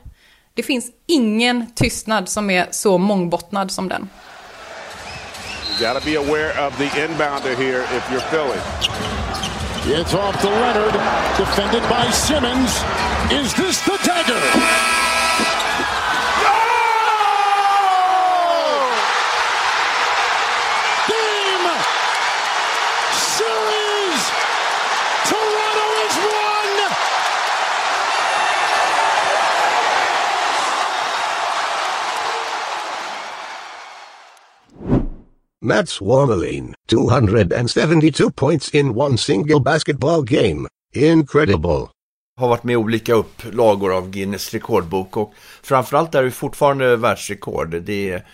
Det 0.54 0.62
finns 0.62 0.90
ingen 1.06 1.72
tystnad 1.74 2.28
som 2.28 2.50
är 2.50 2.68
så 2.70 2.98
mångbottnad 2.98 3.70
som 3.70 3.88
den. 3.88 4.08
You 5.80 5.86
got 5.88 6.02
to 6.02 6.04
be 6.10 6.16
aware 6.16 6.66
of 6.66 6.76
the 6.78 6.84
inbounder 6.84 7.56
here 7.56 7.82
if 7.96 8.10
you're 8.10 8.20
Philly. 8.30 8.58
It's 10.00 10.14
off 10.14 10.40
to 10.42 10.48
Leonard, 10.48 10.92
defended 11.38 11.82
by 11.88 12.12
Simmons. 12.12 12.84
Is 13.32 13.54
this 13.54 13.84
the 13.84 13.98
dagger? 14.04 14.40
Game! 21.08 21.66
Series! 23.12 24.22
Toronto 25.28 25.86
has 25.98 26.16
won! 26.28 26.92
Mats 35.64 36.00
Wormelin, 36.00 36.74
272 36.88 38.30
points 38.30 38.74
in 38.74 38.96
one 38.96 39.18
single 39.18 39.60
basketball 39.60 40.22
game. 40.22 40.68
Incredible. 40.94 41.88
har 42.36 42.48
varit 42.48 42.64
med 42.64 42.72
i 42.72 42.76
olika 42.76 43.14
upplagor 43.14 43.96
av 43.96 44.10
Guinness 44.10 44.54
rekordbok 44.54 45.16
och 45.16 45.32
framförallt 45.62 46.14
är 46.14 46.22
det 46.22 46.30
fortfarande 46.30 46.96
världsrekord. 46.96 47.82
Det 47.82 48.10
är, 48.10 48.26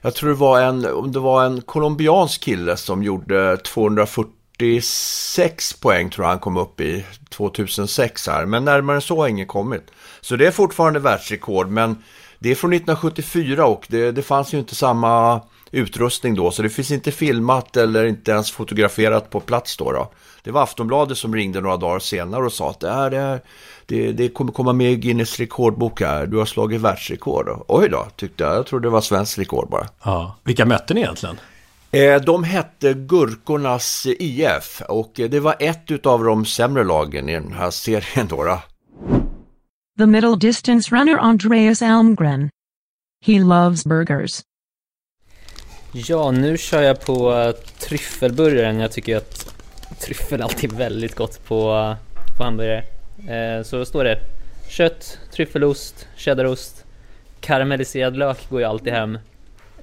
jag 0.00 0.14
tror 0.14 0.30
det 0.30 0.36
var 0.36 0.60
en, 0.60 0.84
om 0.84 1.12
det 1.12 1.20
var 1.20 1.44
en 1.44 1.60
colombiansk 1.60 2.42
kille 2.42 2.76
som 2.76 3.02
gjorde 3.02 3.56
246 3.56 5.80
poäng 5.80 6.10
tror 6.10 6.24
jag 6.24 6.30
han 6.30 6.38
kom 6.38 6.56
upp 6.56 6.80
i 6.80 7.04
2006 7.30 8.26
här, 8.26 8.46
men 8.46 8.64
närmare 8.64 8.96
än 8.96 9.02
så 9.02 9.20
har 9.20 9.28
ingen 9.28 9.46
kommit. 9.46 9.90
Så 10.20 10.36
det 10.36 10.46
är 10.46 10.50
fortfarande 10.50 11.00
världsrekord, 11.00 11.68
men 11.68 12.02
det 12.38 12.50
är 12.50 12.54
från 12.54 12.72
1974 12.72 13.66
och 13.66 13.86
det, 13.88 14.12
det 14.12 14.22
fanns 14.22 14.54
ju 14.54 14.58
inte 14.58 14.74
samma 14.74 15.40
utrustning 15.70 16.34
då, 16.34 16.50
så 16.50 16.62
det 16.62 16.68
finns 16.70 16.90
inte 16.90 17.12
filmat 17.12 17.76
eller 17.76 18.04
inte 18.04 18.30
ens 18.30 18.50
fotograferat 18.50 19.30
på 19.30 19.40
plats 19.40 19.76
då. 19.76 19.92
då. 19.92 20.10
Det 20.42 20.50
var 20.50 20.62
Aftonbladet 20.62 21.18
som 21.18 21.34
ringde 21.34 21.60
några 21.60 21.76
dagar 21.76 21.98
senare 21.98 22.44
och 22.44 22.52
sa 22.52 22.70
att 22.70 22.80
det, 22.80 22.90
här, 22.90 23.10
är, 23.10 23.40
det, 23.86 24.12
det 24.12 24.28
kommer 24.28 24.52
komma 24.52 24.72
med 24.72 24.92
i 24.92 24.96
Guinness 24.96 25.38
rekordbok 25.38 26.00
här, 26.00 26.26
du 26.26 26.36
har 26.36 26.44
slagit 26.46 26.80
världsrekord. 26.80 27.64
Oj 27.68 27.88
då, 27.88 28.06
tyckte 28.16 28.44
jag. 28.44 28.54
Jag 28.56 28.66
trodde 28.66 28.86
det 28.86 28.92
var 28.92 29.00
svenskt 29.00 29.38
rekord 29.38 29.68
bara. 29.70 29.86
Ja. 30.04 30.36
Vilka 30.44 30.66
mötte 30.66 30.94
ni 30.94 31.00
egentligen? 31.00 31.36
Eh, 31.90 32.20
De 32.20 32.44
hette 32.44 32.94
Gurkornas 32.94 34.06
IF 34.18 34.82
och 34.88 35.12
det 35.14 35.40
var 35.40 35.56
ett 35.58 35.90
utav 35.90 36.24
de 36.24 36.44
sämre 36.44 36.84
lagen 36.84 37.28
i 37.28 37.32
den 37.32 37.52
här 37.52 37.70
serien 37.70 38.26
då. 38.28 38.44
då. 38.44 38.62
The 39.98 40.06
middle 40.06 40.36
distance 40.36 40.94
runner 40.96 41.16
Andreas 41.18 41.82
Almgren. 41.82 42.50
He 43.26 43.38
loves 43.38 43.84
burgers. 43.84 44.40
Ja, 45.92 46.30
nu 46.30 46.58
kör 46.58 46.82
jag 46.82 47.00
på 47.00 47.32
uh, 47.32 47.50
tryffelburgaren. 47.78 48.80
Jag 48.80 48.92
tycker 48.92 49.16
att 49.16 49.54
tryffel 50.00 50.42
alltid 50.42 50.72
är 50.72 50.76
väldigt 50.76 51.14
gott 51.14 51.44
på, 51.44 51.74
uh, 51.74 51.94
på 52.36 52.44
hamburgare. 52.44 52.84
Eh, 53.28 53.62
så 53.62 53.84
står 53.84 54.04
det 54.04 54.18
kött, 54.68 55.18
tryffelost, 55.32 56.08
cheddarost, 56.16 56.84
karamelliserad 57.40 58.16
lök 58.16 58.48
går 58.50 58.60
ju 58.60 58.66
alltid 58.66 58.92
hem, 58.92 59.18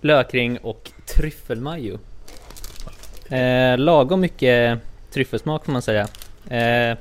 lökring 0.02 0.58
och 0.58 0.92
tryffelmajo. 1.06 2.00
Eh, 3.30 3.78
lagom 3.78 4.22
mycket 4.22 4.80
tryffelsmak 5.14 5.66
får 5.66 5.72
man 5.72 5.82
säga. 5.82 6.08
Eh, 6.50 6.98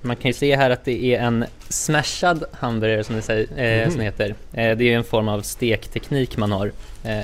man 0.00 0.16
kan 0.16 0.28
ju 0.28 0.32
se 0.32 0.56
här 0.56 0.70
att 0.70 0.84
det 0.84 1.04
är 1.14 1.20
en 1.20 1.44
smashad 1.68 2.44
hamburgare 2.52 3.04
som 3.04 3.16
det, 3.16 3.22
säger, 3.22 3.46
eh, 3.56 3.80
Mhm. 3.82 3.90
som 3.90 3.98
det 3.98 4.04
heter. 4.04 4.28
Eh, 4.28 4.76
det 4.76 4.84
är 4.84 4.88
ju 4.88 4.94
en 4.94 5.04
form 5.04 5.28
av 5.28 5.42
stekteknik 5.42 6.36
man 6.36 6.52
har. 6.52 6.72
Eh. 7.04 7.22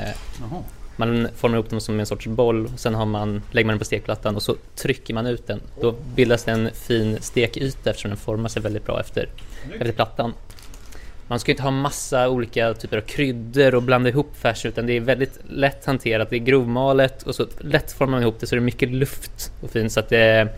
Man 0.99 1.29
formar 1.37 1.57
ihop 1.59 1.71
dem 1.71 1.81
som 1.81 2.01
en 2.01 2.07
sorts 2.07 2.27
boll, 2.27 2.67
och 2.67 2.81
sen 2.81 2.95
har 2.95 3.07
man, 3.07 3.43
lägger 3.51 3.67
man 3.67 3.73
den 3.73 3.79
på 3.79 3.85
stekplattan 3.85 4.37
och 4.37 4.43
så 4.43 4.57
trycker 4.75 5.15
man 5.15 5.27
ut 5.27 5.47
den. 5.47 5.61
Då 5.81 5.95
bildas 6.15 6.45
det 6.45 6.53
en 6.53 6.71
fin 6.75 7.19
stekyta 7.21 7.91
eftersom 7.91 8.11
den 8.11 8.19
formar 8.19 8.49
sig 8.49 8.63
väldigt 8.63 8.87
bra 8.87 9.01
efter, 9.01 9.29
efter 9.73 9.93
plattan. 9.93 10.33
Man 11.29 11.41
ska 11.41 11.51
inte 11.51 11.63
ha 11.63 11.71
massa 11.71 12.29
olika 12.29 12.75
typer 12.75 12.97
av 12.97 13.01
kryddor 13.01 13.75
och 13.75 13.83
blanda 13.83 14.09
ihop 14.09 14.37
färs 14.37 14.67
utan 14.67 14.87
det 14.87 14.93
är 14.93 15.01
väldigt 15.01 15.39
lätt 15.49 15.85
hanterat. 15.85 16.31
Det 16.31 16.37
är 16.37 16.41
grovmalet 16.41 17.23
och 17.23 17.35
så 17.35 17.47
lätt 17.59 17.93
formar 17.93 18.11
man 18.11 18.23
ihop 18.23 18.41
det 18.41 18.47
så 18.47 18.55
det 18.55 18.59
är 18.59 18.61
mycket 18.61 18.91
luft 18.91 19.53
och 19.63 19.71
fint 19.71 19.93
så 19.93 20.01
att 20.01 20.09
det 20.09 20.49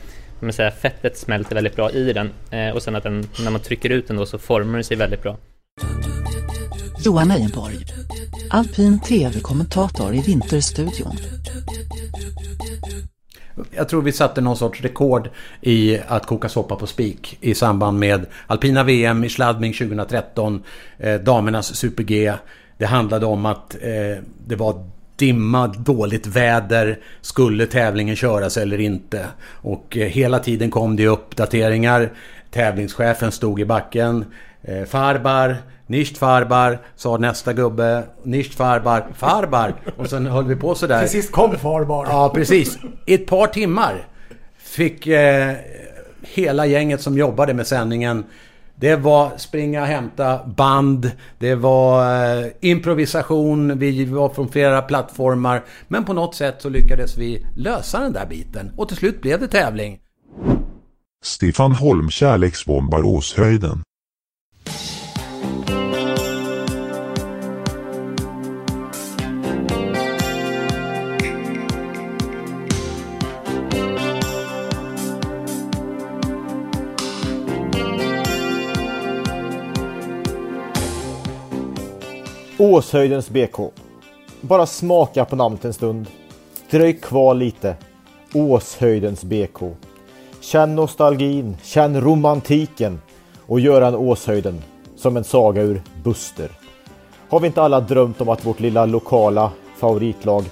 man 0.41 0.53
säger, 0.53 0.71
fettet 0.71 1.17
smälter 1.17 1.55
väldigt 1.55 1.77
bra 1.77 1.91
i 1.91 2.13
den 2.13 2.31
eh, 2.51 2.71
och 2.71 2.83
sen 2.83 2.97
att 2.97 3.03
den, 3.03 3.25
när 3.45 3.51
man 3.51 3.61
trycker 3.61 3.91
ut 3.91 4.09
den 4.09 4.17
då 4.17 4.27
så 4.27 4.39
formar 4.39 4.75
den 4.75 4.85
sig 4.85 4.97
väldigt 4.97 5.23
bra. 5.23 5.37
Johan 7.05 7.31
Ejenborg. 7.31 7.77
Alpin 8.51 9.01
TV-kommentator 9.01 10.15
i 10.15 10.23
Vinterstudion. 10.23 11.17
Jag 13.71 13.89
tror 13.89 14.03
vi 14.03 14.13
satte 14.13 14.41
någon 14.41 14.57
sorts 14.57 14.81
rekord 14.81 15.29
i 15.61 15.99
att 16.07 16.27
koka 16.27 16.49
soppa 16.49 16.77
på 16.77 16.87
spik 16.87 17.39
i 17.41 17.55
samband 17.55 17.99
med 17.99 18.27
alpina 18.47 18.85
VM 18.85 19.25
i 19.25 19.29
Schladming 19.29 19.73
2013, 19.73 20.63
eh, 20.99 21.21
damernas 21.21 21.75
Super-G. 21.77 22.33
Det 22.79 22.87
handlade 22.87 23.27
om 23.27 23.47
att 23.47 23.75
eh, 23.75 24.23
det 24.47 24.57
var 24.57 24.87
dimma, 25.17 25.67
dåligt 25.67 26.27
väder. 26.27 26.99
Skulle 27.21 27.67
tävlingen 27.67 28.17
köras 28.17 28.57
eller 28.57 28.81
inte? 28.81 29.27
Och 29.43 29.97
eh, 29.97 30.09
hela 30.09 30.39
tiden 30.39 30.71
kom 30.71 30.97
det 30.97 31.07
uppdateringar. 31.07 32.13
Tävlingschefen 32.51 33.33
stod 33.33 33.61
i 33.61 33.65
backen. 33.65 34.25
Eh, 34.63 34.85
farbar, 34.85 35.57
nicht 35.91 36.19
farbar, 36.19 36.79
sa 36.97 37.17
nästa 37.17 37.53
gubbe. 37.53 38.05
Nicht 38.23 38.55
farbar, 38.55 39.07
farbar. 39.15 39.75
Och 39.97 40.11
sen 40.11 40.27
höll 40.27 40.45
vi 40.45 40.57
på 40.57 40.75
sådär. 40.75 41.01
Till 41.01 41.11
sist 41.11 41.33
kom 41.33 41.59
farbar. 41.59 42.07
Ja, 42.11 42.31
precis. 42.35 42.79
I 43.07 43.15
ett 43.15 43.27
par 43.27 43.47
timmar 43.47 44.07
fick 44.59 45.07
eh, 45.07 45.55
hela 46.23 46.67
gänget 46.67 47.01
som 47.01 47.19
jobbade 47.19 47.55
med 47.55 47.67
sändningen 47.67 48.25
det 48.81 48.97
var 48.97 49.39
springa 49.39 49.81
och 49.81 49.87
hämta 49.87 50.47
band, 50.47 51.11
det 51.39 51.55
var 51.55 52.25
eh, 52.25 52.47
improvisation, 52.61 53.79
vi 53.79 54.05
var 54.05 54.29
från 54.29 54.49
flera 54.49 54.83
plattformar. 54.83 55.65
Men 55.89 56.05
på 56.05 56.13
något 56.13 56.35
sätt 56.35 56.63
så 56.63 56.69
lyckades 56.69 57.19
vi 57.19 57.47
lösa 57.57 58.01
den 58.01 58.13
där 58.13 58.27
biten 58.27 58.71
och 58.77 58.89
till 58.89 58.97
slut 58.97 59.23
blev 59.23 59.41
det 59.41 59.49
tävling. 59.49 59.99
Stefan 61.25 61.73
Holm 61.73 62.11
kärleksbombar 62.11 63.07
Åshöjden. 63.07 63.83
Åshöjdens 82.61 83.31
BK. 83.31 83.57
Bara 84.41 84.67
smaka 84.67 85.25
på 85.25 85.37
namnet 85.37 85.65
en 85.65 85.73
stund. 85.73 86.07
Dröj 86.71 86.93
kvar 86.93 87.35
lite. 87.35 87.77
Åshöjdens 88.35 89.25
BK. 89.25 89.59
Känn 90.41 90.75
nostalgin, 90.75 91.57
känn 91.63 92.01
romantiken 92.01 93.01
och 93.47 93.61
gör 93.61 93.83
en 93.83 93.95
Åshöjden 93.95 94.63
som 94.97 95.17
en 95.17 95.25
saga 95.25 95.63
ur 95.63 95.83
Buster. 96.05 96.51
Har 97.29 97.41
vi 97.41 97.47
inte 97.47 97.63
alla 97.63 97.81
drömt 97.81 98.21
om 98.21 98.29
att 98.29 98.47
vårt 98.47 98.61
lilla 98.61 98.87
lokala 98.87 99.51
favoritlag 99.77 100.45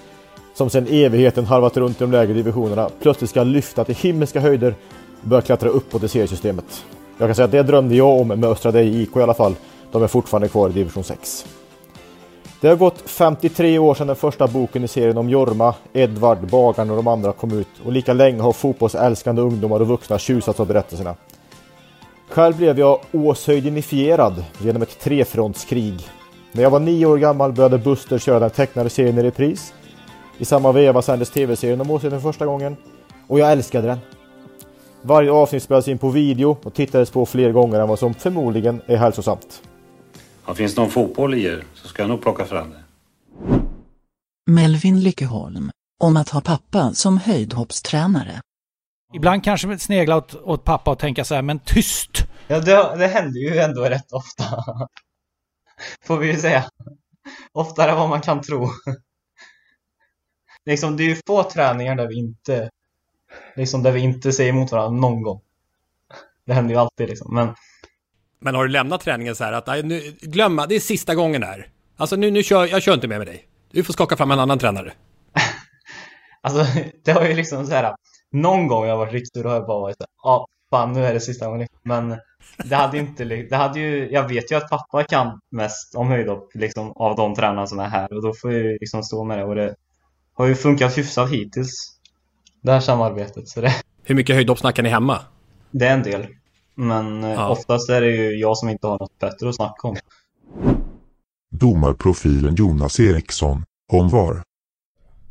som 0.54 0.70
sedan 0.70 0.86
evigheten 0.90 1.46
harvat 1.46 1.76
runt 1.76 1.96
i 2.00 2.04
de 2.04 2.12
lägre 2.12 2.32
divisionerna 2.32 2.90
plötsligt 3.02 3.30
ska 3.30 3.44
lyfta 3.44 3.84
till 3.84 3.94
himmelska 3.94 4.40
höjder 4.40 4.74
och 5.22 5.28
börja 5.28 5.42
klättra 5.42 5.68
uppåt 5.68 6.02
i 6.02 6.08
seriesystemet. 6.08 6.84
Jag 7.18 7.28
kan 7.28 7.34
säga 7.34 7.44
att 7.44 7.52
det 7.52 7.62
drömde 7.62 7.94
jag 7.94 8.20
om 8.20 8.28
med 8.28 8.44
Östra 8.44 8.72
Deje 8.72 9.02
IK 9.02 9.16
i 9.16 9.22
alla 9.22 9.34
fall. 9.34 9.54
De 9.92 10.02
är 10.02 10.06
fortfarande 10.06 10.48
kvar 10.48 10.68
i 10.68 10.72
division 10.72 11.04
6. 11.04 11.46
Det 12.60 12.68
har 12.68 12.76
gått 12.76 13.02
53 13.10 13.78
år 13.78 13.94
sedan 13.94 14.06
den 14.06 14.16
första 14.16 14.46
boken 14.46 14.84
i 14.84 14.88
serien 14.88 15.18
om 15.18 15.28
Jorma, 15.28 15.74
Edvard, 15.92 16.38
Bagarn 16.50 16.90
och 16.90 16.96
de 16.96 17.06
andra 17.06 17.32
kom 17.32 17.52
ut 17.52 17.68
och 17.84 17.92
lika 17.92 18.12
länge 18.12 18.42
har 18.42 18.52
fotbollsälskande 18.52 19.42
ungdomar 19.42 19.80
och 19.80 19.86
vuxna 19.86 20.18
tjusats 20.18 20.60
av 20.60 20.66
berättelserna. 20.66 21.14
Själv 22.28 22.56
blev 22.56 22.78
jag 22.78 23.00
åshöjdenifierad 23.12 24.44
genom 24.58 24.82
ett 24.82 25.00
trefrontskrig. 25.00 26.00
När 26.52 26.62
jag 26.62 26.70
var 26.70 26.80
nio 26.80 27.06
år 27.06 27.18
gammal 27.18 27.52
började 27.52 27.78
Buster 27.78 28.18
köra 28.18 28.40
den 28.40 28.50
tecknade 28.50 28.90
serien 28.90 29.18
i 29.18 29.22
repris. 29.22 29.74
I 30.38 30.44
samma 30.44 30.72
veva 30.72 31.02
sändes 31.02 31.30
tv-serien 31.30 31.80
om 31.80 31.90
Åshöjden 31.90 32.20
första 32.20 32.46
gången. 32.46 32.76
Och 33.26 33.38
jag 33.38 33.52
älskade 33.52 33.88
den. 33.88 33.98
Varje 35.02 35.30
avsnitt 35.32 35.62
spelades 35.62 35.88
in 35.88 35.98
på 35.98 36.08
video 36.08 36.56
och 36.62 36.74
tittades 36.74 37.10
på 37.10 37.26
fler 37.26 37.52
gånger 37.52 37.80
än 37.80 37.88
vad 37.88 37.98
som 37.98 38.14
förmodligen 38.14 38.80
är 38.86 38.96
hälsosamt. 38.96 39.62
Ja, 40.48 40.54
finns 40.54 40.74
det 40.74 40.80
någon 40.80 40.90
fotboll 40.90 41.34
i 41.34 41.44
er 41.44 41.64
så 41.74 41.88
ska 41.88 42.02
jag 42.02 42.08
nog 42.08 42.22
plocka 42.22 42.44
fram 42.44 42.70
det. 42.70 42.84
Melvin 44.50 45.00
Lyckeholm. 45.00 45.70
Om 46.00 46.16
att 46.16 46.28
ha 46.28 46.40
pappa 46.40 46.94
som 46.94 47.18
höjdhoppstränare. 47.18 48.40
Ibland 49.14 49.44
kanske 49.44 49.68
vi 49.68 49.78
snegla 49.78 50.16
åt, 50.16 50.34
åt 50.34 50.64
pappa 50.64 50.90
och 50.90 50.98
tänka 50.98 51.24
så 51.24 51.34
här, 51.34 51.42
men 51.42 51.58
tyst! 51.58 52.10
Ja, 52.46 52.60
det, 52.60 52.96
det 52.98 53.06
händer 53.06 53.40
ju 53.40 53.58
ändå 53.58 53.82
rätt 53.82 54.12
ofta. 54.12 54.44
Får 56.04 56.18
vi 56.18 56.26
ju 56.26 56.36
säga. 56.36 56.64
Oftare 57.52 57.90
än 57.90 57.96
vad 57.96 58.08
man 58.08 58.20
kan 58.20 58.42
tro. 58.42 58.68
Liksom, 60.66 60.96
det 60.96 61.02
är 61.02 61.08
ju 61.08 61.16
få 61.26 61.42
träningar 61.42 61.96
där 61.96 62.06
vi 62.06 62.18
inte 62.18 62.70
liksom 63.56 63.82
där 63.82 63.92
vi 63.92 64.00
inte 64.00 64.32
säger 64.32 64.50
emot 64.50 64.72
varandra 64.72 65.00
någon 65.00 65.22
gång. 65.22 65.40
Det 66.44 66.54
händer 66.54 66.74
ju 66.74 66.80
alltid 66.80 67.08
liksom, 67.08 67.34
men 67.34 67.54
Men 68.38 68.54
har 68.54 68.64
du 68.64 68.68
lämnat 68.70 69.00
träningen 69.00 69.36
så 69.36 69.44
här 69.44 69.52
att, 69.52 69.66
nej, 69.66 69.82
nu, 69.82 70.00
glömma, 70.20 70.66
det 70.66 70.74
är 70.74 70.80
sista 70.80 71.14
gången 71.14 71.42
här. 71.42 71.66
Alltså 71.96 72.16
nu, 72.16 72.30
nu 72.30 72.42
kör, 72.42 72.66
jag 72.66 72.82
kör 72.82 72.94
inte 72.94 73.08
med 73.08 73.18
med 73.18 73.26
dig. 73.26 73.48
Du 73.70 73.84
får 73.84 73.92
skaka 73.92 74.16
fram 74.16 74.30
en 74.30 74.40
annan 74.40 74.58
tränare. 74.58 74.92
Alltså, 76.40 76.80
det 77.04 77.12
har 77.12 77.26
ju 77.26 77.34
liksom 77.34 77.66
så 77.66 77.72
här. 77.72 77.94
Någon 78.32 78.66
gång 78.66 78.86
jag 78.86 78.96
varit 78.96 79.12
riktigt 79.12 79.42
då 79.42 79.48
har 79.48 79.56
jag 79.56 79.66
bara 79.66 79.80
varit 79.80 79.96
så 79.96 80.04
ja, 80.22 80.46
fan 80.70 80.92
nu 80.92 81.04
är 81.04 81.14
det 81.14 81.20
sista 81.20 81.46
gången. 81.46 81.68
Men 81.82 82.16
det 82.64 82.76
hade 82.76 82.98
inte, 82.98 83.24
det 83.24 83.56
hade 83.56 83.80
ju, 83.80 84.10
jag 84.10 84.28
vet 84.28 84.52
ju 84.52 84.56
att 84.56 84.70
pappa 84.70 85.04
kan 85.04 85.40
mest 85.50 85.94
om 85.94 86.08
höjdhopp 86.08 86.50
liksom 86.54 86.92
av 86.92 87.16
de 87.16 87.34
tränarna 87.34 87.66
som 87.66 87.78
är 87.78 87.88
här 87.88 88.12
och 88.12 88.22
då 88.22 88.34
får 88.34 88.52
jag 88.52 88.62
ju 88.62 88.78
liksom 88.80 89.02
stå 89.02 89.24
med 89.24 89.38
det 89.38 89.44
och 89.44 89.54
det 89.54 89.74
har 90.34 90.46
ju 90.46 90.54
funkat 90.54 90.98
hyfsat 90.98 91.30
hittills. 91.30 91.98
Det 92.62 92.72
här 92.72 92.80
samarbetet, 92.80 93.48
så 93.48 93.60
det, 93.60 93.72
Hur 94.04 94.14
mycket 94.14 94.36
höjdhopp 94.36 94.58
snackar 94.58 94.82
ni 94.82 94.88
hemma? 94.88 95.18
det 95.70 95.86
är 95.86 95.94
en 95.94 96.02
del. 96.02 96.26
Men 96.80 97.22
ja. 97.22 97.48
oftast 97.48 97.90
är 97.90 98.00
det 98.00 98.10
ju 98.10 98.38
jag 98.38 98.58
som 98.58 98.68
inte 98.68 98.86
har 98.86 98.98
något 98.98 99.18
bättre 99.18 99.48
att 99.48 99.54
snacka 99.54 99.88
om. 99.88 99.96
Domarprofilen 101.50 102.54
Jonas 102.54 103.00
Eriksson. 103.00 103.64
Om 103.92 104.08
VAR. 104.08 104.42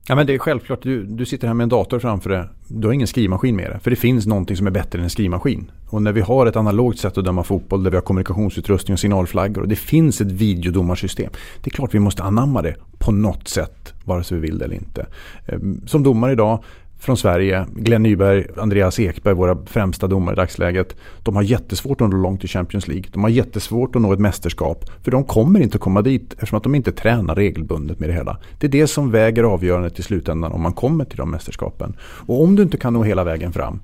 Ja 0.07 0.15
men 0.15 0.27
det 0.27 0.33
är 0.33 0.39
självklart, 0.39 0.83
du, 0.83 1.03
du 1.03 1.25
sitter 1.25 1.47
här 1.47 1.53
med 1.53 1.63
en 1.63 1.69
dator 1.69 1.99
framför 1.99 2.29
dig. 2.29 2.43
Du 2.67 2.87
har 2.87 2.93
ingen 2.93 3.07
skrivmaskin 3.07 3.55
med 3.55 3.71
dig. 3.71 3.79
För 3.79 3.89
det 3.89 3.95
finns 3.95 4.27
någonting 4.27 4.57
som 4.57 4.67
är 4.67 4.71
bättre 4.71 4.99
än 4.99 5.03
en 5.03 5.09
skrivmaskin. 5.09 5.71
Och 5.89 6.01
när 6.01 6.11
vi 6.11 6.21
har 6.21 6.45
ett 6.45 6.55
analogt 6.55 6.99
sätt 6.99 7.17
att 7.17 7.25
döma 7.25 7.43
fotboll 7.43 7.83
där 7.83 7.91
vi 7.91 7.97
har 7.97 8.01
kommunikationsutrustning 8.01 8.93
och 8.93 8.99
signalflaggor 8.99 9.61
och 9.61 9.67
det 9.67 9.75
finns 9.75 10.21
ett 10.21 10.31
videodomarsystem. 10.31 11.31
Det 11.63 11.69
är 11.69 11.75
klart 11.75 11.93
vi 11.93 11.99
måste 11.99 12.23
anamma 12.23 12.61
det 12.61 12.75
på 12.99 13.11
något 13.11 13.47
sätt, 13.47 13.93
vare 14.05 14.23
sig 14.23 14.39
vi 14.39 14.47
vill 14.47 14.57
det 14.57 14.65
eller 14.65 14.75
inte. 14.75 15.07
Ehm, 15.47 15.87
Som 15.87 16.03
domare 16.03 16.31
idag 16.31 16.63
från 16.99 17.17
Sverige, 17.17 17.65
Glenn 17.75 18.03
Nyberg, 18.03 18.45
Andreas 18.57 18.99
Ekberg, 18.99 19.33
våra 19.33 19.57
främsta 19.65 20.07
domare 20.07 20.33
i 20.33 20.35
dagsläget. 20.35 20.95
De 21.23 21.35
har 21.35 21.43
jättesvårt 21.43 22.01
att 22.01 22.09
nå 22.09 22.17
långt 22.17 22.43
i 22.43 22.47
Champions 22.47 22.87
League. 22.87 23.05
De 23.11 23.23
har 23.23 23.29
jättesvårt 23.29 23.95
att 23.95 24.01
nå 24.01 24.13
ett 24.13 24.19
mästerskap. 24.19 24.85
För 25.03 25.11
de 25.11 25.23
kommer 25.23 25.59
inte 25.59 25.77
komma 25.77 26.01
dit 26.01 26.33
eftersom 26.33 26.57
att 26.57 26.63
de 26.63 26.75
inte 26.75 26.91
tränar 26.91 27.35
regelbundet 27.35 27.99
med 27.99 28.09
det 28.09 28.13
hela. 28.13 28.37
Det 28.59 28.67
är 28.67 28.71
det 28.71 28.87
som 28.87 29.11
väger 29.11 29.43
avgörandet 29.43 29.99
i 29.99 30.03
slutändan 30.03 30.51
om 30.51 30.61
man 30.61 30.73
kommer 30.73 31.05
till 31.05 31.17
de 31.17 31.31
mästerskapen. 31.31 31.95
Och 32.01 32.43
om 32.43 32.55
du 32.55 32.63
inte 32.63 32.77
kan 32.77 32.93
nå 32.93 33.03
hela 33.03 33.23
vägen 33.23 33.53
fram, 33.53 33.79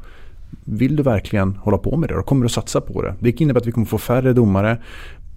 vill 0.66 0.96
du 0.96 1.04
verkligen 1.04 1.56
hålla 1.56 1.78
på 1.78 1.98
med 1.98 2.10
det? 2.10 2.16
Då 2.16 2.24
kommer 2.24 2.42
du 2.42 2.46
att 2.46 2.52
satsa 2.52 2.82
på 2.82 3.02
det. 3.02 3.16
Det 3.20 3.42
innebär 3.42 3.62
att 3.62 3.68
vi 3.68 3.72
kommer 3.72 3.88
få 3.88 3.98
färre 3.98 4.34
domare 4.34 4.78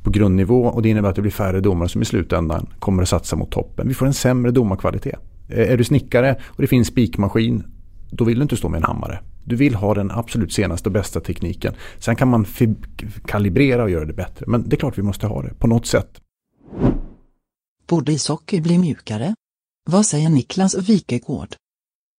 på 0.02 0.10
grundnivå 0.10 0.66
och 0.66 0.82
det 0.82 0.88
innebär 0.88 1.08
att 1.08 1.16
det 1.16 1.22
blir 1.22 1.32
färre 1.32 1.60
domare 1.60 1.88
som 1.88 2.02
i 2.02 2.04
slutändan 2.04 2.66
kommer 2.78 3.02
att 3.02 3.08
satsa 3.08 3.36
mot 3.36 3.50
toppen. 3.50 3.88
Vi 3.88 3.94
får 3.94 4.06
en 4.06 4.14
sämre 4.14 4.50
domarkvalitet. 4.50 5.20
Eh, 5.48 5.72
Är 5.72 5.76
du 5.76 5.84
snickare 5.84 6.36
och 6.46 6.62
det 6.62 6.66
finns 6.68 6.88
spikmaskin, 6.88 7.64
då 8.10 8.24
vill 8.24 8.36
du 8.38 8.42
inte 8.42 8.56
stå 8.56 8.68
med 8.68 8.78
en 8.78 8.84
hammare. 8.84 9.20
Du 9.44 9.56
vill 9.56 9.74
ha 9.74 9.94
den 9.94 10.10
absolut 10.10 10.52
senaste 10.52 10.88
och 10.88 10.92
bästa 10.92 11.20
tekniken. 11.20 11.74
Sen 11.98 12.16
kan 12.16 12.28
man 12.28 12.46
kalibrera 13.26 13.82
och 13.82 13.90
göra 13.90 14.04
det 14.04 14.12
bättre. 14.12 14.44
Men 14.48 14.68
det 14.68 14.76
är 14.76 14.78
klart 14.78 14.98
vi 14.98 15.02
måste 15.02 15.26
ha 15.26 15.42
det 15.42 15.54
på 15.58 15.66
något 15.66 15.86
sätt. 15.86 16.20
Borde 17.88 18.12
ishockey 18.12 18.60
bli 18.60 18.78
mjukare? 18.78 19.34
Vad 19.90 20.06
säger 20.06 20.28
Niklas 20.28 20.74
Wikegård? 20.88 21.48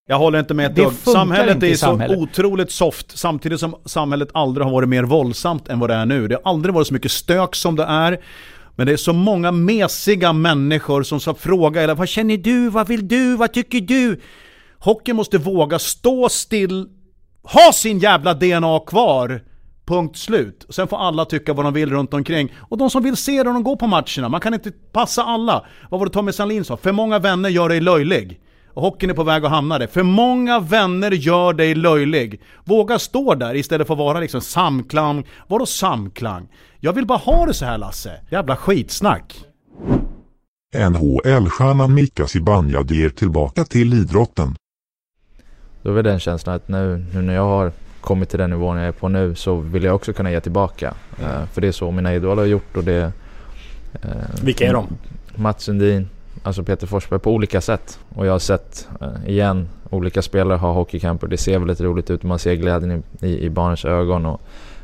Jag 0.09 0.17
håller 0.17 0.39
inte 0.39 0.53
med 0.53 0.65
ett 0.65 0.75
Det 0.75 0.83
dugg. 0.83 0.93
Samhället 0.93 1.63
är 1.63 1.71
så 1.71 1.77
samhället. 1.77 2.17
otroligt 2.17 2.71
soft 2.71 3.17
samtidigt 3.17 3.59
som 3.59 3.75
samhället 3.85 4.29
aldrig 4.33 4.65
har 4.65 4.71
varit 4.71 4.89
mer 4.89 5.03
våldsamt 5.03 5.67
än 5.67 5.79
vad 5.79 5.89
det 5.89 5.93
är 5.95 6.05
nu. 6.05 6.27
Det 6.27 6.35
har 6.35 6.51
aldrig 6.51 6.75
varit 6.75 6.87
så 6.87 6.93
mycket 6.93 7.11
stök 7.11 7.55
som 7.55 7.75
det 7.75 7.83
är. 7.83 8.19
Men 8.77 8.87
det 8.87 8.93
är 8.93 8.97
så 8.97 9.13
många 9.13 9.51
mesiga 9.51 10.33
människor 10.33 11.03
som 11.03 11.19
ska 11.19 11.33
fråga 11.33 11.81
eller 11.81 11.95
vad 11.95 12.07
känner 12.07 12.37
du, 12.37 12.69
vad 12.69 12.87
vill 12.87 13.07
du, 13.07 13.35
vad 13.35 13.53
tycker 13.53 13.81
du? 13.81 14.19
Hockey 14.79 15.13
måste 15.13 15.37
våga 15.37 15.79
stå 15.79 16.29
still, 16.29 16.87
ha 17.43 17.73
sin 17.73 17.99
jävla 17.99 18.33
DNA 18.33 18.79
kvar. 18.79 19.41
Punkt 19.85 20.17
slut. 20.17 20.65
Sen 20.69 20.87
får 20.87 20.97
alla 20.97 21.25
tycka 21.25 21.53
vad 21.53 21.65
de 21.65 21.73
vill 21.73 21.89
runt 21.89 22.13
omkring. 22.13 22.53
Och 22.59 22.77
de 22.77 22.89
som 22.89 23.03
vill 23.03 23.17
se 23.17 23.43
det, 23.43 23.43
de 23.43 23.63
går 23.63 23.75
på 23.75 23.87
matcherna. 23.87 24.29
Man 24.29 24.41
kan 24.41 24.53
inte 24.53 24.71
passa 24.71 25.23
alla. 25.23 25.65
Vad 25.89 25.99
var 25.99 26.07
det 26.07 26.13
Tommy 26.13 26.31
Sandlin 26.31 26.65
sa? 26.65 26.77
För 26.77 26.91
många 26.91 27.19
vänner 27.19 27.49
gör 27.49 27.69
dig 27.69 27.81
löjlig. 27.81 28.39
Och 28.73 28.81
hockeyn 28.81 29.09
är 29.09 29.13
på 29.13 29.23
väg 29.23 29.45
att 29.45 29.51
hamna 29.51 29.79
där. 29.79 29.87
För 29.87 30.03
många 30.03 30.59
vänner 30.59 31.11
gör 31.11 31.53
dig 31.53 31.75
löjlig. 31.75 32.41
Våga 32.65 32.99
stå 32.99 33.35
där 33.35 33.55
istället 33.55 33.87
för 33.87 33.93
att 33.93 33.97
vara 33.97 34.19
liksom 34.19 34.41
samklang. 34.41 35.27
Vadå 35.47 35.65
samklang? 35.65 36.47
Jag 36.87 36.93
vill 36.93 37.05
bara 37.05 37.17
ha 37.17 37.45
det 37.45 37.53
så 37.53 37.65
här 37.65 37.77
Lasse. 37.77 38.11
Jävla 38.29 38.55
skitsnack. 38.55 39.45
NHL-stjärnan 40.89 41.93
Mika 41.93 42.27
Zibanejad 42.27 42.91
ger 42.91 43.09
tillbaka 43.09 43.63
till 43.63 43.93
idrotten. 43.93 44.55
Då 45.81 45.89
är 45.89 45.93
väl 45.93 46.03
den 46.03 46.19
känslan 46.19 46.55
att 46.55 46.67
nu, 46.67 47.05
nu 47.13 47.21
när 47.21 47.33
jag 47.35 47.45
har 47.45 47.71
kommit 48.01 48.29
till 48.29 48.39
den 48.39 48.49
nivån 48.49 48.77
jag 48.77 48.87
är 48.87 48.91
på 48.91 49.09
nu 49.09 49.35
så 49.35 49.55
vill 49.55 49.83
jag 49.83 49.95
också 49.95 50.13
kunna 50.13 50.31
ge 50.31 50.39
tillbaka. 50.39 50.93
Eh, 51.21 51.45
för 51.53 51.61
det 51.61 51.67
är 51.67 51.71
så 51.71 51.91
mina 51.91 52.15
idoler 52.15 52.35
har 52.35 52.45
gjort 52.45 52.77
och 52.77 52.83
det... 52.83 53.11
eh, 54.01 54.09
Vilka 54.41 54.67
är 54.67 54.73
de? 54.73 54.87
Mats 55.35 55.63
Sundin, 55.63 56.09
alltså 56.43 56.63
Peter 56.63 56.87
Forsberg 56.87 57.19
på 57.19 57.31
olika 57.31 57.61
sätt. 57.61 57.99
Och 58.15 58.25
jag 58.25 58.31
har 58.31 58.39
sett, 58.39 58.87
eh, 59.01 59.29
igen, 59.29 59.69
olika 59.89 60.21
spelare 60.21 60.57
ha 60.57 60.73
hockeycamper. 60.73 61.27
Det 61.27 61.37
ser 61.37 61.59
väldigt 61.59 61.81
roligt 61.81 62.09
ut. 62.09 62.23
Man 62.23 62.39
ser 62.39 62.53
glädjen 62.55 63.03
i, 63.21 63.27
i, 63.27 63.45
i 63.45 63.49
barnens 63.49 63.85
ögon. 63.85 64.25
Och 64.25 64.41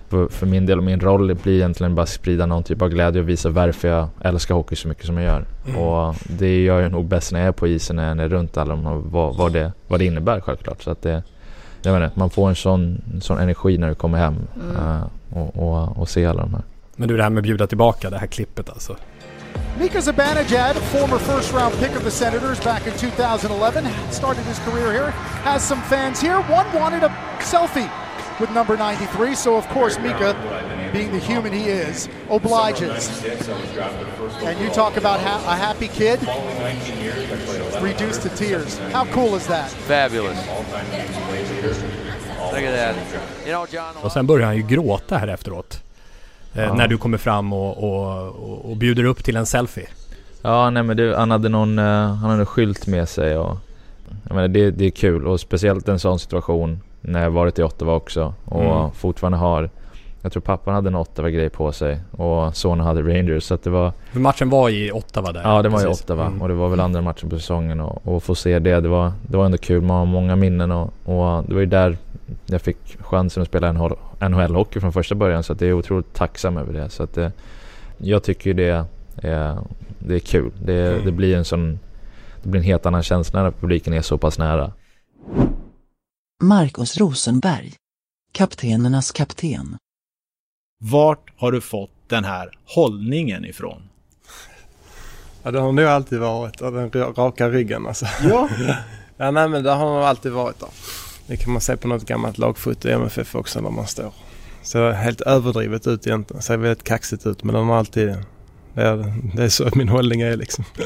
för, 0.09 0.27
för 0.27 0.45
min 0.45 0.65
del 0.65 0.77
och 0.77 0.83
min 0.83 0.99
roll 0.99 1.35
blir 1.35 1.53
egentligen 1.55 1.95
bara 1.95 2.01
att 2.01 2.09
sprida 2.09 2.45
någon 2.45 2.63
typ 2.63 2.81
av 2.81 2.89
glädje 2.89 3.21
och 3.21 3.29
visa 3.29 3.49
varför 3.49 3.87
jag 3.87 4.07
älskar 4.21 4.55
hockey 4.55 4.75
så 4.75 4.87
mycket 4.87 5.05
som 5.05 5.17
jag 5.17 5.25
gör. 5.25 5.45
Mm. 5.67 5.79
Och 5.81 6.15
det 6.23 6.63
gör 6.63 6.81
jag 6.81 6.91
nog 6.91 7.05
bäst 7.05 7.31
när 7.31 7.39
jag 7.39 7.47
är 7.47 7.51
på 7.51 7.67
isen, 7.67 7.95
när 7.95 8.07
jag 8.07 8.19
är 8.19 8.29
runt 8.29 8.57
alla 8.57 8.75
de 8.75 8.85
och 8.85 9.03
vad, 9.03 9.35
vad, 9.35 9.53
det, 9.53 9.71
vad 9.87 9.99
det 9.99 10.05
innebär 10.05 10.39
självklart. 10.39 10.83
Så 10.83 10.91
att 10.91 11.01
det, 11.01 11.23
jag 11.81 11.93
menar, 11.93 12.11
man 12.13 12.29
får 12.29 12.49
en 12.49 12.55
sån, 12.55 13.01
sån 13.21 13.39
energi 13.39 13.77
när 13.77 13.89
du 13.89 13.95
kommer 13.95 14.17
hem 14.17 14.35
Mm. 14.55 14.75
eh, 14.75 15.03
och, 15.29 15.57
och, 15.57 15.97
och 15.97 16.09
ser 16.09 16.27
alla 16.27 16.41
de 16.41 16.53
här. 16.53 16.63
Men 16.95 17.07
du, 17.07 17.17
det 17.17 17.23
här 17.23 17.29
med 17.29 17.37
att 17.41 17.43
bjuda 17.43 17.67
tillbaka, 17.67 18.09
det 18.09 18.17
här 18.17 18.27
klippet 18.27 18.69
alltså. 18.69 18.95
Mika 19.79 20.01
Zibanejad, 20.01 20.75
former 20.75 21.17
first 21.17 21.53
round 21.53 21.79
pick 21.79 21.95
of 21.97 22.03
the 22.03 22.11
Senators 22.11 22.63
back 22.63 22.87
in 22.87 22.93
2011, 22.93 23.83
started 24.11 24.43
his 24.45 24.59
career 24.59 24.91
here. 24.91 25.11
Has 25.43 25.67
some 25.67 25.81
fans 25.81 26.21
here. 26.23 26.35
One 26.37 26.79
wanted 26.81 27.03
a 27.03 27.11
selfie 27.41 27.89
with 28.39 28.51
number 28.51 28.77
93, 28.77 29.35
so 29.35 29.55
of 29.55 29.67
course 29.69 29.97
Mika, 29.99 30.35
being 30.93 31.11
the 31.11 31.19
human 31.19 31.53
he 31.53 31.69
is, 31.69 32.09
obliges. 32.29 33.09
And 34.45 34.59
you 34.59 34.69
talk 34.69 34.97
about 34.97 35.19
ha- 35.19 35.43
a 35.47 35.55
happy 35.55 35.87
kid, 35.87 36.19
reduced 37.81 38.21
to 38.21 38.29
tears. 38.29 38.79
How 38.91 39.05
cool 39.05 39.35
is 39.35 39.47
that? 39.47 39.69
Fabulous. 39.69 40.37
Look 42.51 42.63
at 42.63 42.75
that. 42.75 42.95
You 43.45 43.51
know, 43.53 43.65
John. 43.71 44.03
Och 44.03 44.11
sen 44.11 44.27
börjar 44.27 44.45
han 44.45 44.55
ju 44.55 44.63
gråta 44.63 45.17
här 45.17 45.27
efteråt. 45.27 45.79
Eh, 46.53 46.63
Ja. 46.63 46.73
När 46.73 46.87
du 46.87 46.97
kommer 46.97 47.17
fram 47.17 47.53
och, 47.53 47.77
och, 47.83 48.69
och, 48.71 48.77
bjuder 48.77 49.03
upp 49.03 49.23
till 49.23 49.35
en 49.37 49.45
selfie. 49.45 49.87
Ja, 50.41 50.69
nej 50.69 50.83
men 50.83 50.97
det, 50.97 51.15
han 51.17 51.31
hade 51.31 51.49
någon, 51.49 51.79
eh, 51.79 51.85
han 52.15 52.29
hade 52.29 52.45
skylt 52.45 52.87
med 52.87 53.09
sig 53.09 53.37
och 53.37 53.57
jag 54.27 54.35
menar, 54.35 54.47
det, 54.47 54.71
det 54.71 54.85
är 54.85 54.89
kul 54.91 55.27
och 55.27 55.39
speciellt 55.39 55.87
en 55.87 55.99
sån 55.99 56.19
situation 56.19 56.81
när 57.05 57.23
jag 57.23 57.31
varit 57.31 57.59
i 57.59 57.63
Ottawa 57.63 57.93
också 57.95 58.33
och 58.45 58.63
Mm. 58.63 58.91
fortfarande 58.91 59.37
har 59.37 59.69
jag 60.21 60.31
tror 60.31 60.41
pappan 60.41 60.73
hade 60.75 60.87
en 60.87 60.95
Ottawa-grej 60.95 61.49
på 61.49 61.71
sig 61.71 61.99
och 62.11 62.55
sonen 62.55 62.85
hade 62.87 63.01
Rangers 63.01 63.43
så 63.43 63.57
det 63.63 63.69
var 63.69 63.91
För 64.11 64.19
matchen 64.19 64.49
var 64.49 64.69
i 64.69 64.91
Ottawa 64.91 65.31
där. 65.31 65.41
Ja, 65.43 65.61
det 65.61 65.69
var 65.69 65.79
i 65.81 65.83
precis. 65.83 66.03
Ottawa 66.03 66.25
Mm. 66.25 66.41
och 66.41 66.47
det 66.47 66.53
var 66.53 66.69
väl 66.69 66.79
andra 66.79 67.01
matchen 67.01 67.29
på 67.29 67.35
säsongen 67.39 67.79
och, 67.79 68.07
och 68.07 68.23
få 68.23 68.35
se 68.35 68.59
det, 68.59 68.79
det 68.81 68.87
var, 68.89 69.11
det 69.21 69.37
var 69.37 69.45
ändå 69.45 69.57
kul. 69.57 69.81
Man 69.81 69.97
har 69.97 70.05
många 70.05 70.35
minnen 70.35 70.71
och, 70.71 70.93
och 71.05 71.43
det 71.47 71.53
var 71.53 71.59
ju 71.59 71.65
där 71.65 71.97
jag 72.45 72.61
fick 72.61 72.77
chansen 73.01 73.41
att 73.43 73.47
spela 73.49 73.71
NHL 73.71 73.95
NHL-hockey 74.19 74.79
från 74.79 74.91
första 74.91 75.15
början 75.15 75.43
så 75.43 75.53
att 75.53 75.59
det 75.59 75.67
är 75.67 75.73
otroligt 75.73 76.13
tacksam 76.13 76.57
över 76.57 76.73
det. 76.73 76.89
Så 76.89 77.03
att 77.03 77.13
det, 77.13 77.31
jag 77.97 78.23
tycker 78.23 78.53
det 78.53 78.85
är, 79.15 79.57
det 79.99 80.15
är 80.15 80.19
kul. 80.19 80.51
Det, 80.65 80.91
Mm. 80.91 81.05
det 81.05 81.11
blir 81.11 81.37
en 81.37 81.45
sån, 81.45 81.79
det 82.43 82.49
blir 82.49 82.59
en 82.61 82.65
helt 82.67 82.85
annan 82.85 83.03
känsla 83.03 83.43
när 83.43 83.51
publiken 83.51 83.93
är 83.93 84.01
så 84.01 84.17
pass 84.17 84.39
nära. 84.39 84.71
Marcus 86.43 86.97
Rosenberg. 86.97 87.73
Kaptenernas 88.31 89.11
kapten. 89.11 89.77
Vart 90.81 91.33
har 91.37 91.51
du 91.51 91.61
fått 91.61 91.91
den 92.07 92.23
här 92.23 92.51
hållningen 92.65 93.45
ifrån? 93.45 93.81
Ja, 95.43 95.51
det 95.51 95.59
har 95.59 95.71
nog 95.71 95.85
alltid 95.85 96.19
varit. 96.19 96.61
och 96.61 96.71
Den 96.73 96.91
ra- 96.91 97.13
raka 97.13 97.49
ryggen 97.49 97.87
alltså. 97.87 98.05
Ja. 98.23 98.49
ja, 99.17 99.31
nej 99.31 99.49
men 99.49 99.63
det 99.63 99.71
har 99.71 99.85
nog 99.93 100.03
alltid 100.03 100.31
varit 100.31 100.59
där. 100.59 100.69
Det 101.27 101.37
kan 101.37 101.51
man 101.53 101.61
se 101.61 101.77
på 101.77 101.87
något 101.87 102.05
gammalt 102.05 102.37
lagfoto 102.37 102.87
i 102.87 102.91
MFF 102.91 103.35
också 103.35 103.61
när 103.61 103.69
man 103.69 103.87
står. 103.87 104.13
Så 104.63 104.91
helt 104.91 105.21
överdrivet 105.21 105.87
ut 105.87 106.07
egentligen. 106.07 106.41
Ser 106.41 106.57
väldigt 106.57 106.83
kaxigt 106.83 107.25
ut 107.25 107.43
men 107.43 107.55
den 107.55 107.67
har 107.67 107.77
alltid... 107.77 108.15
Det 108.73 108.81
är, 108.81 109.13
det 109.35 109.43
är 109.43 109.49
så 109.49 109.69
min 109.75 109.89
hållning 109.89 110.21
är 110.21 110.37
liksom. 110.37 110.63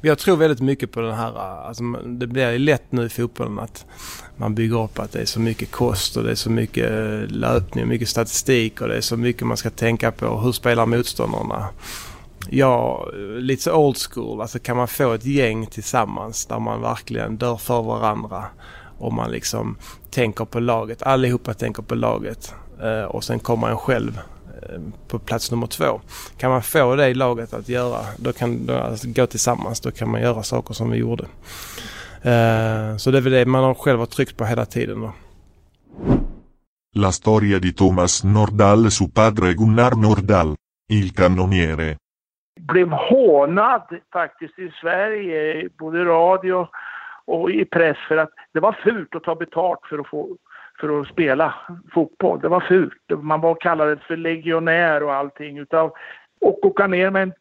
Men 0.00 0.08
jag 0.08 0.18
tror 0.18 0.36
väldigt 0.36 0.60
mycket 0.60 0.92
på 0.92 1.00
den 1.00 1.14
här, 1.14 1.38
alltså 1.38 1.82
det 2.04 2.26
blir 2.26 2.50
ju 2.50 2.58
lätt 2.58 2.92
nu 2.92 3.06
i 3.06 3.08
fotbollen 3.08 3.58
att 3.58 3.84
man 4.36 4.54
bygger 4.54 4.84
upp 4.84 4.98
att 4.98 5.12
det 5.12 5.20
är 5.20 5.24
så 5.24 5.40
mycket 5.40 5.70
kost 5.70 6.16
och 6.16 6.24
det 6.24 6.30
är 6.30 6.34
så 6.34 6.50
mycket 6.50 6.90
eh, 6.90 7.28
löpning 7.28 7.84
och 7.84 7.88
mycket 7.88 8.08
statistik 8.08 8.80
och 8.80 8.88
det 8.88 8.96
är 8.96 9.00
så 9.00 9.16
mycket 9.16 9.46
man 9.46 9.56
ska 9.56 9.70
tänka 9.70 10.12
på. 10.12 10.40
Hur 10.40 10.52
spelar 10.52 10.86
motståndarna? 10.86 11.68
Ja, 12.50 13.08
lite 13.38 13.62
så 13.62 13.72
old 13.72 13.96
school. 13.96 14.40
Alltså 14.40 14.58
kan 14.58 14.76
man 14.76 14.88
få 14.88 15.12
ett 15.12 15.24
gäng 15.24 15.66
tillsammans 15.66 16.46
där 16.46 16.58
man 16.58 16.80
verkligen 16.80 17.36
dör 17.36 17.56
för 17.56 17.82
varandra 17.82 18.44
och 18.98 19.12
man 19.12 19.30
liksom 19.30 19.76
tänker 20.10 20.44
på 20.44 20.60
laget. 20.60 21.02
Allihopa 21.02 21.54
tänker 21.54 21.82
på 21.82 21.94
laget 21.94 22.54
eh, 22.82 23.02
och 23.02 23.24
sen 23.24 23.38
kommer 23.38 23.68
en 23.68 23.76
själv 23.76 24.20
på 25.08 25.18
plats 25.18 25.50
nummer 25.50 25.66
två. 25.66 26.00
Kan 26.38 26.50
man 26.50 26.62
få 26.62 26.96
det 26.96 27.14
laget 27.14 27.54
att 27.54 27.68
göra, 27.68 28.00
då 28.18 28.32
kan 28.32 28.66
då, 28.66 28.74
alltså, 28.74 29.08
gå 29.08 29.26
tillsammans, 29.26 29.80
då 29.80 29.90
kan 29.90 30.10
man 30.10 30.20
göra 30.20 30.42
saker 30.42 30.74
som 30.74 30.90
vi 30.90 30.98
gjorde. 30.98 31.24
Eh, 32.22 32.96
Så 32.96 33.10
det 33.10 33.18
är 33.18 33.22
väl 33.22 33.32
det 33.32 33.46
man 33.46 33.64
har 33.64 33.74
själv 33.74 33.98
har 33.98 34.06
tryckt 34.06 34.36
på 34.36 34.44
hela 34.44 34.64
tiden. 34.66 35.00
Då. 35.00 35.12
La 36.94 37.12
storia 37.12 37.58
di 37.58 37.72
Thomas 37.72 38.24
Nordahl 38.24 38.90
su 38.90 39.08
padre 39.08 39.54
Gunnar 39.54 39.94
Nordahl, 39.96 40.54
il 40.88 41.14
cannoniere. 41.14 41.96
blev 42.60 42.88
hånad 42.90 43.82
faktiskt 44.12 44.58
i 44.58 44.70
Sverige, 44.80 45.68
både 45.78 46.04
radio 46.04 46.66
och 47.26 47.50
i 47.50 47.64
press 47.64 47.96
för 48.08 48.16
att 48.16 48.30
det 48.54 48.60
var 48.60 48.72
fult 48.84 49.14
att 49.14 49.22
ta 49.24 49.34
betalt 49.34 49.80
för 49.88 49.98
att, 49.98 50.06
få, 50.08 50.36
för 50.80 51.00
att 51.00 51.08
spela 51.08 51.54
fotboll. 51.92 52.40
Det 52.40 52.48
var 52.48 52.60
fult. 52.60 53.22
Man 53.22 53.40
var 53.40 53.54
kallad 53.54 54.00
för 54.00 54.16
legionär 54.16 55.02
och 55.02 55.14
allting. 55.14 55.58
Utav, 55.58 55.92
och 56.40 56.66
åka 56.66 56.86
ner 56.86 57.10
med 57.10 57.22
en 57.22 57.32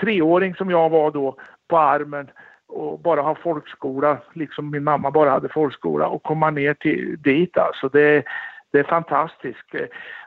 treåring 0.00 0.54
som 0.54 0.70
jag 0.70 0.90
var 0.90 1.10
då 1.10 1.36
på 1.68 1.78
armen 1.78 2.30
och 2.68 3.00
bara 3.00 3.22
ha 3.22 3.34
folkskola, 3.34 4.18
liksom 4.32 4.70
min 4.70 4.84
mamma 4.84 5.10
bara 5.10 5.30
hade 5.30 5.48
folkskola 5.48 6.06
och 6.06 6.22
komma 6.22 6.50
ner 6.50 6.74
till 6.74 7.16
dit 7.22 7.58
alltså. 7.58 7.88
Det, 7.88 8.24
det 8.72 8.78
är 8.78 8.84
fantastiskt. 8.84 9.74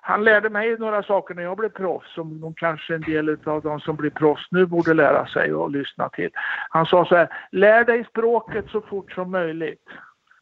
Han 0.02 0.24
lärde 0.24 0.50
mig 0.50 0.78
några 0.78 1.04
saker 1.04 1.36
när 1.36 1.43
jag 1.43 1.58
blev 1.58 1.70
proffs 1.70 2.14
som 2.14 2.41
de 2.41 2.54
kanske 2.54 2.95
en 2.95 3.02
del 3.02 3.38
av 3.45 3.62
de 3.62 3.80
som 3.80 3.95
blir 3.95 4.10
proffs 4.10 4.47
nu 4.52 4.66
borde 4.66 4.93
lära 4.93 5.26
sig 5.26 5.54
och 5.54 5.72
lyssna 5.72 6.10
till. 6.10 6.30
Han 6.70 6.86
sa 6.86 7.06
så 7.06 7.16
här, 7.16 7.28
lär 7.52 7.84
dig 7.84 8.06
språket 8.06 8.66
så 8.72 8.82
fort 8.82 9.12
som 9.12 9.32
möjligt. 9.32 9.84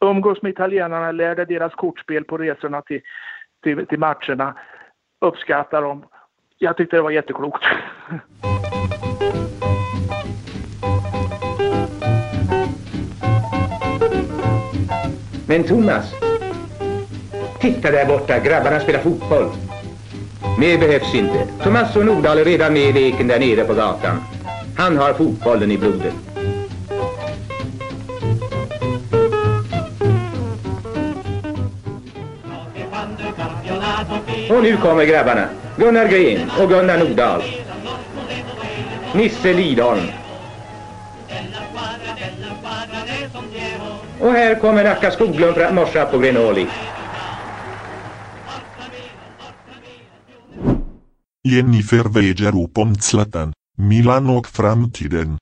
Umgås 0.00 0.42
med 0.42 0.50
italienarna, 0.50 1.12
lär 1.12 1.34
dig 1.34 1.46
deras 1.46 1.74
kortspel 1.74 2.24
på 2.24 2.38
resorna 2.38 2.82
till, 2.82 3.00
till, 3.62 3.86
till 3.86 3.98
matcherna. 3.98 4.54
Uppskatta 5.20 5.80
dem. 5.80 6.04
Jag 6.58 6.76
tyckte 6.76 6.96
det 6.96 7.02
var 7.02 7.10
jätteklokt. 7.10 7.64
Men 15.48 15.64
Thomas, 15.64 16.14
titta 17.60 17.90
där 17.90 18.06
borta, 18.06 18.38
grabbarna 18.38 18.80
spelar 18.80 19.00
fotboll. 19.00 19.46
Mer 20.60 20.78
behövs 20.78 21.14
inte. 21.14 21.46
Thomas 21.62 21.96
och 21.96 22.06
Nordahl 22.06 22.38
är 22.38 22.44
redan 22.44 22.72
med 22.72 22.82
i 22.82 22.92
leken 22.92 23.28
där 23.28 23.38
nere 23.40 23.64
på 23.64 23.74
gatan. 23.74 24.16
Han 24.76 24.96
har 24.96 25.12
fotbollen 25.12 25.70
i 25.70 25.78
blodet. 25.78 26.14
Och 34.50 34.62
nu 34.62 34.76
kommer 34.76 35.04
grabbarna. 35.04 35.48
Gunnar 35.76 36.08
Gren 36.08 36.50
och 36.60 36.68
Gunnar 36.68 36.98
Nordahl. 36.98 37.42
Nisse 39.14 39.52
Lidholm. 39.52 40.02
Och 44.20 44.32
här 44.32 44.54
kommer 44.54 44.84
Nacka 44.84 45.10
Skoglund 45.10 45.54
för 45.54 45.64
att 45.64 45.74
morsa 45.74 46.06
på 46.06 46.18
Grenoli. 46.18 46.66
Jennifer 51.48 52.04
Wegerup 52.14 52.78
om 52.78 52.94
Zlatan, 52.94 53.52
Milan 53.76 54.30
och 54.30 54.46
framtiden. 54.46 55.38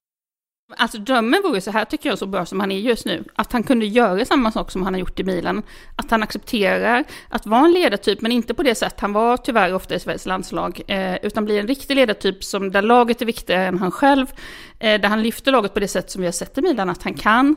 Alltså 0.69 0.99
drömmen 0.99 1.43
vore 1.43 1.61
så 1.61 1.71
här 1.71 1.85
tycker 1.85 2.09
jag 2.09 2.19
så 2.19 2.27
bra 2.27 2.47
som 2.47 2.61
han 2.61 2.73
är 2.73 2.79
just 2.79 3.07
nu. 3.07 3.25
Att 3.35 3.53
han 3.53 3.63
kunde 3.63 3.87
göra 3.87 4.25
samma 4.25 4.53
sak 4.53 4.71
som 4.71 4.83
han 4.83 4.95
har 4.95 5.01
gjort 5.01 5.21
i 5.21 5.25
Milan. 5.25 5.63
Att 5.97 6.11
han 6.11 6.23
accepterar 6.23 7.05
att 7.29 7.47
vara 7.47 7.65
en 7.65 7.73
ledartyp, 7.73 8.21
men 8.21 8.33
inte 8.33 8.55
på 8.55 8.63
det 8.63 8.75
sätt 8.75 9.01
han 9.01 9.13
var 9.13 9.37
tyvärr 9.37 9.75
ofta 9.75 9.95
i 9.95 10.01
Sveriges 10.01 10.27
landslag. 10.27 10.81
Eh, 10.87 11.17
utan 11.23 11.45
blir 11.45 11.61
en 11.61 11.67
riktig 11.67 11.95
ledartyp 11.95 12.45
som 12.45 12.73
där 12.73 12.83
laget 12.83 13.23
är 13.23 13.27
viktigare 13.27 13.67
än 13.67 13.79
han 13.79 13.91
själv. 13.91 14.27
Eh, 14.79 15.01
där 15.01 15.09
han 15.09 15.23
lyfter 15.23 15.53
laget 15.53 15.75
på 15.75 15.81
det 15.81 15.89
sätt 15.89 16.11
som 16.11 16.21
vi 16.21 16.27
har 16.27 16.33
sett 16.33 16.59
i 16.59 16.63
Milan 16.63 16.91
att 16.91 17.03
han 17.03 17.15
kan. 17.15 17.57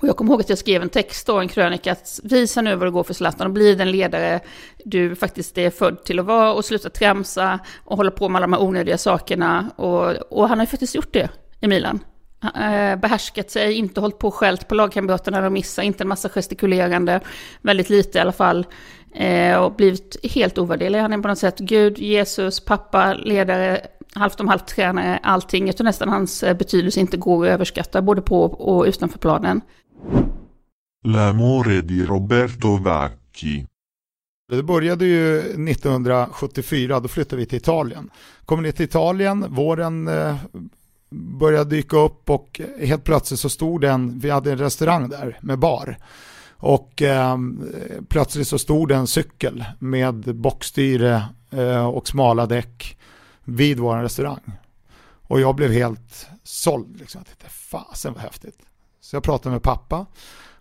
Och 0.00 0.08
jag 0.08 0.16
kommer 0.16 0.32
ihåg 0.32 0.40
att 0.40 0.48
jag 0.48 0.58
skrev 0.58 0.82
en 0.82 0.88
text 0.88 1.28
och 1.28 1.40
en 1.40 1.48
krönika, 1.48 1.92
att 1.92 2.20
visa 2.22 2.62
nu 2.62 2.76
vad 2.76 2.86
det 2.86 2.90
går 2.90 3.04
för 3.04 3.14
Zlatan 3.14 3.46
och 3.46 3.52
bli 3.52 3.74
den 3.74 3.90
ledare 3.90 4.40
du 4.84 5.16
faktiskt 5.16 5.58
är 5.58 5.70
född 5.70 6.04
till 6.04 6.18
att 6.18 6.26
vara 6.26 6.52
och 6.52 6.64
sluta 6.64 6.90
tramsa 6.90 7.58
och 7.84 7.96
hålla 7.96 8.10
på 8.10 8.28
med 8.28 8.38
alla 8.38 8.46
de 8.46 8.52
här 8.52 8.62
onödiga 8.62 8.98
sakerna. 8.98 9.70
Och, 9.76 10.10
och 10.32 10.48
han 10.48 10.58
har 10.58 10.66
ju 10.66 10.70
faktiskt 10.70 10.94
gjort 10.94 11.12
det 11.12 11.28
i 11.60 11.68
Milan. 11.68 12.00
Eh, 12.42 12.96
behärskat 12.96 13.50
sig, 13.50 13.74
inte 13.74 14.00
hållit 14.00 14.18
på 14.18 14.28
och 14.28 14.34
skällt 14.34 14.68
på 14.68 14.74
lagkamraterna 14.74 15.40
de 15.40 15.52
missar, 15.52 15.82
inte 15.82 16.04
en 16.04 16.08
massa 16.08 16.28
gestikulerande, 16.28 17.20
väldigt 17.62 17.90
lite 17.90 18.18
i 18.18 18.20
alla 18.20 18.32
fall. 18.32 18.66
Eh, 19.14 19.56
och 19.56 19.72
blivit 19.72 20.16
helt 20.22 20.58
ovärderlig. 20.58 20.98
Han 20.98 21.12
är 21.12 21.18
på 21.18 21.28
något 21.28 21.38
sätt 21.38 21.58
Gud, 21.58 21.98
Jesus, 21.98 22.64
pappa, 22.64 23.14
ledare, 23.14 23.80
halvt 24.14 24.40
om 24.40 24.48
halvt 24.48 24.66
tränare, 24.66 25.20
allting. 25.22 25.66
Jag 25.66 25.76
tror 25.76 25.84
nästan 25.84 26.08
hans 26.08 26.42
eh, 26.42 26.56
betydelse 26.56 27.00
inte 27.00 27.16
går 27.16 27.46
att 27.46 27.50
överskatta 27.52 28.02
både 28.02 28.22
på 28.22 28.42
och 28.42 28.84
utanför 28.84 29.18
planen. 29.18 29.60
L'amore 31.06 31.80
di 31.80 32.04
Roberto 32.04 32.76
Vacchi. 32.76 33.66
Det 34.52 34.62
började 34.62 35.04
ju 35.04 35.38
1974, 35.38 37.00
då 37.00 37.08
flyttade 37.08 37.36
vi 37.36 37.46
till 37.46 37.58
Italien. 37.58 38.10
Kom 38.44 38.62
ner 38.62 38.72
till 38.72 38.84
Italien, 38.84 39.54
våren 39.54 40.08
började 41.10 41.70
dyka 41.70 41.96
upp 41.96 42.30
och 42.30 42.60
helt 42.80 43.04
plötsligt 43.04 43.40
så 43.40 43.48
stod 43.48 43.80
den, 43.80 44.18
vi 44.18 44.30
hade 44.30 44.52
en 44.52 44.58
restaurang 44.58 45.08
där 45.08 45.38
med 45.40 45.58
bar. 45.58 45.98
Och 46.60 47.02
eh, 47.02 47.38
plötsligt 48.08 48.48
så 48.48 48.58
stod 48.58 48.88
det 48.88 48.94
en 48.94 49.06
cykel 49.06 49.64
med 49.78 50.36
bockstyre 50.36 51.24
eh, 51.50 51.86
och 51.86 52.08
smala 52.08 52.46
däck 52.46 52.98
vid 53.44 53.78
vår 53.78 53.96
restaurang. 53.96 54.52
Och 55.28 55.40
jag 55.40 55.56
blev 55.56 55.72
helt 55.72 56.26
såld. 56.42 57.00
Liksom. 57.00 57.18
Jag 57.18 57.26
tänkte, 57.26 57.48
fasen 57.50 58.12
vad 58.12 58.22
häftigt. 58.22 58.58
Så 59.00 59.16
jag 59.16 59.22
pratade 59.22 59.52
med 59.52 59.62
pappa 59.62 60.06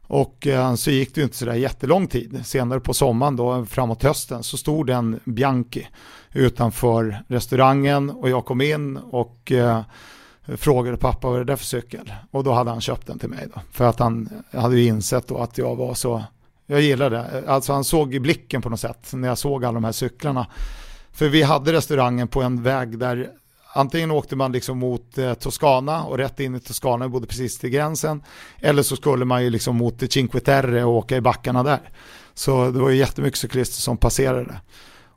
och 0.07 0.47
eh, 0.47 0.75
så 0.75 0.91
gick 0.91 1.15
det 1.15 1.21
ju 1.21 1.25
inte 1.25 1.37
sådär 1.37 1.53
jättelång 1.53 2.07
tid. 2.07 2.41
Senare 2.45 2.79
på 2.79 2.93
sommaren 2.93 3.35
då, 3.35 3.65
framåt 3.65 4.03
hösten, 4.03 4.43
så 4.43 4.57
stod 4.57 4.89
en 4.89 5.19
Bianchi 5.25 5.87
utanför 6.33 7.23
restaurangen 7.27 8.09
och 8.09 8.29
jag 8.29 8.45
kom 8.45 8.61
in 8.61 8.97
och 8.97 9.51
eh, 9.51 9.81
frågade 10.55 10.97
pappa 10.97 11.27
vad 11.27 11.35
är 11.35 11.39
det 11.39 11.51
där 11.51 11.55
för 11.55 11.65
cykel? 11.65 12.13
Och 12.31 12.43
då 12.43 12.51
hade 12.51 12.69
han 12.69 12.81
köpt 12.81 13.07
den 13.07 13.19
till 13.19 13.29
mig 13.29 13.47
då. 13.55 13.61
För 13.71 13.85
att 13.85 13.99
han 13.99 14.29
hade 14.51 14.79
ju 14.79 14.87
insett 14.87 15.27
då 15.27 15.37
att 15.37 15.57
jag 15.57 15.75
var 15.75 15.93
så, 15.93 16.23
jag 16.65 16.81
gillade 16.81 17.15
det. 17.15 17.43
Alltså 17.47 17.73
han 17.73 17.83
såg 17.83 18.13
i 18.13 18.19
blicken 18.19 18.61
på 18.61 18.69
något 18.69 18.79
sätt 18.79 19.13
när 19.13 19.27
jag 19.27 19.37
såg 19.37 19.65
alla 19.65 19.73
de 19.73 19.83
här 19.83 19.91
cyklarna. 19.91 20.47
För 21.11 21.29
vi 21.29 21.43
hade 21.43 21.73
restaurangen 21.73 22.27
på 22.27 22.41
en 22.41 22.63
väg 22.63 22.97
där 22.99 23.29
Antingen 23.73 24.11
åkte 24.11 24.35
man 24.35 24.51
liksom 24.51 24.77
mot 24.77 25.17
eh, 25.17 25.33
Toscana 25.33 26.03
och 26.03 26.17
rätt 26.17 26.39
in 26.39 26.55
i 26.55 26.59
Toscana, 26.59 27.05
vi 27.05 27.09
bodde 27.09 27.27
precis 27.27 27.59
till 27.59 27.69
gränsen. 27.69 28.23
Eller 28.59 28.83
så 28.83 28.95
skulle 28.95 29.25
man 29.25 29.43
ju 29.43 29.49
liksom 29.49 29.75
mot 29.75 30.11
Cinque 30.11 30.39
Terre 30.39 30.83
och 30.83 30.91
åka 30.91 31.15
i 31.15 31.21
backarna 31.21 31.63
där. 31.63 31.79
Så 32.33 32.71
det 32.71 32.79
var 32.79 32.89
ju 32.89 32.97
jättemycket 32.97 33.39
cyklister 33.39 33.81
som 33.81 33.97
passerade. 33.97 34.61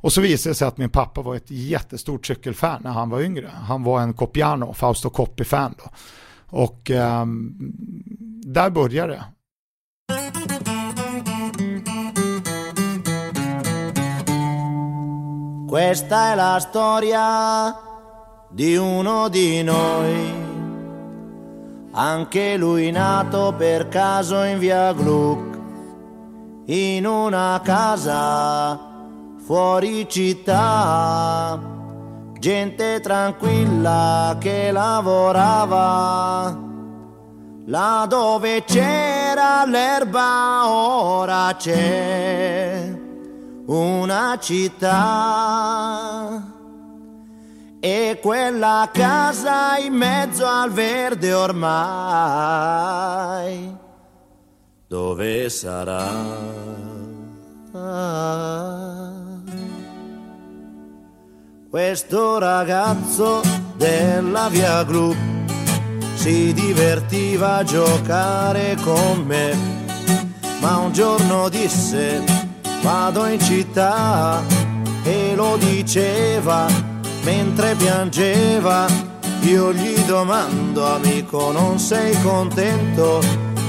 Och 0.01 0.13
så 0.13 0.21
visade 0.21 0.51
det 0.51 0.55
sig 0.55 0.69
att 0.69 0.79
min 0.79 0.91
pappa 0.91 1.23
var 1.23 1.37
ett 1.37 1.51
jättestort 1.51 2.27
cykelfan 2.27 2.81
när 2.85 2.91
han 2.91 3.11
var 3.11 3.21
yngre. 3.21 3.51
Han 3.69 3.83
var 3.83 4.01
en 4.01 4.13
Coppiano, 4.13 4.73
Fausto 4.73 5.11
Coppi-fan 5.11 5.75
då. 5.79 5.91
Och 6.47 6.91
eh, 6.91 7.25
där 8.45 8.71
började 8.71 9.13
det. 9.13 9.25
Questa 15.69 16.33
è 16.33 16.35
la 16.35 16.59
storia 16.59 17.77
di 18.51 18.77
uno 18.77 19.29
di 19.29 19.63
noi, 19.63 20.33
anche 21.93 22.57
lui 22.57 22.91
nato 22.91 23.55
per 23.57 23.89
caso 23.89 24.43
in 24.43 24.59
via 24.59 24.93
Gluck, 24.93 25.59
in 26.67 27.07
una 27.07 27.61
casa 27.65 28.90
fuori 29.51 30.07
città, 30.09 31.59
gente 32.39 33.01
tranquilla 33.01 34.37
che 34.39 34.71
lavorava, 34.71 36.57
là 37.65 38.07
dove 38.09 38.63
c'era 38.63 39.65
l'erba 39.65 40.69
ora 40.69 41.53
c'è 41.59 42.97
una 43.67 44.39
città. 44.41 44.89
E 47.81 48.19
quella 48.23 48.89
casa 48.93 49.79
in 49.79 49.95
mezzo 49.95 50.47
al 50.47 50.71
verde 50.71 51.33
ormai, 51.33 52.47
dove 54.87 55.51
sarà? 55.51 56.09
Questo 61.71 62.41
ragazzo 62.41 63.41
della 63.77 64.49
via 64.49 64.83
Glu 64.83 65.15
si 66.15 66.53
divertiva 66.53 67.59
a 67.59 67.63
giocare 67.63 68.77
con 68.83 69.23
me, 69.25 69.57
ma 70.59 70.79
un 70.79 70.93
giorno 70.93 71.49
disse 71.49 72.25
vado 72.83 73.25
in 73.27 73.39
città 73.39 74.43
e 75.05 75.35
lo 75.37 75.57
diceva 75.59 76.67
mentre 77.23 77.77
piangeva. 77.77 78.87
Io 79.43 79.73
gli 79.73 79.97
domando, 80.01 80.85
amico, 80.93 81.53
non 81.53 81.79
sei 81.79 82.21
contento? 82.21 83.21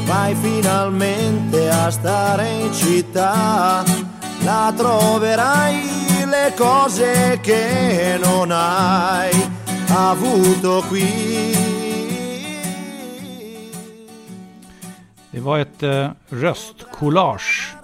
Vai 0.05 0.33
finalmente 0.33 1.69
a 1.69 1.91
stare 1.91 2.49
in 2.49 2.73
città, 2.73 3.83
la 4.43 4.73
troverai 4.75 6.00
le 6.31 6.53
cose 6.57 7.39
che 7.43 8.17
non 8.23 8.51
hai 8.51 9.31
avuto 9.89 10.81
qui. 10.87 11.55
Det 15.31 15.39
var 15.39 15.59
ett 15.59 15.83
uh, 15.83 16.07
röstcollage 16.29 17.75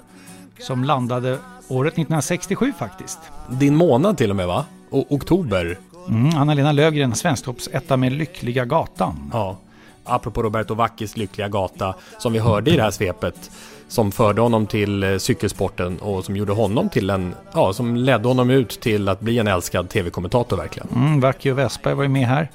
som 0.59 0.83
landade 0.83 1.37
året 1.67 1.93
1967 1.93 2.73
faktiskt. 2.77 3.19
Din 3.49 3.75
månad 3.75 4.17
till 4.17 4.29
och 4.29 4.35
med 4.35 4.47
va? 4.47 4.65
O 4.89 5.05
oktober. 5.09 5.79
Mm, 6.09 6.37
Anna-Lena 6.37 6.71
Lövgren, 6.71 7.15
Svensktoppsetta 7.15 7.97
med 7.97 8.11
Lyckliga 8.11 8.65
Gatan. 8.65 9.29
Ja. 9.33 9.57
Apropå 10.03 10.43
Roberto 10.43 10.73
Vackis 10.73 11.17
Lyckliga 11.17 11.47
Gata, 11.47 11.95
som 12.17 12.33
vi 12.33 12.39
hörde 12.39 12.71
i 12.71 12.75
det 12.75 12.83
här 12.83 12.91
svepet. 12.91 13.51
Som 13.87 14.11
förde 14.11 14.41
honom 14.41 14.67
till 14.67 15.03
eh, 15.03 15.17
cykelsporten 15.17 15.99
och 15.99 16.25
som 16.25 16.35
gjorde 16.35 16.53
honom 16.53 16.89
till 16.89 17.09
en, 17.09 17.35
ja, 17.53 17.73
som 17.73 17.95
ledde 17.95 18.27
honom 18.27 18.49
ut 18.49 18.69
till 18.69 19.09
att 19.09 19.19
bli 19.19 19.39
en 19.39 19.47
älskad 19.47 19.89
tv-kommentator 19.89 20.57
verkligen. 20.57 20.87
Mm, 20.95 21.23
och 21.23 21.45
Westberg 21.59 21.93
var 21.93 22.03
ju 22.03 22.09
med 22.09 22.27
här. 22.27 22.49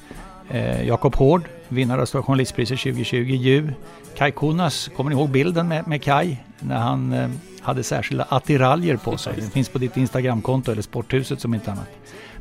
Eh, 0.51 0.87
Jakob 0.87 1.14
Hård, 1.16 1.43
vinnare 1.68 2.01
av 2.03 2.07
Stora 2.07 2.22
Journalistpriset 2.22 2.78
2020, 2.78 3.16
Ju. 3.16 3.72
Kai 4.16 4.30
Kunas, 4.30 4.91
kommer 4.97 5.11
ni 5.11 5.16
ihåg 5.16 5.28
bilden 5.30 5.68
med, 5.68 5.89
med 5.89 6.03
Kai? 6.03 6.37
När 6.59 6.76
han 6.78 7.12
eh, 7.12 7.28
hade 7.61 7.83
särskilda 7.83 8.26
attiraljer 8.28 8.97
på 8.97 9.16
sig. 9.16 9.33
Den 9.37 9.51
finns 9.51 9.68
på 9.68 9.78
ditt 9.78 9.97
Instagramkonto 9.97 10.72
eller 10.72 10.83
Sporthuset 10.83 11.41
som 11.41 11.55
inte 11.55 11.70
annat. 11.72 11.89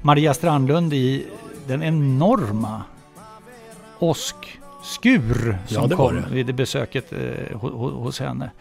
Maria 0.02 0.34
Strandlund 0.34 0.94
i 0.94 1.26
den 1.68 1.84
enorma 1.84 2.82
åskskur 4.00 5.58
som 5.68 5.82
Ja, 5.82 5.88
det 5.88 5.96
kom 5.96 6.16
det. 6.16 6.24
vid 6.32 6.46
det 6.46 6.54
besöket 6.54 7.14
eh, 7.14 7.18
ho- 7.18 7.72
ho- 7.74 8.04
hos 8.04 8.20
henne. 8.20 8.52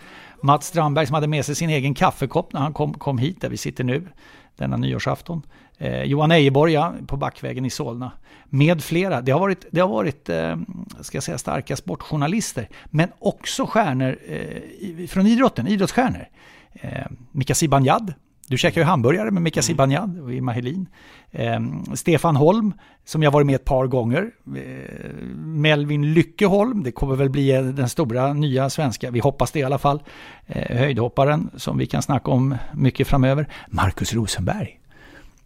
Mats 0.42 0.66
Strandberg 0.66 1.06
som 1.06 1.14
hade 1.14 1.26
med 1.26 1.44
sig 1.44 1.54
sin 1.54 1.70
egen 1.70 1.94
kaffekopp 1.94 2.52
när 2.52 2.60
han 2.60 2.72
kom, 2.72 2.94
kom 2.94 3.18
hit 3.18 3.40
där 3.40 3.48
vi 3.48 3.56
sitter 3.56 3.84
nu, 3.84 4.08
denna 4.56 4.76
nyårsafton. 4.76 5.42
Eh, 5.78 6.02
Johan 6.02 6.30
Ejeborg 6.30 6.72
ja, 6.72 6.94
på 7.06 7.16
Backvägen 7.16 7.64
i 7.64 7.70
Solna. 7.70 8.12
Med 8.44 8.82
flera. 8.82 9.20
Det 9.20 9.32
har 9.32 9.40
varit, 9.40 9.66
det 9.70 9.80
har 9.80 9.88
varit 9.88 10.28
eh, 10.28 10.56
ska 11.00 11.16
jag 11.16 11.24
säga, 11.24 11.38
starka 11.38 11.76
sportjournalister. 11.76 12.68
Men 12.84 13.08
också 13.18 13.66
stjärnor 13.66 14.18
eh, 14.26 15.06
från 15.06 15.26
idrotten, 15.26 15.66
idrottsstjärnor. 15.66 16.26
Eh, 16.72 17.06
Mika 17.32 17.54
Zibanejad. 17.54 18.14
Du 18.50 18.58
käkar 18.58 18.80
ju 18.80 18.84
hamburgare 18.84 19.30
med 19.30 19.42
Mika 19.42 19.62
Zibanejad 19.62 20.20
och 20.20 20.32
Irma 20.34 20.52
Helin. 20.52 20.88
Eh, 21.30 21.60
Stefan 21.94 22.36
Holm, 22.36 22.72
som 23.04 23.22
jag 23.22 23.30
varit 23.30 23.46
med 23.46 23.54
ett 23.54 23.64
par 23.64 23.86
gånger. 23.86 24.30
Eh, 24.56 25.14
Melvin 25.36 26.14
Lyckeholm, 26.14 26.82
det 26.82 26.92
kommer 26.92 27.16
väl 27.16 27.30
bli 27.30 27.52
den 27.52 27.88
stora 27.88 28.32
nya 28.32 28.70
svenska, 28.70 29.10
vi 29.10 29.20
hoppas 29.20 29.52
det 29.52 29.58
i 29.58 29.62
alla 29.62 29.78
fall. 29.78 30.02
Eh, 30.46 30.76
höjdhopparen 30.76 31.50
som 31.56 31.78
vi 31.78 31.86
kan 31.86 32.02
snacka 32.02 32.30
om 32.30 32.56
mycket 32.74 33.08
framöver. 33.08 33.48
Marcus 33.68 34.14
Rosenberg, 34.14 34.80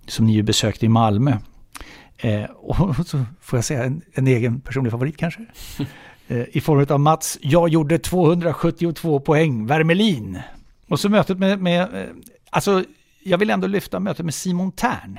som 0.06 0.26
ni 0.26 0.32
ju 0.32 0.42
besökte 0.42 0.86
i 0.86 0.88
Malmö. 0.88 1.36
Eh, 2.16 2.44
och 2.44 2.96
så 3.06 3.24
får 3.40 3.56
jag 3.56 3.64
säga 3.64 3.84
en, 3.84 4.02
en 4.12 4.26
egen 4.26 4.60
personlig 4.60 4.90
favorit 4.90 5.16
kanske. 5.16 5.40
Eh, 6.28 6.44
I 6.52 6.60
form 6.60 6.86
av 6.88 7.00
Mats, 7.00 7.38
jag 7.40 7.68
gjorde 7.68 7.98
272 7.98 9.20
poäng, 9.20 9.66
Värmelin. 9.66 10.38
Och 10.88 11.00
så 11.00 11.08
mötet 11.08 11.38
med, 11.38 11.62
med 11.62 11.82
eh, 11.82 12.06
alltså 12.54 12.84
jag 13.22 13.38
vill 13.38 13.50
ändå 13.50 13.66
lyfta 13.66 14.00
mötet 14.00 14.24
med 14.24 14.34
Simon 14.34 14.72
Tern. 14.72 15.18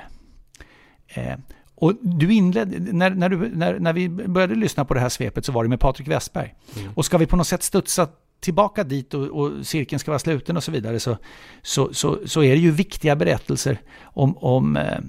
Eh, 1.07 1.36
och 1.75 1.93
du 2.01 2.33
inledde, 2.33 2.93
när, 2.93 3.09
när, 3.09 3.29
du, 3.29 3.55
när, 3.55 3.79
när 3.79 3.93
vi 3.93 4.09
började 4.09 4.55
lyssna 4.55 4.86
på 4.86 4.93
det 4.93 4.99
här 4.99 5.09
svepet 5.09 5.45
så 5.45 5.51
var 5.51 5.63
det 5.63 5.69
med 5.69 5.79
Patrik 5.79 6.07
Westberg. 6.07 6.55
Mm. 6.77 6.91
Och 6.95 7.05
ska 7.05 7.17
vi 7.17 7.25
på 7.25 7.36
något 7.36 7.47
sätt 7.47 7.63
studsa 7.63 8.07
tillbaka 8.39 8.83
dit 8.83 9.13
och, 9.13 9.23
och 9.23 9.65
cirkeln 9.67 9.99
ska 9.99 10.11
vara 10.11 10.19
sluten 10.19 10.57
och 10.57 10.63
så 10.63 10.71
vidare 10.71 10.99
så, 10.99 11.17
så, 11.61 11.93
så, 11.93 12.19
så 12.25 12.43
är 12.43 12.51
det 12.51 12.61
ju 12.61 12.71
viktiga 12.71 13.15
berättelser 13.15 13.81
om, 14.03 14.38
om 14.38 14.77
eh, 14.77 14.99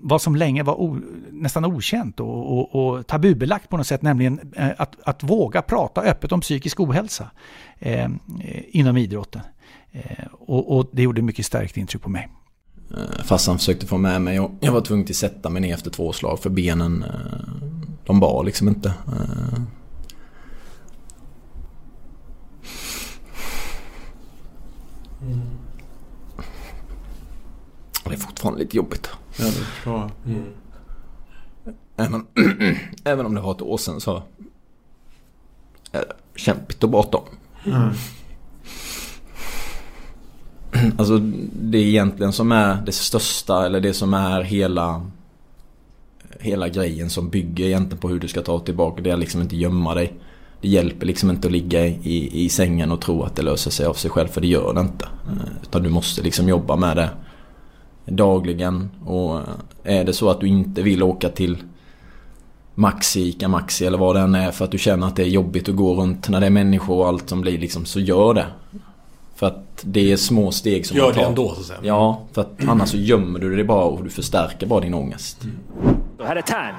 vad 0.00 0.22
som 0.22 0.36
länge 0.36 0.62
var 0.62 0.80
o, 0.80 0.98
nästan 1.30 1.64
okänt 1.64 2.20
och, 2.20 2.58
och, 2.58 2.74
och 2.74 3.06
tabubelagt 3.06 3.68
på 3.68 3.76
något 3.76 3.86
sätt, 3.86 4.02
nämligen 4.02 4.52
eh, 4.56 4.70
att, 4.78 4.96
att 5.04 5.22
våga 5.22 5.62
prata 5.62 6.00
öppet 6.00 6.32
om 6.32 6.40
psykisk 6.40 6.80
ohälsa 6.80 7.30
eh, 7.78 8.08
inom 8.68 8.96
idrotten. 8.96 9.42
Eh, 9.92 10.26
och, 10.32 10.76
och 10.76 10.90
det 10.92 11.02
gjorde 11.02 11.22
mycket 11.22 11.46
starkt 11.46 11.76
intryck 11.76 12.02
på 12.02 12.10
mig. 12.10 12.28
Eh, 12.90 13.24
farsan 13.24 13.58
försökte 13.58 13.86
få 13.86 13.98
med 13.98 14.22
mig 14.22 14.40
och 14.40 14.50
jag 14.60 14.72
var 14.72 14.80
tvungen 14.80 15.06
att 15.10 15.16
sätta 15.16 15.50
mig 15.50 15.62
ner 15.62 15.74
efter 15.74 15.90
två 15.90 16.12
slag 16.12 16.38
för 16.38 16.50
benen 16.50 17.02
eh, 17.02 17.10
de 18.04 18.20
bar 18.20 18.44
liksom 18.44 18.68
inte. 18.68 18.88
Eh. 18.88 19.60
Det 28.04 28.14
är 28.14 28.16
fortfarande 28.18 28.60
lite 28.60 28.76
jobbigt. 28.76 29.10
Ja, 29.38 29.44
det 29.44 29.50
förstår 29.52 29.98
jag. 29.98 30.10
Mm. 30.34 30.52
Även, 31.96 32.26
även 33.04 33.26
om 33.26 33.34
det 33.34 33.40
var 33.40 33.52
ett 33.52 33.62
år 33.62 33.78
sedan 33.78 34.00
så 34.00 34.22
är 35.92 36.00
det 36.00 36.12
kämpigt 36.34 36.84
att 36.84 36.90
prata 36.90 37.18
om. 37.18 37.24
Mm. 37.64 37.94
Alltså 40.98 41.18
det 41.52 41.78
är 41.78 41.82
egentligen 41.82 42.32
som 42.32 42.52
är 42.52 42.82
det 42.86 42.92
största 42.92 43.66
eller 43.66 43.80
det 43.80 43.94
som 43.94 44.14
är 44.14 44.42
hela 44.42 45.10
Hela 46.40 46.68
grejen 46.68 47.10
som 47.10 47.28
bygger 47.28 47.66
egentligen 47.66 47.98
på 47.98 48.08
hur 48.08 48.18
du 48.18 48.28
ska 48.28 48.42
ta 48.42 48.58
tillbaka 48.58 49.02
det 49.02 49.10
är 49.10 49.16
liksom 49.16 49.42
inte 49.42 49.56
gömma 49.56 49.94
dig. 49.94 50.12
Det 50.60 50.68
hjälper 50.68 51.06
liksom 51.06 51.30
inte 51.30 51.48
att 51.48 51.52
ligga 51.52 51.86
i, 51.86 52.44
i 52.44 52.48
sängen 52.48 52.92
och 52.92 53.00
tro 53.00 53.22
att 53.22 53.36
det 53.36 53.42
löser 53.42 53.70
sig 53.70 53.86
av 53.86 53.94
sig 53.94 54.10
själv 54.10 54.28
för 54.28 54.40
det 54.40 54.46
gör 54.46 54.74
det 54.74 54.80
inte. 54.80 55.04
Eh, 55.04 55.62
utan 55.62 55.82
du 55.82 55.88
måste 55.88 56.22
liksom 56.22 56.48
jobba 56.48 56.76
med 56.76 56.96
det 56.96 57.10
dagligen 58.04 58.90
och 59.04 59.38
eh, 59.38 59.44
är 59.82 60.04
det 60.04 60.12
så 60.12 60.30
att 60.30 60.40
du 60.40 60.46
inte 60.46 60.82
vill 60.82 61.02
åka 61.02 61.28
till 61.28 61.56
Maxi, 62.74 63.28
Ica 63.28 63.48
Maxi 63.48 63.86
eller 63.86 63.98
vad 63.98 64.16
det 64.16 64.20
än 64.20 64.34
är 64.34 64.50
för 64.50 64.64
att 64.64 64.70
du 64.70 64.78
känner 64.78 65.06
att 65.06 65.16
det 65.16 65.22
är 65.22 65.28
jobbigt 65.28 65.68
att 65.68 65.76
gå 65.76 65.94
runt 65.94 66.28
när 66.28 66.40
det 66.40 66.46
är 66.46 66.50
människor 66.50 66.96
och 66.96 67.08
allt 67.08 67.28
som 67.28 67.40
blir 67.40 67.58
liksom 67.58 67.84
så 67.84 68.00
gör 68.00 68.34
det. 68.34 68.46
För 69.36 69.46
att 69.46 69.62
det 69.82 70.12
är 70.12 70.16
små 70.16 70.52
steg 70.52 70.86
som 70.86 70.96
Gör 70.96 71.04
man 71.04 71.14
tar. 71.14 71.20
det 71.20 71.26
ändå, 71.26 71.54
så 71.54 71.60
att 71.60 71.66
säga. 71.66 71.78
Ja, 71.82 72.22
för 72.32 72.40
att 72.40 72.68
annars 72.68 72.88
så 72.90 72.96
gömmer 72.96 73.38
du 73.38 73.56
det 73.56 73.64
bara 73.64 73.84
och 73.84 74.04
du 74.04 74.10
förstärker 74.10 74.66
bara 74.66 74.80
din 74.80 74.94
ångest. 74.94 75.38
Och 76.18 76.26
här 76.26 76.36
är 76.36 76.42
Tern. 76.42 76.74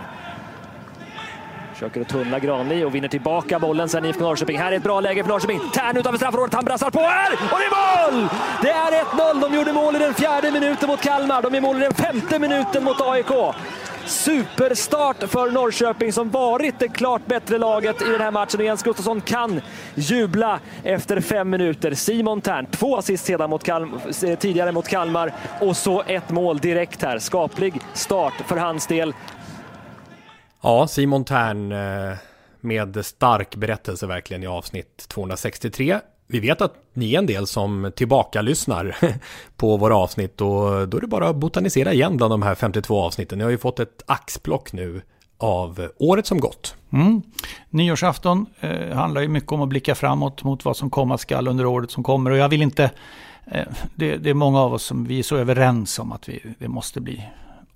Försöker 1.74 2.02
att 2.02 2.10
tunnla 2.10 2.40
Granli 2.40 2.84
och 2.84 2.96
vinner 2.96 3.08
tillbaka 3.08 3.60
bollen 3.60 3.90
sen 3.90 4.06
IFK 4.06 4.22
Norrköping. 4.24 4.58
Här 4.58 4.72
är 4.72 4.76
ett 4.78 4.84
bra 4.84 5.00
läge 5.00 5.24
för 5.24 5.30
Norrköping. 5.30 5.60
Tern 5.74 5.98
utanför 5.98 6.18
straffområdet, 6.18 6.54
han 6.54 6.66
brassar 6.66 6.90
på 6.90 7.00
här! 7.00 7.32
Och 7.34 7.60
det 7.60 7.66
är 7.66 8.12
mål! 8.22 8.28
Det 8.62 8.70
är 8.70 9.04
1-0. 9.04 9.42
De 9.50 9.56
gjorde 9.58 9.74
mål 9.74 9.96
i 9.96 10.00
den 10.00 10.14
fjärde 10.14 10.52
minuten 10.52 10.88
mot 10.90 11.02
Kalmar. 11.02 11.42
De 11.42 11.54
gör 11.54 11.62
mål 11.62 11.78
i 11.78 11.80
den 11.80 11.94
femte 11.94 12.40
minuten 12.40 12.84
mot 12.84 13.02
AIK. 13.02 13.32
Superstart 14.08 15.24
för 15.24 15.52
Norrköping 15.52 16.14
som 16.14 16.30
varit 16.30 16.80
det 16.80 16.88
klart 16.88 17.26
bättre 17.26 17.58
laget 17.58 18.02
i 18.02 18.06
den 18.06 18.22
här 18.22 18.32
matchen. 18.32 18.60
Och 18.60 18.66
Jens 18.66 18.84
Gustafsson 18.84 19.22
kan 19.22 19.62
jubla 19.96 20.60
efter 20.84 21.22
fem 21.22 21.50
minuter. 21.50 21.94
Simon 21.94 22.42
Tern, 22.42 22.66
två 22.72 22.98
assist 22.98 23.26
sedan 23.26 23.50
mot 23.50 23.64
Kalm- 23.64 24.26
eh, 24.30 24.38
tidigare 24.40 24.72
mot 24.72 24.88
Kalmar 24.88 25.34
och 25.62 25.78
så 25.78 26.04
ett 26.08 26.30
mål 26.30 26.58
direkt 26.58 27.02
här. 27.02 27.20
Skaplig 27.20 27.74
start 27.94 28.34
för 28.34 28.58
hans 28.58 28.88
del. 28.88 29.14
Ja, 30.64 30.88
Simon 30.88 31.26
Tern 31.26 31.72
eh, 31.72 32.18
med 32.62 33.06
stark 33.06 33.56
berättelse 33.56 34.08
verkligen 34.08 34.44
i 34.44 34.48
avsnitt 34.48 35.06
263. 35.08 36.00
Vi 36.28 36.40
vet 36.40 36.62
att 36.62 36.74
ni 36.94 37.14
är 37.14 37.20
en 37.20 37.26
del 37.26 37.48
som 37.48 37.92
tillbaka 37.96 38.42
lyssnar 38.42 38.96
på 39.58 39.78
våra 39.78 39.96
avsnitt 39.96 40.42
och 40.42 40.88
då 40.90 40.98
är 40.98 41.02
det 41.02 41.08
bara 41.08 41.30
att 41.30 41.36
botanisera 41.36 41.94
igen 41.94 42.18
bland 42.18 42.34
de 42.34 42.42
här 42.42 42.56
52 42.56 43.02
avsnitten. 43.02 43.38
Ni 43.38 43.44
har 43.44 43.52
ju 43.52 43.58
fått 43.58 43.80
ett 43.80 44.04
axplock 44.06 44.74
nu 44.74 45.02
av 45.38 45.90
året 45.98 46.26
som 46.26 46.40
gått. 46.40 46.76
Mm. 46.90 47.22
Nyårsafton 47.70 48.46
eh, 48.60 48.96
handlar 48.96 49.22
ju 49.22 49.28
mycket 49.28 49.52
om 49.52 49.62
att 49.62 49.70
blicka 49.70 49.96
framåt 49.96 50.44
mot 50.44 50.66
vad 50.66 50.78
som 50.78 50.90
komma 50.90 51.18
skall 51.18 51.48
under 51.48 51.66
året 51.66 51.92
som 51.92 52.04
kommer. 52.04 52.32
Och 52.32 52.38
jag 52.38 52.50
vill 52.50 52.62
inte... 52.62 52.92
Eh, 53.52 53.68
det, 53.96 54.18
det 54.18 54.30
är 54.30 54.34
många 54.34 54.60
av 54.60 54.74
oss 54.74 54.84
som 54.84 55.06
vi 55.06 55.20
är 55.20 55.24
så 55.24 55.38
överens 55.38 56.00
om 56.00 56.12
att 56.12 56.30
vi, 56.30 56.44
det 56.60 56.68
måste 56.68 57.02
bli 57.02 57.24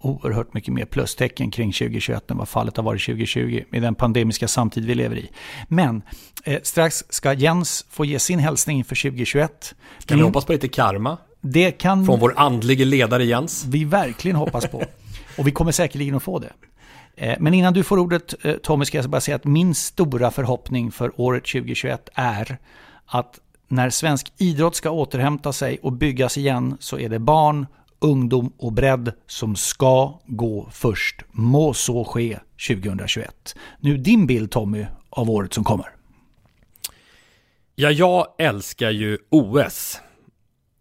oerhört 0.02 0.54
mycket 0.54 0.74
mer 0.74 0.86
plustecken 0.86 1.52
kring 1.52 1.72
2021 1.72 2.32
än 2.32 2.38
vad 2.38 2.50
fallet 2.50 2.78
har 2.78 2.84
varit 2.84 3.06
2020 3.06 3.64
med 3.70 3.82
den 3.82 3.96
pandemiska 3.96 4.48
samtid 4.48 4.86
vi 4.86 4.96
lever 4.96 5.16
i. 5.16 5.30
Men 5.68 6.02
eh, 6.44 6.60
strax 6.64 7.04
ska 7.10 7.34
Jens 7.34 7.86
få 7.90 8.06
ge 8.06 8.20
sin 8.20 8.40
hälsning 8.40 8.78
inför 8.78 8.96
2021. 8.96 9.76
Kan 10.06 10.18
vi 10.18 10.24
hoppas 10.24 10.46
på 10.46 10.52
lite 10.52 10.68
karma? 10.68 11.18
Det 11.42 11.72
kan 11.72 12.06
Från 12.06 12.20
vår 12.20 12.34
andlige 12.38 12.86
ledare 12.86 13.26
Jens. 13.26 13.66
vi 13.68 13.86
verkligen 13.86 14.38
hoppas 14.38 14.68
på. 14.68 14.84
Och 15.38 15.48
vi 15.48 15.52
kommer 15.52 15.72
säkerligen 15.72 16.16
att 16.16 16.24
få 16.24 16.40
det. 16.40 16.52
Eh, 17.16 17.36
Men 17.40 17.54
innan 17.54 17.74
du 17.74 17.84
får 17.84 17.98
ordet 17.98 18.46
eh, 18.46 18.54
Tommy 18.54 18.86
ska 18.86 18.98
jag 18.98 19.10
bara 19.10 19.22
säga 19.22 19.36
att 19.36 19.46
min 19.46 19.76
stora 19.76 20.32
förhoppning 20.32 20.92
för 20.92 21.22
året 21.22 21.44
2021 21.44 22.10
är 22.14 22.58
att 23.06 23.40
när 23.68 23.90
svensk 23.90 24.34
idrott 24.38 24.76
ska 24.76 24.90
återhämta 24.90 25.54
sig 25.54 25.80
och 25.82 25.94
byggas 25.94 26.38
igen 26.38 26.78
så 26.80 27.00
är 27.00 27.10
det 27.10 27.20
barn, 27.20 27.68
ungdom 28.02 28.54
och 28.58 28.74
bredd 28.74 29.14
som 29.28 29.56
ska 29.56 30.20
gå 30.26 30.70
först. 30.72 31.22
Må 31.32 31.74
så 31.74 32.04
ske 32.04 32.40
2021. 32.68 33.56
Nu 33.80 33.98
din 33.98 34.28
bild 34.28 34.52
Tommy 34.52 34.86
av 35.10 35.30
året 35.30 35.54
som 35.54 35.64
kommer. 35.64 35.88
Ja, 37.76 37.92
jag 37.92 38.28
älskar 38.38 38.92
ju 38.92 39.18
OS. 39.30 40.02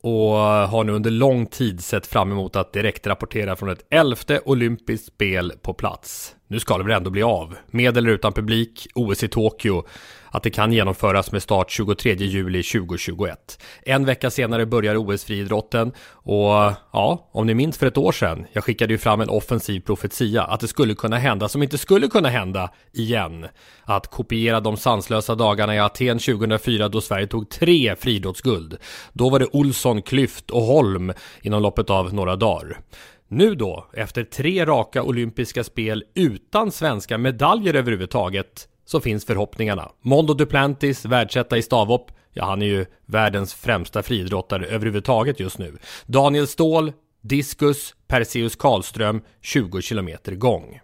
Och 0.02 0.36
har 0.42 0.84
nu 0.84 0.92
under 0.92 1.10
lång 1.10 1.46
tid 1.46 1.84
sett 1.84 2.06
fram 2.06 2.32
emot 2.32 2.56
att 2.56 2.72
direkt 2.72 3.06
rapportera 3.06 3.56
från 3.56 3.68
ett 3.68 3.86
elfte 3.90 4.40
olympiskt 4.44 5.06
spel 5.06 5.52
på 5.62 5.74
plats. 5.74 6.36
Nu 6.48 6.60
ska 6.60 6.78
det 6.78 6.84
väl 6.84 6.96
ändå 6.96 7.10
bli 7.10 7.22
av, 7.22 7.56
med 7.66 7.96
eller 7.96 8.10
utan 8.10 8.32
publik, 8.32 8.86
OS 8.94 9.22
i 9.24 9.28
Tokyo. 9.28 9.84
Att 10.30 10.42
det 10.42 10.50
kan 10.50 10.72
genomföras 10.72 11.32
med 11.32 11.42
start 11.42 11.70
23 11.70 12.14
juli 12.14 12.62
2021. 12.62 13.62
En 13.82 14.04
vecka 14.04 14.30
senare 14.30 14.66
börjar 14.66 14.96
OS-friidrotten 14.96 15.92
och 16.12 16.72
ja, 16.92 17.30
om 17.32 17.46
ni 17.46 17.54
minns 17.54 17.78
för 17.78 17.86
ett 17.86 17.98
år 17.98 18.12
sedan, 18.12 18.46
jag 18.52 18.64
skickade 18.64 18.92
ju 18.92 18.98
fram 18.98 19.20
en 19.20 19.28
offensiv 19.28 19.80
profetia 19.80 20.42
att 20.42 20.60
det 20.60 20.68
skulle 20.68 20.94
kunna 20.94 21.18
hända 21.18 21.48
som 21.48 21.62
inte 21.62 21.78
skulle 21.78 22.08
kunna 22.08 22.28
hända 22.28 22.70
igen. 22.92 23.46
Att 23.84 24.06
kopiera 24.06 24.60
de 24.60 24.76
sanslösa 24.76 25.34
dagarna 25.34 25.74
i 25.74 25.78
Aten 25.78 26.18
2004 26.18 26.88
då 26.88 27.00
Sverige 27.00 27.26
tog 27.26 27.50
tre 27.50 27.96
friidrottsguld. 27.96 28.76
Då 29.12 29.30
var 29.30 29.38
det 29.38 29.46
Olsson, 29.52 30.02
Klyft 30.02 30.50
och 30.50 30.62
Holm 30.62 31.12
inom 31.42 31.62
loppet 31.62 31.90
av 31.90 32.14
några 32.14 32.36
dagar. 32.36 32.78
Nu 33.28 33.54
då, 33.54 33.86
efter 33.92 34.24
tre 34.24 34.66
raka 34.66 35.02
olympiska 35.02 35.64
spel 35.64 36.04
utan 36.14 36.72
svenska 36.72 37.18
medaljer 37.18 37.74
överhuvudtaget, 37.74 38.68
så 38.90 39.00
finns 39.00 39.24
förhoppningarna. 39.24 39.90
Mondo 40.00 40.34
Duplantis, 40.34 41.04
världsetta 41.04 41.58
i 41.58 41.62
stavhopp, 41.62 42.10
ja 42.32 42.44
han 42.44 42.62
är 42.62 42.66
ju 42.66 42.86
världens 43.06 43.54
främsta 43.54 44.02
friidrottare 44.02 44.66
överhuvudtaget 44.66 45.40
just 45.40 45.58
nu. 45.58 45.78
Daniel 46.06 46.46
Ståhl, 46.46 46.92
diskus, 47.20 47.94
Perseus 48.08 48.56
Karlström, 48.56 49.22
20 49.42 49.82
km 49.82 50.10
gång. 50.26 50.80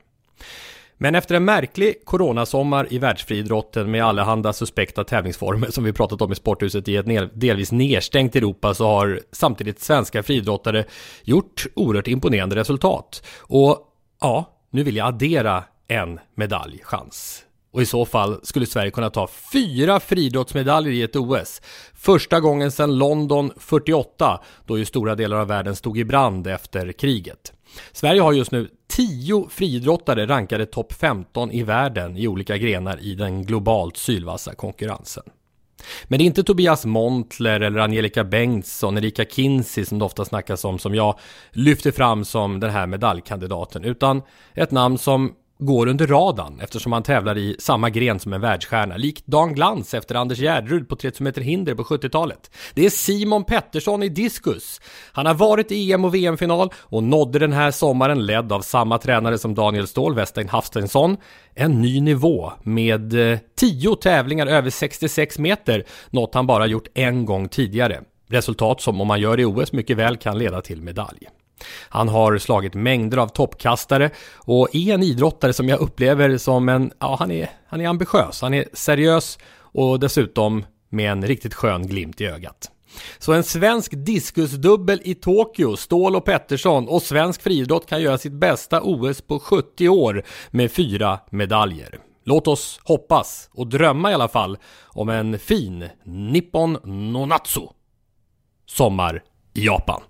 Men 0.99 1.15
efter 1.15 1.35
en 1.35 1.45
märklig 1.45 2.05
coronasommar 2.05 2.87
i 2.91 2.99
världsfriidrotten 2.99 3.91
med 3.91 4.05
allehanda 4.05 4.53
suspekta 4.53 5.05
tävlingsformer 5.05 5.71
som 5.71 5.85
vi 5.85 5.93
pratat 5.93 6.23
om 6.23 6.33
i 6.33 6.35
sporthuset 6.35 6.89
i 6.89 6.97
ett 6.97 7.41
delvis 7.41 7.73
nedstängt 7.73 8.37
Europa 8.37 8.75
så 8.75 8.87
har 8.87 9.21
samtidigt 9.33 9.81
svenska 9.81 10.23
friidrottare 10.23 10.85
gjort 11.25 11.67
oerhört 11.75 12.09
imponerande 12.09 12.57
resultat. 12.57 13.23
Och 13.39 13.79
ja, 14.21 14.45
nu 14.71 14.83
vill 14.83 14.97
jag 14.97 15.07
addera 15.07 15.65
en 15.89 16.21
medaljchans. 16.35 17.46
Och 17.77 17.83
i 17.83 17.87
så 17.87 18.05
fall 18.05 18.41
skulle 18.43 18.67
Sverige 18.67 18.91
kunna 18.91 19.11
ta 19.11 19.29
fyra 19.53 20.01
friidrottsmedaljer 20.01 20.93
i 20.93 21.03
ett 21.03 21.17
OS. 21.17 21.63
Första 21.95 22.41
gången 22.41 22.71
sedan 22.71 22.99
London 22.99 23.53
48, 23.57 24.41
då 24.67 24.79
ju 24.79 24.85
stora 24.85 25.15
delar 25.15 25.37
av 25.37 25.49
världen 25.49 25.77
stod 25.77 25.99
i 25.99 26.05
brand 26.05 26.47
efter 26.47 26.93
kriget. 26.93 27.53
Sverige 27.93 28.21
har 28.21 28.33
just 28.33 28.53
nu 28.53 28.69
10 28.89 29.47
friidrottare 29.51 30.27
rankade 30.27 30.67
topp 30.67 30.93
15 30.93 31.51
i 31.51 31.63
världen 31.63 32.17
i 32.17 32.29
olika 32.29 32.57
grenar 32.57 33.01
i 33.01 33.15
den 33.15 33.43
globalt 33.45 33.97
sylvassa 33.97 34.55
konkurrensen. 34.55 35.25
Men 36.05 36.19
det 36.19 36.25
är 36.25 36.27
inte 36.27 36.45
Tobias 36.45 36.85
Montler 36.85 37.61
eller 37.61 37.81
Angelica 37.81 38.25
Bengtsson, 38.25 38.99
Erika 38.99 39.25
Kinsey 39.25 39.85
som 39.85 39.99
det 39.99 40.05
ofta 40.05 40.25
snackas 40.25 40.65
om 40.65 40.79
som 40.79 40.95
jag 40.95 41.19
lyfter 41.51 41.91
fram 41.91 42.25
som 42.25 42.61
den 42.61 42.71
här 42.71 42.87
medaljkandidaten 42.87 43.85
utan 43.85 44.23
ett 44.55 44.71
namn 44.71 44.99
som 44.99 45.35
går 45.59 45.87
under 45.87 46.07
radarn 46.07 46.61
eftersom 46.61 46.93
han 46.93 47.03
tävlar 47.03 47.39
i 47.39 47.57
samma 47.59 47.91
gren 47.91 48.21
som 48.21 48.33
en 48.33 48.41
världsstjärna, 48.41 48.97
likt 48.97 49.27
Dan 49.27 49.55
Glans 49.55 49.95
efter 49.95 50.15
Anders 50.15 50.39
Gärderud 50.39 50.89
på 50.89 50.97
30 50.97 51.23
meter 51.23 51.41
hinder 51.41 51.75
på 51.75 51.83
70-talet. 51.83 52.51
Det 52.75 52.87
är 52.87 52.91
Simon 52.91 53.45
Pettersson 53.45 54.03
i 54.03 54.09
diskus. 54.09 54.81
Han 55.13 55.27
har 55.27 55.35
varit 55.35 55.73
i 55.73 55.93
EM 55.93 56.05
och 56.05 56.15
VM-final 56.15 56.71
och 56.77 57.03
nådde 57.03 57.39
den 57.39 57.53
här 57.53 57.71
sommaren, 57.71 58.27
ledd 58.27 58.53
av 58.53 58.61
samma 58.61 58.99
tränare 58.99 59.39
som 59.39 59.55
Daniel 59.55 59.87
Ståhl, 59.87 60.15
Westein 60.15 60.49
Hafstensson, 60.49 61.17
en 61.55 61.83
ny 61.83 62.01
nivå 62.01 62.53
med 62.63 63.33
eh, 63.33 63.39
10 63.57 63.97
tävlingar 63.97 64.47
över 64.47 64.71
66 64.71 65.39
meter, 65.39 65.85
något 66.11 66.35
han 66.35 66.47
bara 66.47 66.67
gjort 66.67 66.89
en 66.95 67.25
gång 67.25 67.49
tidigare. 67.49 68.01
Resultat 68.29 68.81
som 68.81 69.01
om 69.01 69.07
man 69.07 69.21
gör 69.21 69.37
det 69.37 69.43
i 69.43 69.47
OS 69.47 69.73
mycket 69.73 69.97
väl 69.97 70.17
kan 70.17 70.39
leda 70.39 70.61
till 70.61 70.83
medalj. 70.83 71.29
Han 71.89 72.09
har 72.09 72.39
slagit 72.39 72.75
mängder 72.75 73.19
av 73.19 73.29
toppkastare 73.29 74.11
och 74.35 74.75
är 74.75 74.95
en 74.95 75.03
idrottare 75.03 75.53
som 75.53 75.69
jag 75.69 75.81
upplever 75.81 76.39
som 76.39 76.69
en, 76.69 76.93
ja 76.99 77.17
han 77.19 77.31
är, 77.31 77.51
han 77.69 77.81
är 77.81 77.89
ambitiös, 77.89 78.43
han 78.43 78.55
är 78.55 78.65
seriös 78.73 79.39
och 79.59 80.01
dessutom 80.01 80.65
med 80.89 81.13
en 81.13 81.27
riktigt 81.27 81.55
skön 81.55 81.87
glimt 81.87 82.21
i 82.21 82.27
ögat. 82.27 82.71
Så 83.19 83.33
en 83.33 83.45
svensk 83.45 83.93
diskusdubbel 83.97 85.01
i 85.05 85.15
Tokyo, 85.15 85.77
Ståhl 85.77 86.17
och 86.17 86.25
Pettersson 86.25 86.89
och 86.89 87.03
svensk 87.03 87.43
friidrott 87.43 87.89
kan 87.89 88.03
göra 88.03 88.19
sitt 88.19 88.33
bästa 88.33 88.83
OS 88.83 89.21
på 89.21 89.39
70 89.39 89.89
år 89.89 90.25
med 90.51 90.73
fyra 90.73 91.19
medaljer. 91.31 91.99
Låt 92.25 92.47
oss 92.47 92.81
hoppas 92.85 93.51
och 93.53 93.67
drömma 93.67 94.11
i 94.11 94.15
alla 94.15 94.29
fall 94.29 94.59
om 94.85 95.09
en 95.09 95.39
fin 95.39 95.89
Nippon 96.05 96.79
Nonatsu 97.13 97.67
sommar 98.67 99.23
i 99.55 99.67
Japan. 99.67 100.03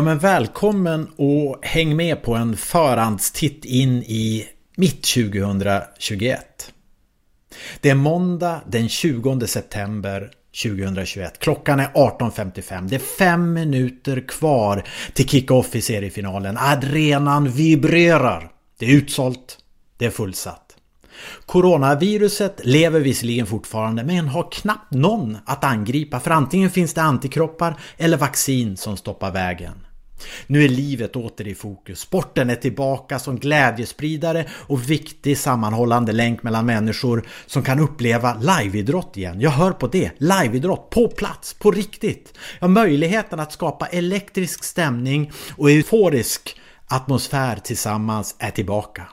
Ja 0.00 0.04
men 0.04 0.18
välkommen 0.18 1.10
och 1.16 1.58
häng 1.62 1.96
med 1.96 2.22
på 2.22 2.34
en 2.34 2.56
förhandstitt 2.56 3.64
in 3.64 4.02
i 4.02 4.48
mitt 4.76 5.04
2021. 5.04 6.72
Det 7.80 7.90
är 7.90 7.94
måndag 7.94 8.60
den 8.66 8.88
20 8.88 9.46
september 9.46 10.30
2021. 10.62 11.38
Klockan 11.38 11.80
är 11.80 11.86
18.55. 11.86 12.88
Det 12.88 12.94
är 12.96 12.98
fem 12.98 13.52
minuter 13.52 14.28
kvar 14.28 14.84
till 15.12 15.28
kick-off 15.28 15.76
i 15.76 15.82
seriefinalen. 15.82 16.56
Arenan 16.58 17.48
vibrerar. 17.50 18.50
Det 18.78 18.86
är 18.86 18.94
utsålt. 18.94 19.58
Det 19.96 20.06
är 20.06 20.10
fullsatt. 20.10 20.76
Coronaviruset 21.46 22.60
lever 22.64 23.00
visserligen 23.00 23.46
fortfarande 23.46 24.04
men 24.04 24.28
har 24.28 24.52
knappt 24.52 24.92
någon 24.92 25.38
att 25.44 25.64
angripa 25.64 26.20
för 26.20 26.30
antingen 26.30 26.70
finns 26.70 26.94
det 26.94 27.02
antikroppar 27.02 27.80
eller 27.96 28.16
vaccin 28.16 28.76
som 28.76 28.96
stoppar 28.96 29.30
vägen. 29.30 29.86
Nu 30.46 30.64
är 30.64 30.68
livet 30.68 31.16
åter 31.16 31.48
i 31.48 31.54
fokus. 31.54 32.00
Sporten 32.00 32.50
är 32.50 32.54
tillbaka 32.54 33.18
som 33.18 33.38
glädjespridare 33.38 34.46
och 34.52 34.90
viktig 34.90 35.38
sammanhållande 35.38 36.12
länk 36.12 36.42
mellan 36.42 36.66
människor 36.66 37.28
som 37.46 37.62
kan 37.62 37.80
uppleva 37.80 38.34
liveidrott 38.34 39.16
igen. 39.16 39.40
Jag 39.40 39.50
hör 39.50 39.72
på 39.72 39.86
det. 39.86 40.10
Liveidrott 40.18 40.90
på 40.90 41.08
plats, 41.08 41.54
på 41.54 41.70
riktigt. 41.70 42.34
Ja, 42.60 42.68
möjligheten 42.68 43.40
att 43.40 43.52
skapa 43.52 43.86
elektrisk 43.86 44.64
stämning 44.64 45.32
och 45.56 45.70
euforisk 45.70 46.60
atmosfär 46.86 47.56
tillsammans 47.56 48.36
är 48.38 48.50
tillbaka. 48.50 49.06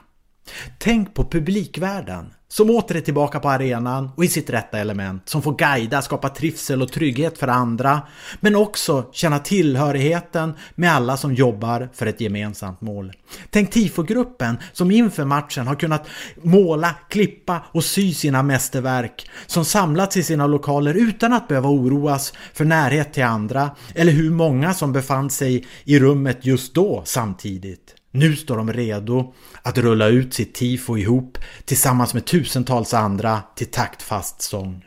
Tänk 0.78 1.14
på 1.14 1.24
publikvärden 1.24 2.30
som 2.50 2.70
åter 2.70 2.96
är 2.96 3.00
tillbaka 3.00 3.40
på 3.40 3.48
arenan 3.48 4.10
och 4.16 4.24
i 4.24 4.28
sitt 4.28 4.50
rätta 4.50 4.78
element. 4.78 5.28
Som 5.28 5.42
får 5.42 5.54
guida, 5.56 6.02
skapa 6.02 6.28
trivsel 6.28 6.82
och 6.82 6.92
trygghet 6.92 7.38
för 7.38 7.48
andra. 7.48 8.02
Men 8.40 8.56
också 8.56 9.04
känna 9.12 9.38
tillhörigheten 9.38 10.54
med 10.74 10.92
alla 10.92 11.16
som 11.16 11.34
jobbar 11.34 11.88
för 11.94 12.06
ett 12.06 12.20
gemensamt 12.20 12.80
mål. 12.80 13.12
Tänk 13.50 13.70
tifogruppen 13.70 14.58
som 14.72 14.90
inför 14.90 15.24
matchen 15.24 15.66
har 15.66 15.74
kunnat 15.74 16.06
måla, 16.42 16.94
klippa 17.08 17.62
och 17.72 17.84
sy 17.84 18.14
sina 18.14 18.42
mästerverk. 18.42 19.30
Som 19.46 19.64
samlats 19.64 20.16
i 20.16 20.22
sina 20.22 20.46
lokaler 20.46 20.94
utan 20.94 21.32
att 21.32 21.48
behöva 21.48 21.68
oroas 21.68 22.32
för 22.52 22.64
närhet 22.64 23.12
till 23.12 23.24
andra. 23.24 23.70
Eller 23.94 24.12
hur 24.12 24.30
många 24.30 24.74
som 24.74 24.92
befann 24.92 25.30
sig 25.30 25.66
i 25.84 25.98
rummet 25.98 26.46
just 26.46 26.74
då 26.74 27.02
samtidigt. 27.04 27.97
Nu 28.10 28.36
står 28.36 28.56
de 28.56 28.72
redo 28.72 29.34
att 29.62 29.78
rulla 29.78 30.06
ut 30.06 30.34
sitt 30.34 30.54
tifo 30.54 30.96
ihop 30.96 31.38
tillsammans 31.64 32.14
med 32.14 32.24
tusentals 32.24 32.94
andra 32.94 33.42
till 33.56 33.66
taktfast 33.66 34.42
sång. 34.42 34.84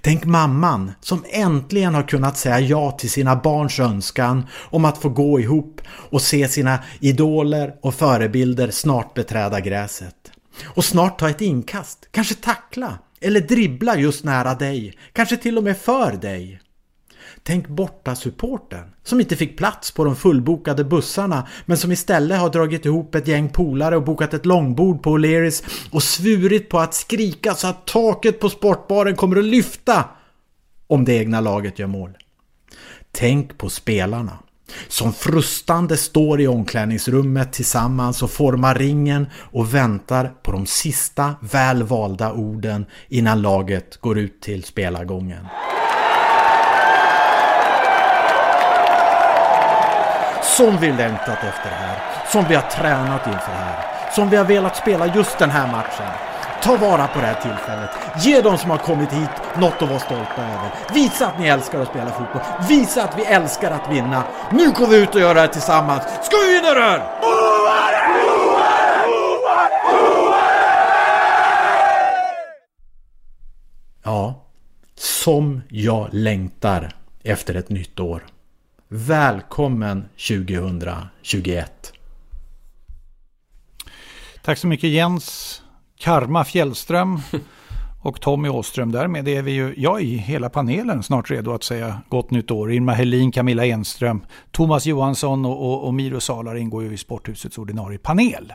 Tänk 0.00 0.24
mamman 0.24 0.92
som 1.00 1.24
äntligen 1.30 1.94
har 1.94 2.02
kunnat 2.02 2.38
säga 2.38 2.60
ja 2.60 2.90
till 2.90 3.10
sina 3.10 3.36
barns 3.36 3.80
önskan 3.80 4.46
om 4.70 4.84
att 4.84 4.98
få 4.98 5.08
gå 5.08 5.40
ihop 5.40 5.80
och 5.88 6.22
se 6.22 6.48
sina 6.48 6.78
idoler 7.00 7.74
och 7.82 7.94
förebilder 7.94 8.70
snart 8.70 9.14
beträda 9.14 9.60
gräset. 9.60 10.32
Och 10.64 10.84
snart 10.84 11.18
ta 11.18 11.30
ett 11.30 11.40
inkast, 11.40 12.08
kanske 12.10 12.34
tackla 12.34 12.98
eller 13.20 13.40
dribbla 13.40 13.96
just 13.96 14.24
nära 14.24 14.54
dig, 14.54 14.98
kanske 15.12 15.36
till 15.36 15.58
och 15.58 15.64
med 15.64 15.76
för 15.76 16.12
dig. 16.12 16.60
Tänk 17.46 17.68
borta 17.68 18.14
supporten 18.14 18.84
som 19.02 19.20
inte 19.20 19.36
fick 19.36 19.58
plats 19.58 19.90
på 19.90 20.04
de 20.04 20.16
fullbokade 20.16 20.84
bussarna 20.84 21.48
men 21.66 21.76
som 21.76 21.92
istället 21.92 22.38
har 22.40 22.50
dragit 22.50 22.84
ihop 22.84 23.14
ett 23.14 23.28
gäng 23.28 23.48
polare 23.48 23.96
och 23.96 24.02
bokat 24.02 24.34
ett 24.34 24.46
långbord 24.46 25.02
på 25.02 25.18
O'Learys 25.18 25.64
och 25.90 26.02
svurit 26.02 26.68
på 26.68 26.78
att 26.78 26.94
skrika 26.94 27.54
så 27.54 27.66
att 27.66 27.86
taket 27.86 28.40
på 28.40 28.48
sportbaren 28.48 29.16
kommer 29.16 29.36
att 29.36 29.44
lyfta 29.44 30.04
om 30.86 31.04
det 31.04 31.12
egna 31.12 31.40
laget 31.40 31.78
gör 31.78 31.86
mål. 31.86 32.10
Tänk 33.12 33.58
på 33.58 33.70
spelarna 33.70 34.38
som 34.88 35.12
frustande 35.12 35.96
står 35.96 36.40
i 36.40 36.46
omklädningsrummet 36.46 37.52
tillsammans 37.52 38.22
och 38.22 38.30
formar 38.30 38.74
ringen 38.74 39.26
och 39.34 39.74
väntar 39.74 40.34
på 40.42 40.52
de 40.52 40.66
sista 40.66 41.34
välvalda 41.40 42.32
orden 42.32 42.86
innan 43.08 43.42
laget 43.42 43.96
går 43.96 44.18
ut 44.18 44.40
till 44.40 44.64
spelargången. 44.64 45.46
Som 50.56 50.76
vi 50.76 50.92
längtat 50.92 51.44
efter 51.44 51.70
det 51.70 51.76
här. 51.76 51.98
Som 52.32 52.44
vi 52.48 52.54
har 52.54 52.62
tränat 52.62 53.26
inför 53.26 53.52
det 53.52 53.58
här. 53.58 54.12
Som 54.12 54.30
vi 54.30 54.36
har 54.36 54.44
velat 54.44 54.76
spela 54.76 55.06
just 55.06 55.38
den 55.38 55.50
här 55.50 55.66
matchen. 55.66 56.06
Ta 56.62 56.76
vara 56.76 57.06
på 57.06 57.20
det 57.20 57.26
här 57.26 57.40
tillfället. 57.42 57.90
Ge 58.18 58.40
de 58.40 58.58
som 58.58 58.70
har 58.70 58.78
kommit 58.78 59.12
hit 59.12 59.30
något 59.56 59.82
att 59.82 59.88
vara 59.88 59.98
stolta 59.98 60.42
över. 60.42 60.70
Visa 60.94 61.26
att 61.26 61.38
ni 61.38 61.46
älskar 61.46 61.80
att 61.80 61.88
spela 61.88 62.10
fotboll. 62.10 62.42
Visa 62.68 63.04
att 63.04 63.18
vi 63.18 63.24
älskar 63.24 63.70
att 63.70 63.90
vinna. 63.90 64.22
Nu 64.52 64.70
går 64.72 64.86
vi 64.86 64.96
ut 64.96 65.14
och 65.14 65.20
gör 65.20 65.34
det 65.34 65.40
här 65.40 65.48
tillsammans. 65.48 66.02
Ska 66.22 66.36
vi 66.36 66.52
vinna 66.52 66.74
det 66.74 66.80
här? 66.80 67.02
Ja, 74.04 74.34
som 74.94 75.62
jag 75.68 76.08
längtar 76.12 76.90
efter 77.24 77.54
ett 77.54 77.68
nytt 77.68 78.00
år. 78.00 78.22
Välkommen 78.88 80.08
2021! 80.28 81.92
Tack 84.44 84.58
så 84.58 84.66
mycket 84.66 84.90
Jens 84.90 85.62
Karma 85.98 86.44
Fjällström 86.44 87.20
och 88.02 88.20
Tommy 88.20 88.48
Åström. 88.48 88.92
Därmed 88.92 89.28
är 89.28 89.42
vi 89.42 89.50
ju, 89.50 89.74
jag 89.76 90.02
i 90.02 90.16
hela 90.16 90.50
panelen 90.50 91.02
snart 91.02 91.30
redo 91.30 91.52
att 91.52 91.62
säga 91.64 92.02
gott 92.08 92.30
nytt 92.30 92.50
år. 92.50 92.72
Irma 92.72 92.92
Helin, 92.92 93.32
Camilla 93.32 93.66
Enström, 93.66 94.26
Thomas 94.50 94.86
Johansson 94.86 95.44
och, 95.44 95.72
och, 95.72 95.84
och 95.86 95.94
Miro 95.94 96.20
Salar 96.20 96.56
ingår 96.56 96.82
ju 96.82 96.92
i 96.92 96.96
Sporthusets 96.96 97.58
ordinarie 97.58 97.98
panel. 97.98 98.52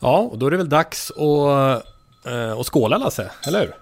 Ja, 0.00 0.18
och 0.18 0.38
då 0.38 0.46
är 0.46 0.50
det 0.50 0.56
väl 0.56 0.68
dags 0.68 1.10
att, 1.10 1.84
att 2.58 2.66
skåla 2.66 2.98
Lasse, 2.98 3.30
eller 3.46 3.60
hur? 3.60 3.74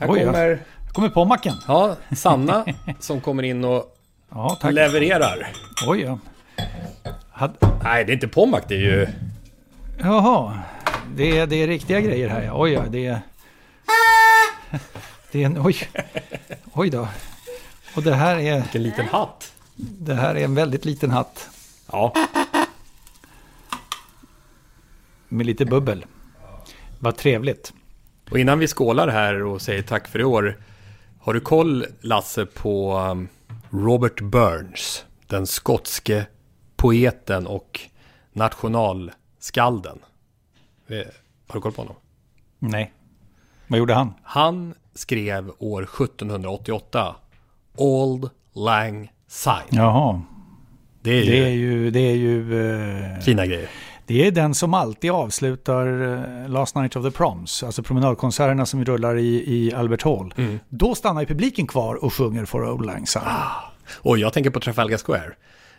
Här 0.00 0.10
Oj, 0.10 0.24
kommer... 0.24 0.32
Här 0.32 0.62
kommer 0.92 1.08
pommacken. 1.08 1.54
Ja, 1.68 1.96
Sanna 2.16 2.64
som 2.98 3.20
kommer 3.20 3.42
in 3.42 3.64
och 3.64 3.94
ja, 4.30 4.58
levererar. 4.70 5.52
Oj, 5.86 6.00
ja. 6.00 6.18
Had... 7.30 7.56
Nej, 7.82 8.04
det 8.04 8.12
är 8.12 8.14
inte 8.14 8.28
Pommac, 8.28 8.62
det 8.68 8.74
är 8.74 8.78
ju... 8.78 9.06
Jaha, 9.98 10.58
det 11.14 11.38
är, 11.38 11.46
det 11.46 11.56
är 11.56 11.66
riktiga 11.66 12.00
grejer 12.00 12.28
här. 12.28 12.50
Oj, 12.54 12.72
ja, 12.72 12.84
det 12.90 13.06
är... 13.06 13.20
Det 15.30 15.42
är 15.42 15.46
en... 15.46 15.66
Oj, 15.66 15.76
oj 16.72 16.90
då. 16.90 17.08
Och 17.94 18.02
det 18.02 18.14
här 18.14 18.36
är... 18.38 18.60
Vilken 18.60 18.82
liten 18.82 19.08
hatt. 19.08 19.52
Det 19.76 20.14
här 20.14 20.34
är 20.34 20.44
en 20.44 20.54
väldigt 20.54 20.84
liten 20.84 21.10
hatt. 21.10 21.50
Ja. 21.92 22.14
Med 25.28 25.46
lite 25.46 25.64
bubbel. 25.64 26.06
Vad 26.98 27.16
trevligt. 27.16 27.72
Och 28.30 28.38
innan 28.38 28.58
vi 28.58 28.66
skålar 28.66 29.08
här 29.08 29.42
och 29.42 29.62
säger 29.62 29.82
tack 29.82 30.08
för 30.08 30.18
i 30.18 30.24
år. 30.24 30.56
Har 31.20 31.34
du 31.34 31.40
koll 31.40 31.86
Lasse 32.00 32.46
på 32.46 32.98
um, 32.98 33.28
Robert 33.70 34.20
Burns? 34.20 35.04
Den 35.26 35.46
skotske 35.46 36.26
poeten 36.76 37.46
och 37.46 37.80
nationalskalden. 38.32 39.98
Eh, 40.88 40.96
Har 41.46 41.54
du 41.54 41.60
koll 41.60 41.72
på 41.72 41.80
honom? 41.82 41.96
Nej. 42.58 42.92
Vad 43.66 43.78
gjorde 43.78 43.94
han? 43.94 44.14
Han 44.22 44.74
skrev 44.94 45.50
år 45.58 45.82
1788 45.82 47.16
Old 47.76 48.30
Lang 48.52 49.12
Syne. 49.26 49.54
Jaha. 49.70 50.22
Det 51.02 51.10
Det 51.10 51.18
är 51.18 51.22
ju, 51.24 51.30
Det 51.30 51.46
är 51.46 51.52
ju... 51.52 51.90
Det 51.90 52.00
är 52.00 52.14
ju 52.14 53.12
eh, 53.14 53.18
fina 53.20 53.46
grejer. 53.46 53.68
Det 54.08 54.26
är 54.26 54.30
den 54.30 54.54
som 54.54 54.74
alltid 54.74 55.10
avslutar 55.10 55.86
eh, 56.44 56.48
Last 56.48 56.74
Night 56.74 56.96
of 56.96 57.04
the 57.04 57.10
Proms, 57.10 57.62
alltså 57.62 57.82
promenadkonserterna 57.82 58.66
som 58.66 58.84
rullar 58.84 59.16
i, 59.16 59.44
i 59.46 59.74
Albert 59.74 60.02
Hall. 60.02 60.34
Mm. 60.36 60.58
Då 60.68 60.94
stannar 60.94 61.20
ju 61.20 61.26
publiken 61.26 61.66
kvar 61.66 62.04
och 62.04 62.14
sjunger 62.14 62.44
For 62.44 62.70
Old 62.70 62.86
Lang 62.86 63.06
Syne. 63.06 63.24
Och 63.94 64.18
jag 64.18 64.32
tänker 64.32 64.50
på 64.50 64.60
Trafalgar 64.60 64.98
Square. 64.98 65.32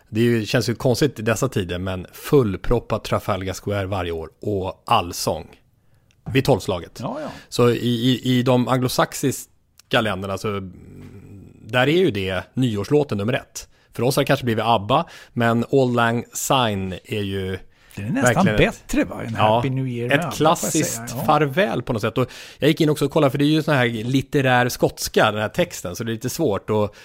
Det 0.10 0.22
ju, 0.22 0.46
känns 0.46 0.70
ju 0.70 0.76
konstigt 0.76 1.20
i 1.20 1.22
dessa 1.22 1.50
tider, 1.50 1.80
men 1.80 2.06
fullproppat 2.14 3.04
Trafalgar 3.04 3.54
Square 3.54 3.86
varje 3.86 4.12
år 4.12 4.30
och 4.42 4.84
allsång. 4.86 5.48
Vid 6.34 6.46
tolvslaget. 6.46 7.00
Ja, 7.02 7.18
ja. 7.22 7.28
Så 7.50 7.70
i, 7.70 7.76
i, 7.76 8.22
i 8.24 8.44
de 8.44 8.68
anglosaxiska 8.68 10.02
länderna 10.02 10.38
så 10.38 10.48
mm, 10.48 10.72
där 11.62 11.88
är 11.88 11.98
ju 11.98 12.12
det 12.12 12.44
nyårslåten 12.54 13.18
nummer 13.18 13.34
ett. 13.34 13.68
För 13.94 14.04
oss 14.04 14.16
har 14.16 14.24
det 14.24 14.28
kanske 14.28 14.46
blivit 14.46 14.66
ABBA, 14.66 15.06
men 15.34 15.66
Old 15.70 15.96
Lang 15.96 16.26
Syne 16.34 17.00
är 17.04 17.22
ju 17.22 17.58
Det 17.96 18.02
är 18.02 18.10
nästan 18.10 18.46
verkligen 18.46 18.72
bättre 18.72 19.04
va? 19.04 19.24
än 19.24 19.36
Happy 19.36 19.70
New 19.70 19.88
Year 19.88 20.20
Ett 20.20 20.36
klassiskt. 20.36 21.02
Ja. 21.10 21.24
farväl 21.26 21.82
på 21.82 21.94
något 21.94 22.02
sätt. 22.02 22.18
Och 22.18 22.32
jag 22.60 22.68
gick 22.68 22.82
in 22.82 22.90
också 22.90 23.06
och 23.06 23.12
kollade, 23.12 23.32
för 23.32 23.38
det 23.38 23.46
är 23.46 23.48
ju 23.48 23.64
sån 23.64 23.76
här 23.76 23.88
litterär 23.88 24.70
skotska, 24.70 25.32
den 25.32 25.42
här 25.42 25.50
texten, 25.50 25.96
så 25.96 26.04
det 26.04 26.12
är 26.12 26.14
lite 26.14 26.30
svårt. 26.30 26.70
Och, 26.70 26.96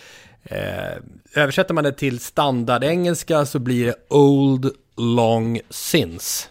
eh, 0.45 0.99
översätter 1.35 1.75
man 1.75 1.85
det 1.85 1.93
till 1.93 2.21
standardengelska 2.21 3.47
så 3.47 3.59
blir 3.59 3.87
det 3.87 3.95
Old 4.09 4.71
Long 4.97 5.61
Since. 5.71 6.49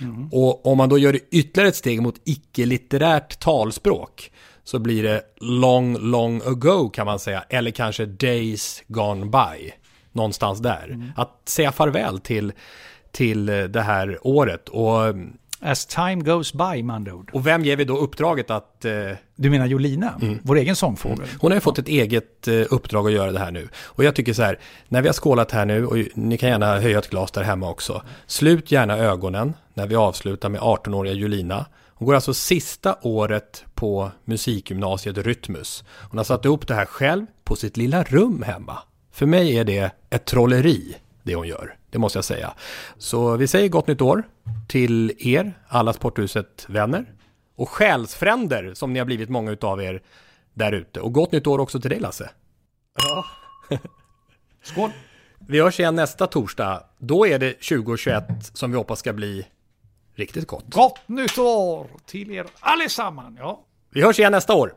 Mm. 0.00 0.28
Och 0.32 0.66
om 0.66 0.78
man 0.78 0.88
då 0.88 0.98
gör 0.98 1.12
det 1.12 1.20
ytterligare 1.30 1.68
ett 1.68 1.76
steg 1.76 2.02
mot 2.02 2.14
icke-litterärt 2.24 3.40
talspråk 3.40 4.30
så 4.64 4.78
blir 4.78 5.02
det 5.02 5.22
long, 5.40 5.96
long 5.98 6.42
ago 6.42 6.88
kan 6.88 7.06
man 7.06 7.18
säga. 7.18 7.44
Eller 7.48 7.70
kanske 7.70 8.06
days 8.06 8.82
gone 8.88 9.26
by. 9.26 9.72
Någonstans 10.12 10.58
där. 10.58 10.84
Mm. 10.84 11.10
Att 11.16 11.42
säga 11.44 11.72
farväl 11.72 12.18
till, 12.18 12.52
till 13.12 13.48
eh, 13.48 13.62
det 13.62 13.80
här 13.82 14.18
året. 14.22 14.68
Och, 14.68 14.98
As 15.64 15.86
time 15.86 16.14
goes 16.24 16.52
by 16.52 16.82
med 16.82 16.96
andra 16.96 17.14
ord. 17.14 17.30
och 17.34 17.46
vem 17.46 17.64
ger 17.64 17.76
vi 17.76 17.84
då 17.84 17.96
uppdraget 17.98 18.50
att... 18.50 18.84
Eh, 18.84 18.92
Du 19.36 19.50
menar 19.50 19.66
Jolina? 19.66 20.20
Vår 20.42 20.56
egen 20.56 20.76
sångfågel? 20.76 21.26
hon 21.40 21.50
har 21.50 21.56
ju 21.56 21.60
fått 21.60 21.78
ett 21.78 21.88
eget 21.88 22.48
eh, 22.48 22.54
uppdrag 22.70 23.06
att 23.06 23.12
göra 23.12 23.32
det 23.32 23.38
här 23.38 23.50
nu. 23.50 23.68
Och 23.84 24.04
jag 24.04 24.14
tycker 24.14 24.32
så 24.32 24.42
här, 24.42 24.58
när 24.88 25.02
vi 25.02 25.08
har 25.08 25.12
skålat 25.12 25.52
här 25.52 25.64
nu, 25.66 25.86
och 25.86 25.96
ni 26.14 26.38
kan 26.38 26.48
gärna 26.48 26.80
höja 26.80 26.98
ett 26.98 27.10
glas 27.10 27.30
där 27.30 27.42
hemma 27.42 27.70
också. 27.70 28.02
Slut 28.26 28.70
gärna 28.72 28.96
ögonen 28.98 29.54
när 29.74 29.86
vi 29.86 29.94
avslutar 29.96 30.48
med 30.48 30.60
18-åriga 30.60 31.12
Julina. 31.14 31.66
Hon 31.88 32.06
går 32.06 32.14
alltså 32.14 32.34
sista 32.34 32.96
året 33.02 33.64
på 33.74 34.10
musikgymnasiet 34.24 35.18
Rytmus. 35.18 35.84
Hon 36.10 36.18
har 36.18 36.24
satt 36.24 36.46
upp 36.46 36.68
det 36.68 36.74
här 36.74 36.86
själv 36.86 37.26
på 37.44 37.56
sitt 37.56 37.76
lilla 37.76 38.02
rum 38.02 38.42
hemma. 38.46 38.78
För 39.12 39.26
mig 39.26 39.58
är 39.58 39.64
det 39.64 39.90
ett 40.10 40.24
trolleri, 40.24 40.96
det 41.22 41.34
hon 41.34 41.48
gör. 41.48 41.74
Det 41.92 41.98
måste 41.98 42.18
jag 42.18 42.24
säga. 42.24 42.54
Så 42.98 43.36
vi 43.36 43.48
säger 43.48 43.68
gott 43.68 43.86
nytt 43.86 44.00
år 44.00 44.24
till 44.68 45.12
er, 45.18 45.52
alla 45.68 45.92
Sporthuset-vänner. 45.92 47.12
Och 47.56 47.68
själsfränder, 47.68 48.74
som 48.74 48.92
ni 48.92 48.98
har 48.98 49.06
blivit 49.06 49.28
många 49.28 49.50
utav 49.50 49.82
er 49.82 50.02
där 50.54 50.72
ute. 50.72 51.00
Och 51.00 51.12
gott 51.12 51.32
nytt 51.32 51.46
år 51.46 51.58
också 51.58 51.80
till 51.80 51.90
dig 51.90 52.00
Lasse. 52.00 52.30
Ja. 52.98 53.24
Skål! 54.62 54.90
Vi 55.38 55.60
hörs 55.60 55.80
igen 55.80 55.94
nästa 55.94 56.26
torsdag. 56.26 56.82
Då 56.98 57.26
är 57.26 57.38
det 57.38 57.52
2021 57.52 58.24
som 58.52 58.70
vi 58.70 58.76
hoppas 58.76 58.98
ska 58.98 59.12
bli 59.12 59.46
riktigt 60.14 60.46
gott. 60.46 60.64
Gott 60.66 61.08
nytt 61.08 61.38
år 61.38 61.86
till 62.06 62.30
er 62.30 62.46
allesammans! 62.60 63.38
Ja. 63.38 63.64
Vi 63.90 64.02
hörs 64.02 64.18
igen 64.18 64.32
nästa 64.32 64.54
år. 64.54 64.74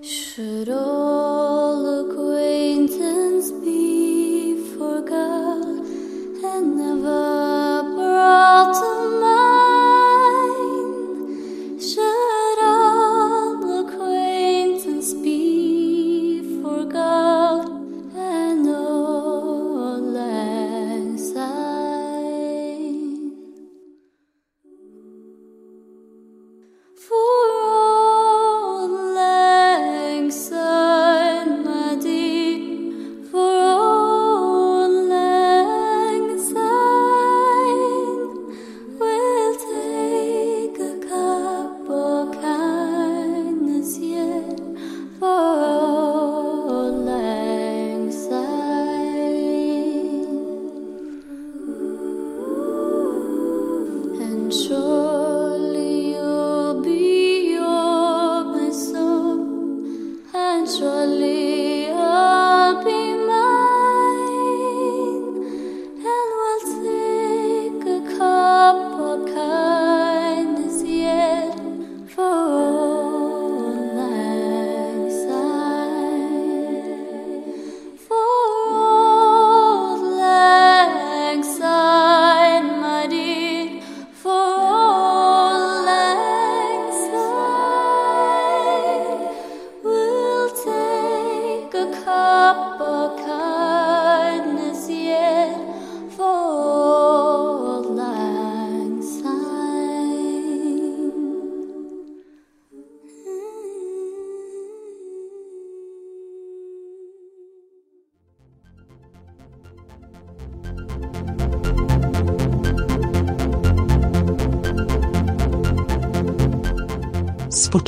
Should 0.00 0.68
all 0.68 2.08
acquaintance 2.08 3.50
be 3.50 4.54
forgot 4.76 5.84
and 6.44 6.76
never 6.76 7.82
brought 7.96 8.74
to 8.74 9.20
mind? 9.20 9.27